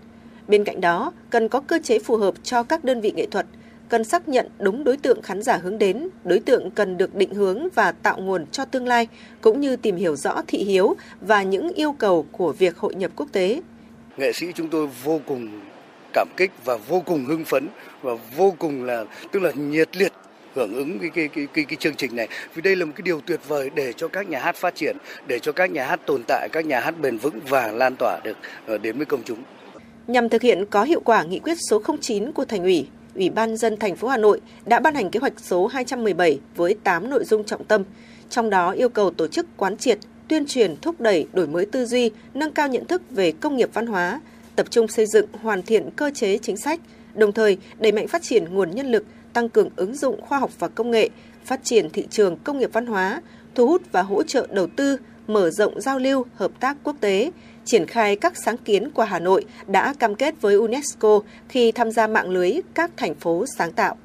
[0.47, 3.45] Bên cạnh đó, cần có cơ chế phù hợp cho các đơn vị nghệ thuật,
[3.89, 7.33] cần xác nhận đúng đối tượng khán giả hướng đến, đối tượng cần được định
[7.33, 9.07] hướng và tạo nguồn cho tương lai,
[9.41, 13.11] cũng như tìm hiểu rõ thị hiếu và những yêu cầu của việc hội nhập
[13.15, 13.61] quốc tế.
[14.17, 15.61] Nghệ sĩ chúng tôi vô cùng
[16.15, 17.67] cảm kích và vô cùng hưng phấn
[18.01, 20.11] và vô cùng là tức là nhiệt liệt
[20.55, 22.27] hưởng ứng cái cái, cái cái cái chương trình này.
[22.53, 24.97] Vì đây là một cái điều tuyệt vời để cho các nhà hát phát triển
[25.27, 28.19] để cho các nhà hát tồn tại các nhà hát bền vững và lan tỏa
[28.23, 28.37] được
[28.67, 29.39] ờ, đến với công chúng.
[30.07, 33.57] Nhằm thực hiện có hiệu quả nghị quyết số 09 của thành ủy Ủy ban
[33.57, 37.23] dân thành phố Hà Nội đã ban hành kế hoạch số 217 với 8 nội
[37.23, 37.83] dung trọng tâm,
[38.29, 41.85] trong đó yêu cầu tổ chức quán triệt, tuyên truyền thúc đẩy đổi mới tư
[41.85, 44.19] duy, nâng cao nhận thức về công nghiệp văn hóa,
[44.55, 46.79] tập trung xây dựng hoàn thiện cơ chế chính sách,
[47.13, 50.51] đồng thời đẩy mạnh phát triển nguồn nhân lực, tăng cường ứng dụng khoa học
[50.59, 51.09] và công nghệ,
[51.45, 53.21] phát triển thị trường công nghiệp văn hóa,
[53.55, 57.31] thu hút và hỗ trợ đầu tư, mở rộng giao lưu, hợp tác quốc tế,
[57.65, 61.19] triển khai các sáng kiến của Hà Nội đã cam kết với UNESCO
[61.49, 63.97] khi tham gia mạng lưới các thành phố sáng tạo.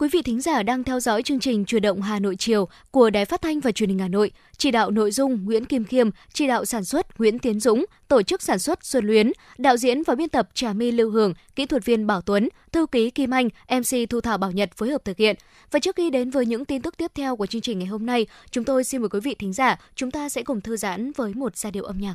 [0.00, 3.10] Quý vị thính giả đang theo dõi chương trình Truyền động Hà Nội chiều của
[3.10, 4.30] Đài Phát thanh và Truyền hình Hà Nội.
[4.56, 8.22] Chỉ đạo nội dung Nguyễn Kim Khiêm, chỉ đạo sản xuất Nguyễn Tiến Dũng, tổ
[8.22, 11.66] chức sản xuất Xuân Luyến, đạo diễn và biên tập Trà My Lưu Hưởng, kỹ
[11.66, 15.04] thuật viên Bảo Tuấn, thư ký Kim Anh, MC Thu Thảo Bảo Nhật phối hợp
[15.04, 15.36] thực hiện.
[15.70, 18.06] Và trước khi đến với những tin tức tiếp theo của chương trình ngày hôm
[18.06, 21.12] nay, chúng tôi xin mời quý vị thính giả, chúng ta sẽ cùng thư giãn
[21.12, 22.14] với một giai điệu âm nhạc.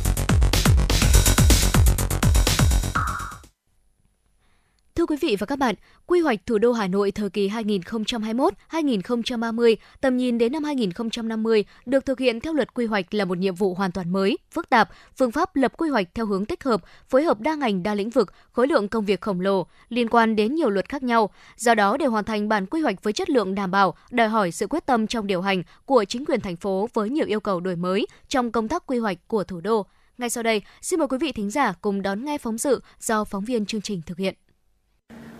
[5.01, 5.75] Thưa quý vị và các bạn,
[6.05, 12.05] quy hoạch thủ đô Hà Nội thời kỳ 2021-2030, tầm nhìn đến năm 2050 được
[12.05, 14.89] thực hiện theo luật quy hoạch là một nhiệm vụ hoàn toàn mới, phức tạp,
[15.17, 18.09] phương pháp lập quy hoạch theo hướng tích hợp, phối hợp đa ngành đa lĩnh
[18.09, 21.29] vực, khối lượng công việc khổng lồ, liên quan đến nhiều luật khác nhau.
[21.57, 24.51] Do đó, để hoàn thành bản quy hoạch với chất lượng đảm bảo, đòi hỏi
[24.51, 27.59] sự quyết tâm trong điều hành của chính quyền thành phố với nhiều yêu cầu
[27.59, 29.85] đổi mới trong công tác quy hoạch của thủ đô.
[30.17, 33.23] Ngay sau đây, xin mời quý vị thính giả cùng đón nghe phóng sự do
[33.23, 34.35] phóng viên chương trình thực hiện.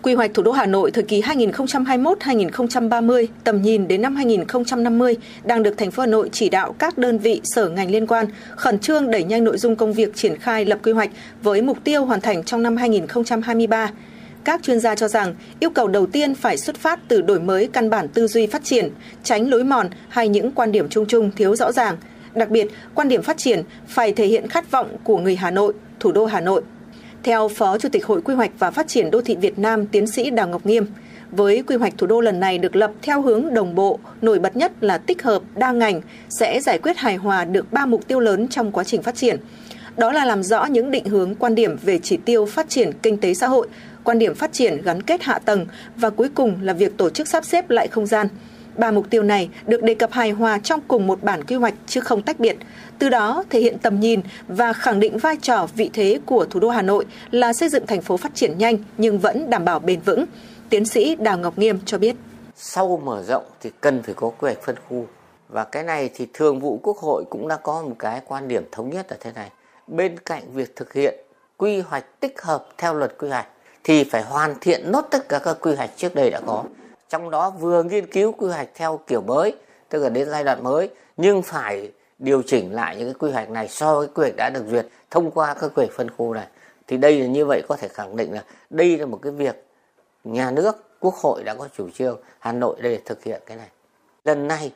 [0.03, 5.63] Quy hoạch thủ đô Hà Nội thời kỳ 2021-2030, tầm nhìn đến năm 2050 đang
[5.63, 8.25] được thành phố Hà Nội chỉ đạo các đơn vị sở ngành liên quan
[8.55, 11.09] khẩn trương đẩy nhanh nội dung công việc triển khai lập quy hoạch
[11.43, 13.91] với mục tiêu hoàn thành trong năm 2023.
[14.43, 17.69] Các chuyên gia cho rằng yêu cầu đầu tiên phải xuất phát từ đổi mới
[17.73, 18.89] căn bản tư duy phát triển,
[19.23, 21.97] tránh lối mòn hay những quan điểm chung chung thiếu rõ ràng.
[22.33, 25.73] Đặc biệt, quan điểm phát triển phải thể hiện khát vọng của người Hà Nội,
[25.99, 26.61] thủ đô Hà Nội
[27.23, 30.07] theo Phó Chủ tịch Hội Quy hoạch và Phát triển Đô thị Việt Nam tiến
[30.07, 30.85] sĩ Đào Ngọc Nghiêm,
[31.31, 34.55] với quy hoạch thủ đô lần này được lập theo hướng đồng bộ, nổi bật
[34.55, 38.19] nhất là tích hợp đa ngành sẽ giải quyết hài hòa được ba mục tiêu
[38.19, 39.37] lớn trong quá trình phát triển.
[39.97, 43.17] Đó là làm rõ những định hướng quan điểm về chỉ tiêu phát triển kinh
[43.17, 43.67] tế xã hội,
[44.03, 45.65] quan điểm phát triển gắn kết hạ tầng
[45.95, 48.27] và cuối cùng là việc tổ chức sắp xếp lại không gian.
[48.77, 51.73] Ba mục tiêu này được đề cập hài hòa trong cùng một bản quy hoạch
[51.87, 52.57] chứ không tách biệt,
[52.99, 56.59] từ đó thể hiện tầm nhìn và khẳng định vai trò vị thế của thủ
[56.59, 59.79] đô Hà Nội là xây dựng thành phố phát triển nhanh nhưng vẫn đảm bảo
[59.79, 60.25] bền vững.
[60.69, 62.15] Tiến sĩ Đào Ngọc Nghiêm cho biết.
[62.55, 65.05] Sau mở rộng thì cần phải có quy hoạch phân khu.
[65.49, 68.63] Và cái này thì Thường vụ Quốc hội cũng đã có một cái quan điểm
[68.71, 69.49] thống nhất là thế này.
[69.87, 71.15] Bên cạnh việc thực hiện
[71.57, 73.47] quy hoạch tích hợp theo luật quy hoạch
[73.83, 76.63] thì phải hoàn thiện nốt tất cả các quy hoạch trước đây đã có.
[77.11, 79.55] Trong đó vừa nghiên cứu quy hoạch theo kiểu mới,
[79.89, 83.49] tức là đến giai đoạn mới, nhưng phải điều chỉnh lại những cái quy hoạch
[83.49, 86.33] này so với quy hoạch đã được duyệt thông qua các quy hoạch phân khu
[86.33, 86.47] này.
[86.87, 89.65] Thì đây là như vậy có thể khẳng định là đây là một cái việc
[90.23, 93.69] nhà nước quốc hội đã có chủ trương hà nội để thực hiện cái này.
[94.25, 94.71] Lần này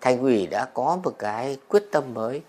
[0.00, 2.42] thành ủy đã có một cái quyết tâm mới.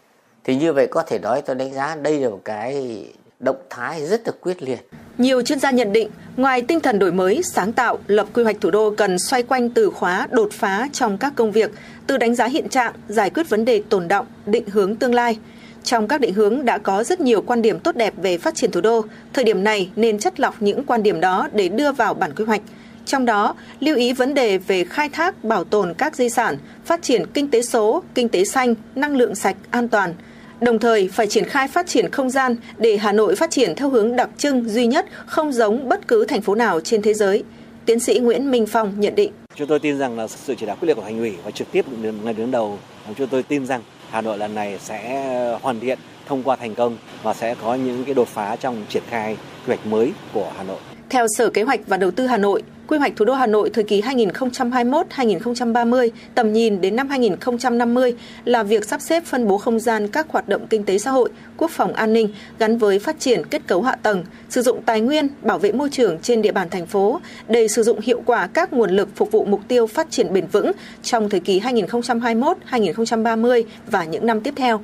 [0.44, 3.06] Thì như vậy có thể nói tôi đánh giá đây là một cái
[3.40, 4.88] động thái rất là quyết liệt.
[5.18, 8.62] Nhiều chuyên gia nhận định, ngoài tinh thần đổi mới, sáng tạo, lập quy hoạch
[8.62, 11.72] thủ đô cần xoay quanh từ khóa đột phá trong các công việc,
[12.08, 15.40] từ đánh giá hiện trạng, giải quyết vấn đề tồn động, định hướng tương lai.
[15.84, 18.72] Trong các định hướng đã có rất nhiều quan điểm tốt đẹp về phát triển
[18.72, 19.02] thủ đô,
[19.34, 22.46] thời điểm này nên chất lọc những quan điểm đó để đưa vào bản quy
[22.46, 22.62] hoạch.
[23.06, 27.02] Trong đó, lưu ý vấn đề về khai thác, bảo tồn các di sản, phát
[27.02, 30.14] triển kinh tế số, kinh tế xanh, năng lượng sạch, an toàn–
[30.62, 33.90] Đồng thời phải triển khai phát triển không gian để Hà Nội phát triển theo
[33.90, 37.44] hướng đặc trưng duy nhất, không giống bất cứ thành phố nào trên thế giới.
[37.86, 39.32] Tiến sĩ Nguyễn Minh Phong nhận định.
[39.56, 41.72] Chúng tôi tin rằng là sự chỉ đạo quyết liệt của thành ủy và trực
[41.72, 41.86] tiếp
[42.24, 42.80] người đứng đầu,
[43.18, 46.98] chúng tôi tin rằng Hà Nội lần này sẽ hoàn thiện thông qua thành công
[47.24, 50.64] và sẽ có những cái đột phá trong triển khai quy hoạch mới của Hà
[50.64, 50.80] Nội.
[51.10, 53.70] Theo Sở Kế hoạch và Đầu tư Hà Nội, Quy hoạch thủ đô Hà Nội
[53.70, 58.16] thời kỳ 2021-2030, tầm nhìn đến năm 2050
[58.46, 61.30] là việc sắp xếp phân bố không gian các hoạt động kinh tế xã hội,
[61.58, 62.30] quốc phòng an ninh
[62.60, 65.90] gắn với phát triển kết cấu hạ tầng, sử dụng tài nguyên, bảo vệ môi
[65.90, 69.32] trường trên địa bàn thành phố để sử dụng hiệu quả các nguồn lực phục
[69.32, 70.72] vụ mục tiêu phát triển bền vững
[71.04, 74.82] trong thời kỳ 2021-2030 và những năm tiếp theo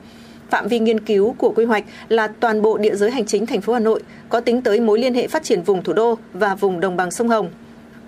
[0.53, 3.61] phạm vi nghiên cứu của quy hoạch là toàn bộ địa giới hành chính thành
[3.61, 6.55] phố Hà Nội, có tính tới mối liên hệ phát triển vùng thủ đô và
[6.55, 7.49] vùng đồng bằng sông Hồng.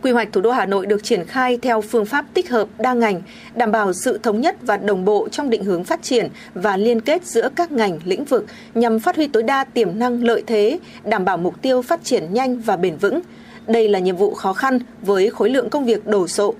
[0.01, 2.93] Quy hoạch thủ đô Hà Nội được triển khai theo phương pháp tích hợp đa
[2.93, 3.21] ngành,
[3.55, 7.01] đảm bảo sự thống nhất và đồng bộ trong định hướng phát triển và liên
[7.01, 8.45] kết giữa các ngành, lĩnh vực
[8.75, 12.33] nhằm phát huy tối đa tiềm năng lợi thế, đảm bảo mục tiêu phát triển
[12.33, 13.19] nhanh và bền vững.
[13.67, 16.53] Đây là nhiệm vụ khó khăn với khối lượng công việc đổ sộ.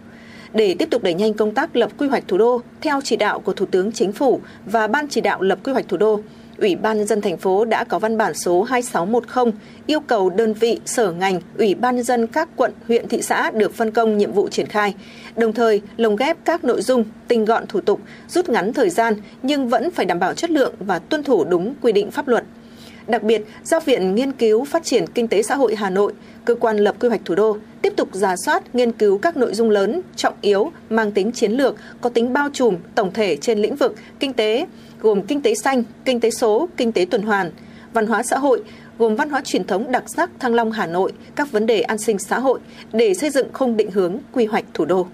[0.56, 3.40] Để tiếp tục đẩy nhanh công tác lập quy hoạch thủ đô theo chỉ đạo
[3.40, 6.20] của Thủ tướng Chính phủ và Ban chỉ đạo lập quy hoạch thủ đô,
[6.58, 9.52] Ủy ban nhân dân thành phố đã có văn bản số 2610
[9.86, 13.52] yêu cầu đơn vị, sở ngành, Ủy ban nhân dân các quận, huyện, thị xã
[13.52, 14.96] được phân công nhiệm vụ triển khai,
[15.36, 18.00] đồng thời lồng ghép các nội dung, tinh gọn thủ tục,
[18.30, 19.14] rút ngắn thời gian
[19.44, 22.44] nhưng vẫn phải đảm bảo chất lượng và tuân thủ đúng quy định pháp luật.
[23.08, 26.14] Đặc biệt, giao Viện Nghiên cứu Phát triển Kinh tế Xã hội Hà Nội,
[26.46, 29.54] cơ quan lập quy hoạch thủ đô, tiếp tục giả soát, nghiên cứu các nội
[29.54, 33.60] dung lớn, trọng yếu, mang tính chiến lược, có tính bao trùm, tổng thể trên
[33.60, 34.66] lĩnh vực kinh tế,
[35.02, 37.52] gồm kinh tế xanh, kinh tế số, kinh tế tuần hoàn,
[37.94, 38.64] văn hóa xã hội,
[38.98, 41.98] gồm văn hóa truyền thống đặc sắc Thăng Long Hà Nội, các vấn đề an
[41.98, 42.60] sinh xã hội
[42.94, 45.08] để xây dựng khung định hướng quy hoạch thủ đô.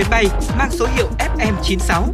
[0.00, 0.26] Chuyến bay
[0.58, 2.06] mang số hiệu FM96.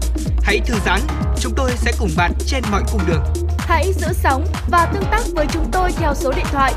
[0.42, 1.00] Hãy thư giãn,
[1.40, 3.22] chúng tôi sẽ cùng bạn trên mọi cung đường.
[3.58, 6.74] Hãy giữ sóng và tương tác với chúng tôi theo số điện thoại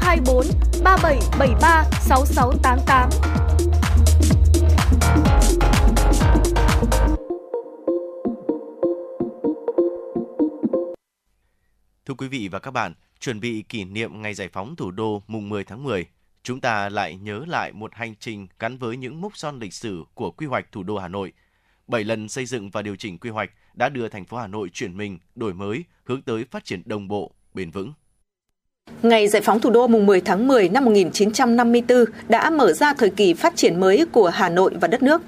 [0.00, 0.46] 024
[0.84, 3.10] 3773 6688.
[12.06, 15.22] Thưa quý vị và các bạn, chuẩn bị kỷ niệm ngày giải phóng thủ đô
[15.26, 16.06] mùng 10 tháng 10,
[16.48, 20.02] chúng ta lại nhớ lại một hành trình gắn với những mốc son lịch sử
[20.14, 21.32] của quy hoạch thủ đô Hà Nội.
[21.86, 24.68] Bảy lần xây dựng và điều chỉnh quy hoạch đã đưa thành phố Hà Nội
[24.72, 27.92] chuyển mình, đổi mới, hướng tới phát triển đồng bộ, bền vững.
[29.02, 33.10] Ngày giải phóng thủ đô mùng 10 tháng 10 năm 1954 đã mở ra thời
[33.10, 35.22] kỳ phát triển mới của Hà Nội và đất nước.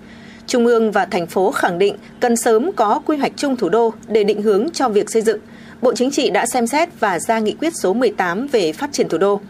[0.47, 3.93] Trung ương và thành phố khẳng định cần sớm có quy hoạch chung thủ đô
[4.09, 5.41] để định hướng cho việc xây dựng.
[5.83, 9.09] Bộ Chính trị đã xem xét và ra nghị quyết số 18 về phát triển
[9.09, 9.41] thủ đô.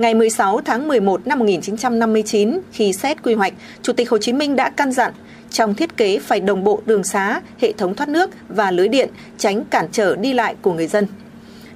[0.00, 3.52] Ngày 16 tháng 11 năm 1959, khi xét quy hoạch,
[3.82, 5.12] Chủ tịch Hồ Chí Minh đã căn dặn
[5.50, 9.08] trong thiết kế phải đồng bộ đường xá, hệ thống thoát nước và lưới điện,
[9.38, 11.06] tránh cản trở đi lại của người dân.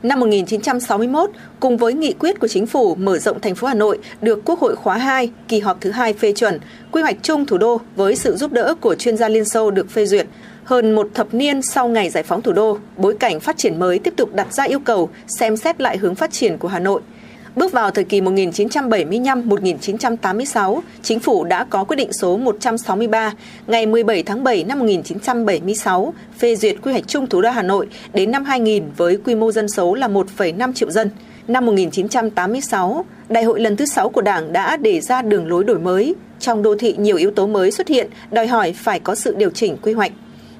[0.03, 1.31] Năm 1961,
[1.61, 4.61] cùng với nghị quyết của chính phủ mở rộng thành phố Hà Nội được Quốc
[4.61, 6.59] hội khóa 2, kỳ họp thứ hai phê chuẩn,
[6.93, 9.91] quy hoạch chung thủ đô với sự giúp đỡ của chuyên gia Liên Xô được
[9.91, 10.27] phê duyệt.
[10.65, 13.99] Hơn một thập niên sau ngày giải phóng thủ đô, bối cảnh phát triển mới
[13.99, 17.01] tiếp tục đặt ra yêu cầu xem xét lại hướng phát triển của Hà Nội–
[17.57, 23.33] Bước vào thời kỳ 1975-1986, chính phủ đã có quyết định số 163
[23.67, 27.89] ngày 17 tháng 7 năm 1976 phê duyệt quy hoạch chung thủ đô Hà Nội
[28.13, 31.11] đến năm 2000 với quy mô dân số là 1,5 triệu dân.
[31.49, 35.79] Năm 1986, Đại hội lần thứ 6 của Đảng đã đề ra đường lối đổi
[35.79, 36.15] mới.
[36.41, 39.51] Trong đô thị nhiều yếu tố mới xuất hiện, đòi hỏi phải có sự điều
[39.51, 40.13] chỉnh quy hoạch.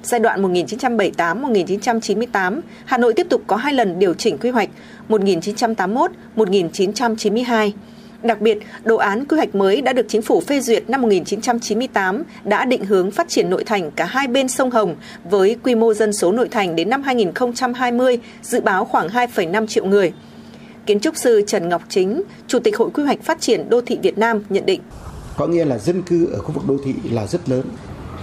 [0.05, 4.69] Giai đoạn 1978-1998, Hà Nội tiếp tục có hai lần điều chỉnh quy hoạch
[5.09, 7.71] 1981-1992.
[8.23, 12.23] Đặc biệt, đồ án quy hoạch mới đã được chính phủ phê duyệt năm 1998
[12.43, 14.95] đã định hướng phát triển nội thành cả hai bên sông Hồng
[15.29, 19.85] với quy mô dân số nội thành đến năm 2020 dự báo khoảng 2,5 triệu
[19.85, 20.13] người.
[20.85, 23.99] Kiến trúc sư Trần Ngọc Chính, Chủ tịch Hội Quy hoạch Phát triển Đô thị
[24.01, 24.81] Việt Nam nhận định.
[25.37, 27.63] Có nghĩa là dân cư ở khu vực đô thị là rất lớn,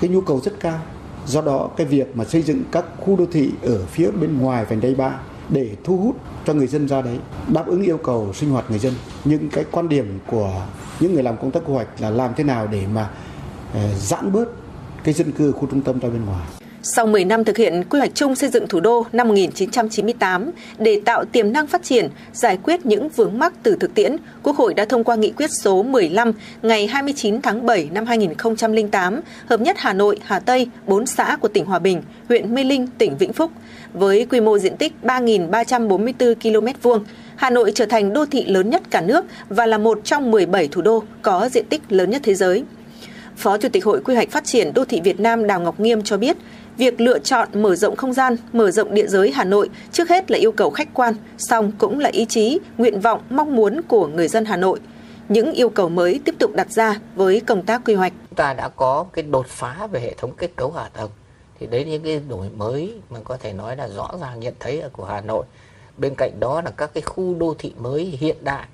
[0.01, 0.81] cái nhu cầu rất cao
[1.27, 4.65] do đó, cái việc mà xây dựng các khu đô thị ở phía bên ngoài
[4.65, 6.17] vành đai ba để thu hút
[6.47, 7.19] cho người dân ra đấy
[7.49, 8.95] đáp ứng yêu cầu sinh hoạt người dân.
[9.25, 10.67] Những cái quan điểm của
[11.01, 13.11] những người làm công tác quy hoạch là làm thế nào để mà
[13.75, 14.49] ờ, giãn bớt
[15.05, 17.99] cái dân cư khu trung tâm ra bên ngoài sau 10 năm thực hiện quy
[17.99, 22.59] hoạch chung xây dựng thủ đô năm 1998 để tạo tiềm năng phát triển, giải
[22.63, 25.83] quyết những vướng mắc từ thực tiễn, Quốc hội đã thông qua nghị quyết số
[25.83, 26.33] 15
[26.63, 31.49] ngày 29 tháng 7 năm 2008 hợp nhất Hà Nội, Hà Tây, 4 xã của
[31.49, 33.51] tỉnh Hòa Bình, huyện Mê Linh, tỉnh Vĩnh Phúc
[33.93, 37.05] với quy mô diện tích 3.344 km vuông.
[37.37, 40.69] Hà Nội trở thành đô thị lớn nhất cả nước và là một trong 17
[40.69, 42.65] thủ đô có diện tích lớn nhất thế giới.
[43.37, 46.03] Phó Chủ tịch Hội Quy hoạch Phát triển Đô thị Việt Nam Đào Ngọc Nghiêm
[46.03, 46.37] cho biết,
[46.77, 50.31] việc lựa chọn mở rộng không gian, mở rộng địa giới Hà Nội trước hết
[50.31, 54.07] là yêu cầu khách quan, song cũng là ý chí, nguyện vọng, mong muốn của
[54.07, 54.81] người dân Hà Nội.
[55.29, 58.13] Những yêu cầu mới tiếp tục đặt ra với công tác quy hoạch.
[58.29, 61.11] Chúng ta đã có cái đột phá về hệ thống kết cấu hạ tầng.
[61.61, 64.81] Thì đấy những cái đổi mới mà có thể nói là rõ ràng nhận thấy
[64.81, 65.45] ở của Hà Nội.
[65.99, 68.67] Bên cạnh đó là các cái khu đô thị mới hiện đại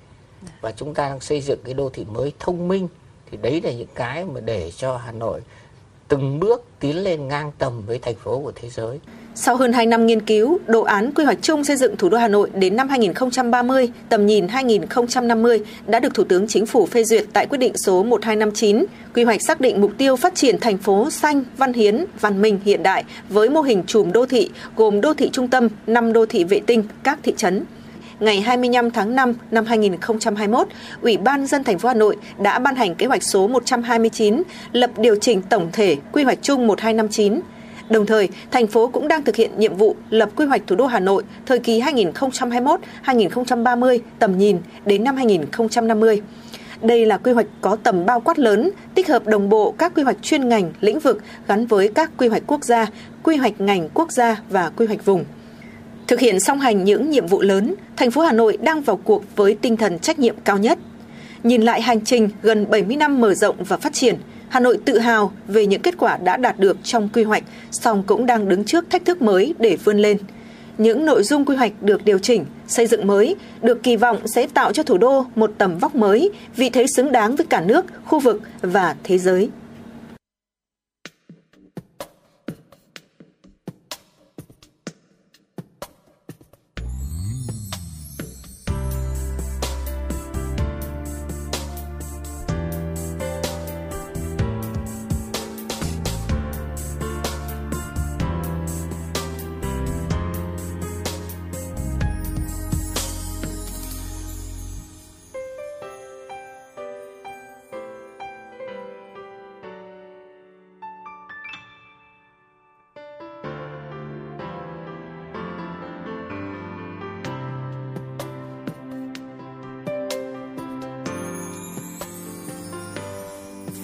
[0.61, 2.87] và chúng ta đang xây dựng cái đô thị mới thông minh
[3.31, 5.41] thì đấy là những cái mà để cho Hà Nội
[6.09, 8.99] từng bước tiến lên ngang tầm với thành phố của thế giới.
[9.35, 12.17] Sau hơn 2 năm nghiên cứu, đồ án quy hoạch chung xây dựng thủ đô
[12.17, 17.03] Hà Nội đến năm 2030, tầm nhìn 2050 đã được Thủ tướng Chính phủ phê
[17.03, 18.85] duyệt tại quyết định số 1259.
[19.15, 22.59] Quy hoạch xác định mục tiêu phát triển thành phố xanh, văn hiến, văn minh
[22.65, 26.25] hiện đại với mô hình chùm đô thị gồm đô thị trung tâm, 5 đô
[26.25, 27.65] thị vệ tinh, các thị trấn
[28.19, 30.67] ngày 25 tháng 5 năm 2021,
[31.01, 34.91] Ủy ban dân thành phố Hà Nội đã ban hành kế hoạch số 129 lập
[34.97, 37.39] điều chỉnh tổng thể quy hoạch chung 1259.
[37.89, 40.85] Đồng thời, thành phố cũng đang thực hiện nhiệm vụ lập quy hoạch thủ đô
[40.85, 46.21] Hà Nội thời kỳ 2021-2030 tầm nhìn đến năm 2050.
[46.81, 50.03] Đây là quy hoạch có tầm bao quát lớn, tích hợp đồng bộ các quy
[50.03, 52.85] hoạch chuyên ngành, lĩnh vực gắn với các quy hoạch quốc gia,
[53.23, 55.25] quy hoạch ngành quốc gia và quy hoạch vùng.
[56.09, 59.23] Thực hiện song hành những nhiệm vụ lớn, thành phố Hà Nội đang vào cuộc
[59.35, 60.79] với tinh thần trách nhiệm cao nhất.
[61.43, 64.15] Nhìn lại hành trình gần 70 năm mở rộng và phát triển,
[64.49, 68.03] Hà Nội tự hào về những kết quả đã đạt được trong quy hoạch, song
[68.07, 70.17] cũng đang đứng trước thách thức mới để vươn lên.
[70.77, 74.47] Những nội dung quy hoạch được điều chỉnh, xây dựng mới, được kỳ vọng sẽ
[74.47, 77.85] tạo cho thủ đô một tầm vóc mới, vị thế xứng đáng với cả nước,
[78.05, 79.49] khu vực và thế giới.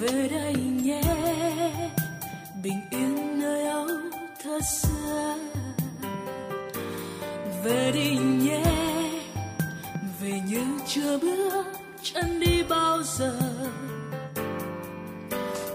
[0.05, 0.53] Về đây
[0.83, 1.01] nhé,
[2.63, 3.87] bình yên nơi âu
[4.43, 5.37] thơ xưa.
[7.63, 8.63] Về đi nhé,
[10.21, 11.65] về như chưa bước
[12.03, 13.39] chân đi bao giờ.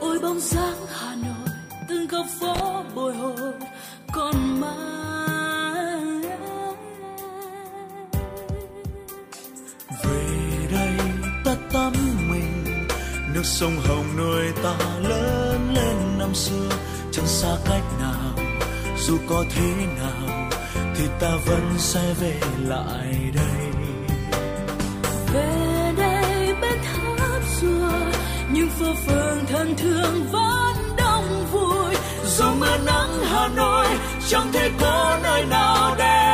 [0.01, 1.55] Ôi bóng dáng hà nội,
[1.89, 3.53] từng góc phố bồi hồi,
[4.13, 5.10] còn mãi
[13.41, 14.75] nước sông hồng nuôi ta
[15.09, 16.69] lớn lên năm xưa.
[17.13, 18.47] Chẳng xa cách nào,
[18.99, 20.51] dù có thế nào,
[20.97, 23.71] thì ta vẫn sẽ về lại đây.
[25.35, 27.91] Về đây bên tháp xưa
[28.53, 31.95] nhưng phố phường thân thương vẫn đông vui.
[32.25, 33.87] Dù mưa nắng hà nội
[34.29, 36.30] chẳng thể có nơi nào đẹp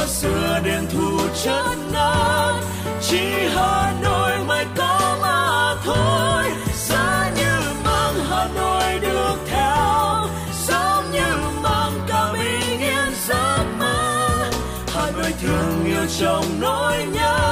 [0.00, 2.54] mùi xưa đêm thu chất ngát
[3.00, 6.44] chỉ hà nội mới có mà thôi.
[6.74, 10.28] Giá như mang hà nội được theo,
[10.66, 14.50] giống như mang cả bình yên giấc mơ.
[14.94, 17.49] Hà nội thương yêu trong nỗi nhớ.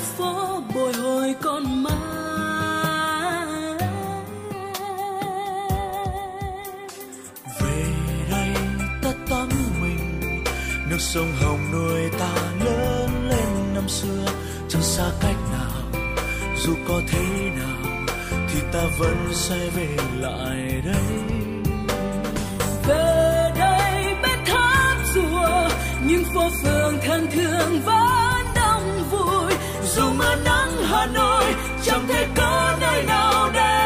[0.00, 1.90] Phố bồi hồi còn mãi.
[7.60, 7.84] Về
[8.30, 8.54] đây
[9.02, 9.48] ta tắm
[9.82, 10.44] mình,
[10.90, 14.26] nước sông hồng nuôi ta lớn lên năm xưa.
[14.68, 16.02] Chẳng xa cách nào,
[16.58, 18.06] dù có thế nào
[18.52, 21.20] thì ta vẫn sẽ về lại đây.
[22.88, 25.68] Về đây bên tháp rùa
[26.06, 29.49] những phố phường thân thương vẫn đông vui
[29.96, 31.44] dù mưa nắng hà nội
[31.82, 33.79] chẳng thể có nơi nào đẹp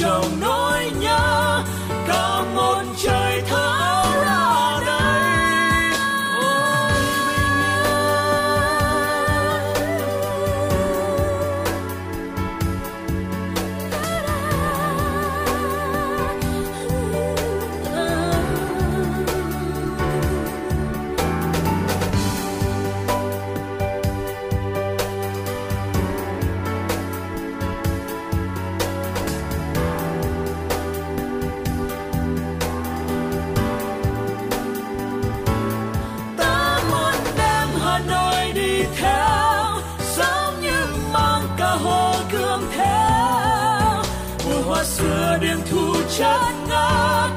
[0.00, 1.64] trong nỗi nhớ.
[44.84, 47.30] Xưa đêm thu chất ngát,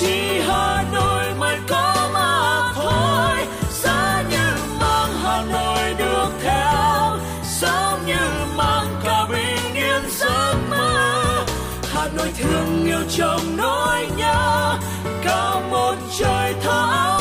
[0.00, 3.46] chỉ hà nội mới có mà thôi.
[3.70, 7.18] Giá như mang hà nội được theo
[7.60, 11.44] giống như mang cả bình yên giấc mơ.
[11.92, 14.78] Hà nội thương yêu trong nỗi nhớ,
[15.24, 17.13] cao một trời thơ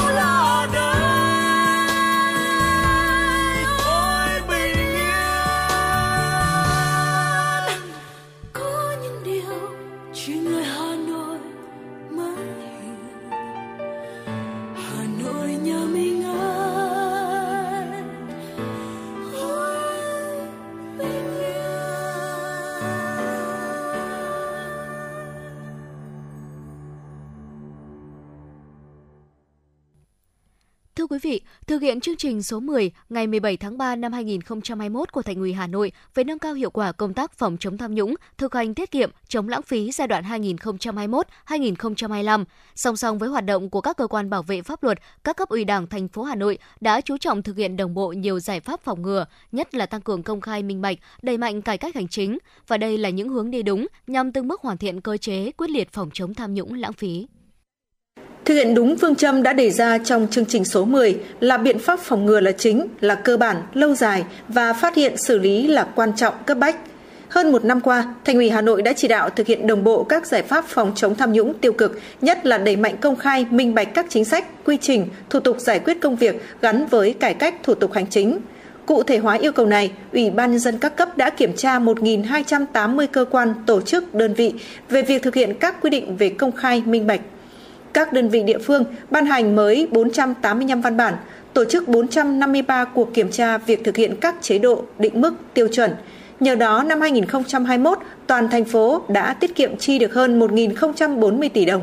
[31.67, 35.53] thực hiện chương trình số 10 ngày 17 tháng 3 năm 2021 của Thành ủy
[35.53, 38.73] Hà Nội về nâng cao hiệu quả công tác phòng chống tham nhũng, thực hành
[38.73, 42.45] tiết kiệm, chống lãng phí giai đoạn 2021-2025,
[42.75, 45.49] song song với hoạt động của các cơ quan bảo vệ pháp luật, các cấp
[45.49, 48.59] ủy Đảng thành phố Hà Nội đã chú trọng thực hiện đồng bộ nhiều giải
[48.59, 51.95] pháp phòng ngừa, nhất là tăng cường công khai minh bạch, đẩy mạnh cải cách
[51.95, 52.37] hành chính
[52.67, 55.69] và đây là những hướng đi đúng nhằm từng bước hoàn thiện cơ chế quyết
[55.69, 57.27] liệt phòng chống tham nhũng lãng phí.
[58.45, 61.79] Thực hiện đúng phương châm đã đề ra trong chương trình số 10 là biện
[61.79, 65.67] pháp phòng ngừa là chính, là cơ bản, lâu dài và phát hiện xử lý
[65.67, 66.75] là quan trọng cấp bách.
[67.29, 70.03] Hơn một năm qua, Thành ủy Hà Nội đã chỉ đạo thực hiện đồng bộ
[70.03, 73.45] các giải pháp phòng chống tham nhũng tiêu cực, nhất là đẩy mạnh công khai,
[73.49, 77.13] minh bạch các chính sách, quy trình, thủ tục giải quyết công việc gắn với
[77.13, 78.39] cải cách thủ tục hành chính.
[78.85, 81.79] Cụ thể hóa yêu cầu này, Ủy ban nhân dân các cấp đã kiểm tra
[81.79, 84.53] 1.280 cơ quan, tổ chức, đơn vị
[84.89, 87.21] về việc thực hiện các quy định về công khai, minh bạch.
[87.93, 91.13] Các đơn vị địa phương ban hành mới 485 văn bản,
[91.53, 95.67] tổ chức 453 cuộc kiểm tra việc thực hiện các chế độ, định mức, tiêu
[95.67, 95.91] chuẩn.
[96.39, 97.97] Nhờ đó, năm 2021,
[98.27, 101.81] toàn thành phố đã tiết kiệm chi được hơn 1.040 tỷ đồng.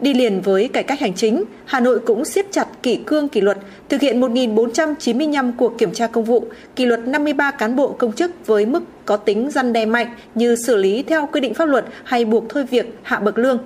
[0.00, 3.40] Đi liền với cải cách hành chính, Hà Nội cũng siết chặt kỷ cương kỷ
[3.40, 3.58] luật,
[3.88, 6.44] thực hiện 1.495 cuộc kiểm tra công vụ,
[6.76, 10.56] kỷ luật 53 cán bộ công chức với mức có tính răn đe mạnh như
[10.56, 13.58] xử lý theo quy định pháp luật hay buộc thôi việc hạ bậc lương.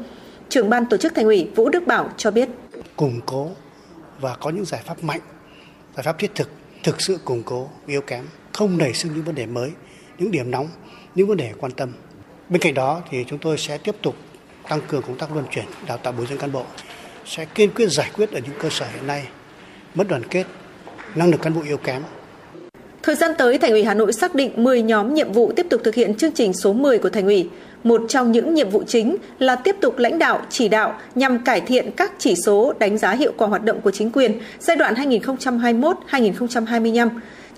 [0.48, 2.48] Trưởng ban tổ chức Thành ủy Vũ Đức Bảo cho biết.
[2.96, 3.50] Củng cố
[4.20, 5.20] và có những giải pháp mạnh,
[5.96, 6.50] giải pháp thiết thực,
[6.84, 9.70] thực sự củng cố yếu kém, không nảy sinh những vấn đề mới,
[10.18, 10.68] những điểm nóng,
[11.14, 11.92] những vấn đề quan tâm.
[12.48, 14.14] Bên cạnh đó thì chúng tôi sẽ tiếp tục
[14.68, 16.64] tăng cường công tác luân chuyển, đào tạo bồi dưỡng cán bộ,
[17.26, 19.28] sẽ kiên quyết giải quyết ở những cơ sở hiện nay
[19.94, 20.44] mất đoàn kết,
[21.14, 22.02] năng lực cán bộ yếu kém.
[23.02, 25.80] Thời gian tới, Thành ủy Hà Nội xác định 10 nhóm nhiệm vụ tiếp tục
[25.84, 27.48] thực hiện chương trình số 10 của Thành ủy.
[27.84, 31.60] Một trong những nhiệm vụ chính là tiếp tục lãnh đạo, chỉ đạo nhằm cải
[31.60, 34.94] thiện các chỉ số đánh giá hiệu quả hoạt động của chính quyền giai đoạn
[34.94, 37.08] 2021-2025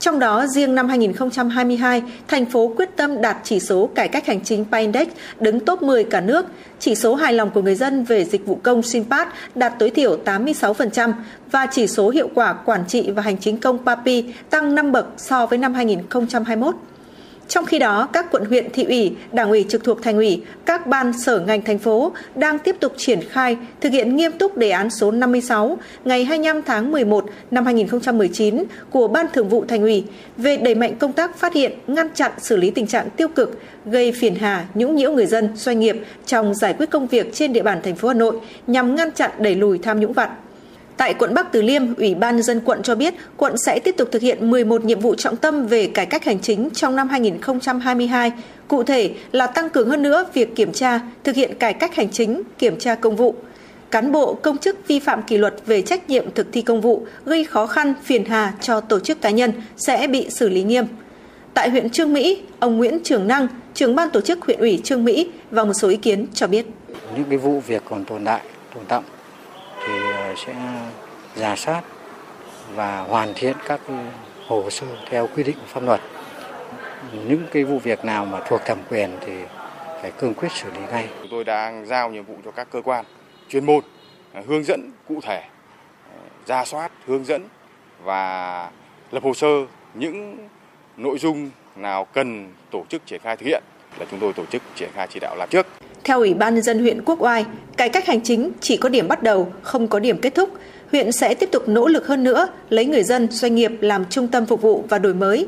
[0.01, 4.41] trong đó, riêng năm 2022, thành phố quyết tâm đạt chỉ số cải cách hành
[4.45, 5.09] chính Pindex
[5.41, 6.47] đứng top 10 cả nước.
[6.79, 10.19] Chỉ số hài lòng của người dân về dịch vụ công SINPAT đạt tối thiểu
[10.25, 11.13] 86%
[11.51, 15.07] và chỉ số hiệu quả quản trị và hành chính công PAPI tăng 5 bậc
[15.17, 16.75] so với năm 2021.
[17.51, 20.87] Trong khi đó, các quận huyện, thị ủy, đảng ủy trực thuộc thành ủy, các
[20.87, 24.71] ban sở ngành thành phố đang tiếp tục triển khai thực hiện nghiêm túc đề
[24.71, 30.05] án số 56 ngày 25 tháng 11 năm 2019 của Ban Thường vụ Thành ủy
[30.37, 33.61] về đẩy mạnh công tác phát hiện, ngăn chặn xử lý tình trạng tiêu cực
[33.87, 35.97] gây phiền hà, nhũng nhiễu người dân, doanh nghiệp
[36.27, 38.37] trong giải quyết công việc trên địa bàn thành phố Hà Nội
[38.67, 40.31] nhằm ngăn chặn đẩy lùi tham nhũng vặt.
[41.01, 44.09] Tại quận Bắc Từ Liêm, Ủy ban dân quận cho biết quận sẽ tiếp tục
[44.13, 48.33] thực hiện 11 nhiệm vụ trọng tâm về cải cách hành chính trong năm 2022,
[48.69, 52.11] cụ thể là tăng cường hơn nữa việc kiểm tra, thực hiện cải cách hành
[52.11, 53.35] chính, kiểm tra công vụ.
[53.91, 57.07] Cán bộ, công chức vi phạm kỷ luật về trách nhiệm thực thi công vụ
[57.25, 60.85] gây khó khăn, phiền hà cho tổ chức cá nhân sẽ bị xử lý nghiêm.
[61.55, 65.05] Tại huyện Trương Mỹ, ông Nguyễn Trường Năng, trưởng ban tổ chức huyện ủy Trương
[65.05, 66.67] Mỹ và một số ý kiến cho biết.
[67.17, 68.41] Những cái vụ việc còn tồn tại,
[68.75, 69.05] tồn động
[69.87, 70.55] thì ờ, sẽ
[71.35, 71.83] giả soát
[72.75, 73.81] và hoàn thiện các
[74.47, 76.01] hồ sơ theo quy định của pháp luật.
[77.13, 79.33] Những cái vụ việc nào mà thuộc thẩm quyền thì
[80.03, 81.09] phải cương quyết xử lý ngay.
[81.21, 83.05] Chúng tôi đang giao nhiệm vụ cho các cơ quan
[83.49, 83.85] chuyên môn
[84.33, 85.43] ờ, hướng dẫn cụ thể,
[86.11, 87.49] ờ, ra soát, hướng dẫn
[88.03, 88.71] và
[89.11, 89.49] lập hồ sơ
[89.95, 90.49] những
[90.97, 93.63] nội dung nào cần tổ chức triển khai thực hiện
[93.99, 95.67] là chúng tôi tổ chức triển khai chỉ đạo làm trước.
[96.05, 97.45] Theo Ủy ban nhân dân huyện Quốc Oai,
[97.77, 100.51] cải cách hành chính chỉ có điểm bắt đầu, không có điểm kết thúc.
[100.93, 104.29] Huyện sẽ tiếp tục nỗ lực hơn nữa, lấy người dân, doanh nghiệp làm trung
[104.29, 105.47] tâm phục vụ và đổi mới.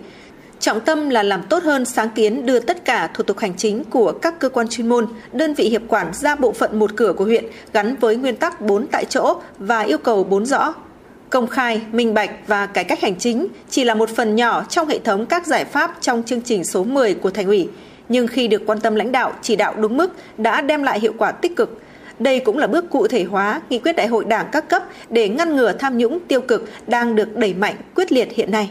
[0.61, 3.85] Trọng tâm là làm tốt hơn sáng kiến đưa tất cả thủ tục hành chính
[3.85, 7.13] của các cơ quan chuyên môn, đơn vị hiệp quản ra bộ phận một cửa
[7.13, 10.75] của huyện gắn với nguyên tắc 4 tại chỗ và yêu cầu 4 rõ.
[11.31, 14.89] Công khai, minh bạch và cải cách hành chính chỉ là một phần nhỏ trong
[14.89, 17.69] hệ thống các giải pháp trong chương trình số 10 của Thành ủy
[18.13, 21.13] nhưng khi được quan tâm lãnh đạo, chỉ đạo đúng mức đã đem lại hiệu
[21.19, 21.81] quả tích cực.
[22.19, 25.29] Đây cũng là bước cụ thể hóa nghị quyết đại hội đảng các cấp để
[25.29, 28.71] ngăn ngừa tham nhũng tiêu cực đang được đẩy mạnh quyết liệt hiện nay.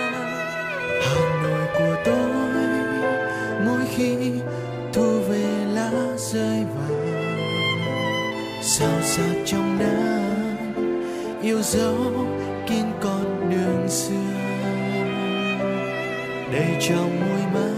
[1.01, 2.65] Hà Nội của tôi,
[3.65, 4.31] mỗi khi
[4.93, 7.11] thu về lá rơi vàng
[8.61, 10.73] sao xa trong nắng
[11.41, 11.95] yêu dấu
[12.67, 14.13] kín con đường xưa.
[16.53, 17.71] Đầy trong môi mắt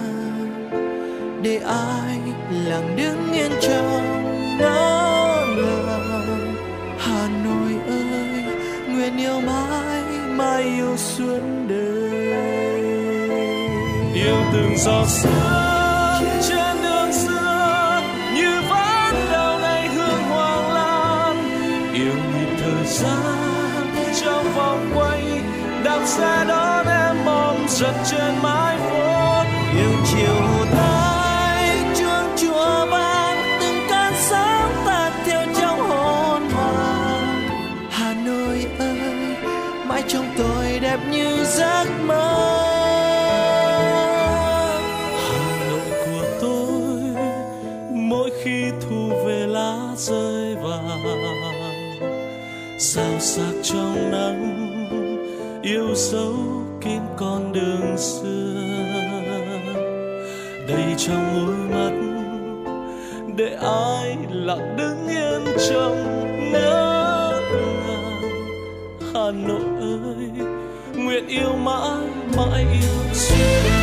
[1.42, 2.18] để ai
[2.66, 4.04] lặng đứng yên trong
[4.60, 6.56] nắng lòng
[6.98, 8.44] hà nội ơi
[8.88, 10.04] nguyện yêu mãi
[10.36, 11.40] mãi yêu suốt
[14.54, 15.32] từng giọt sương
[16.50, 18.02] trên đường xưa,
[18.36, 21.36] như vẫn đau này hương hoàng lan.
[21.94, 23.88] Yêu nhịp thời gian
[24.22, 25.22] trong vòng quay,
[25.84, 29.13] đạp xe đón em mong giật trên mái phố.
[50.08, 51.04] rơi vàng.
[52.80, 56.34] Sao sắc trong nắng, yêu dấu
[56.82, 58.54] kín con đường xưa.
[60.68, 61.94] Đầy trong đôi mắt,
[63.36, 65.98] để ai lặng đứng yên trong
[66.52, 67.32] ngỡ
[67.88, 68.22] ngàng
[69.14, 70.48] hà nội ơi,
[70.96, 72.08] nguyện yêu mãi
[72.38, 73.83] mãi yêu xưa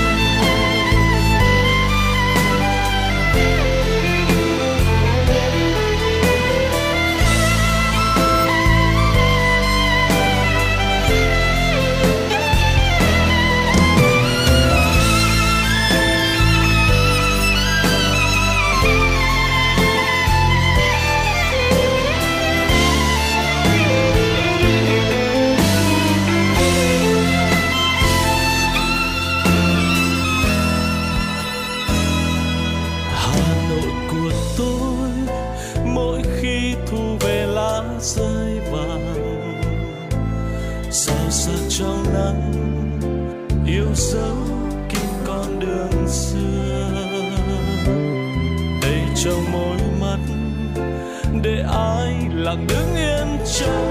[52.51, 53.90] lặng đứng yên trong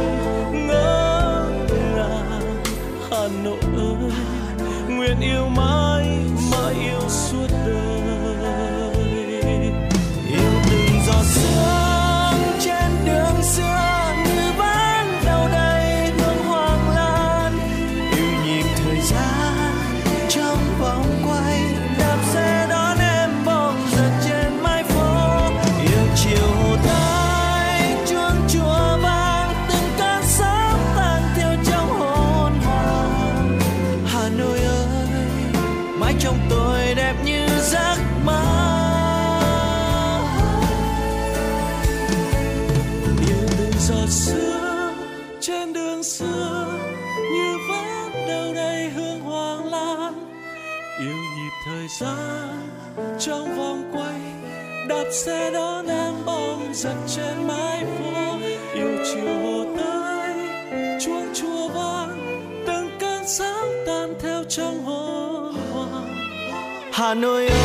[67.10, 67.59] I know you.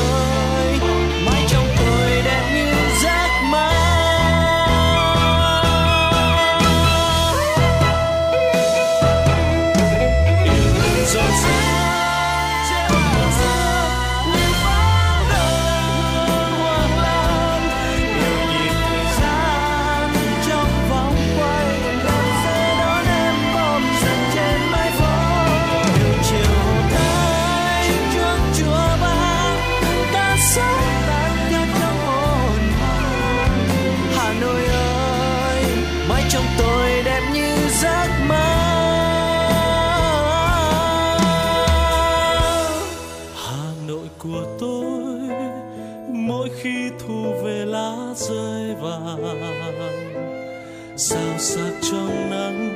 [51.90, 52.70] trong nắng,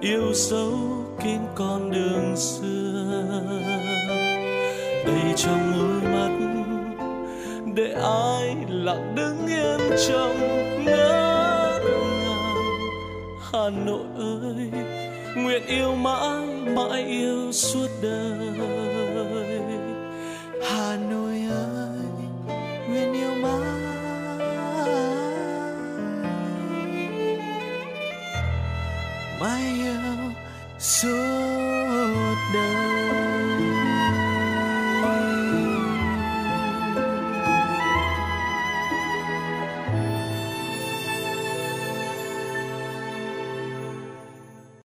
[0.00, 0.72] yêu sâu
[1.24, 3.40] kín con đường xưa.
[5.06, 6.30] Đầy trong đôi mắt,
[7.74, 10.38] để ai lặng đứng yên trong
[10.84, 12.54] ngỡ ngàng
[13.52, 14.70] hà nội ơi,
[15.36, 18.93] nguyện yêu mãi mãi yêu suốt đời.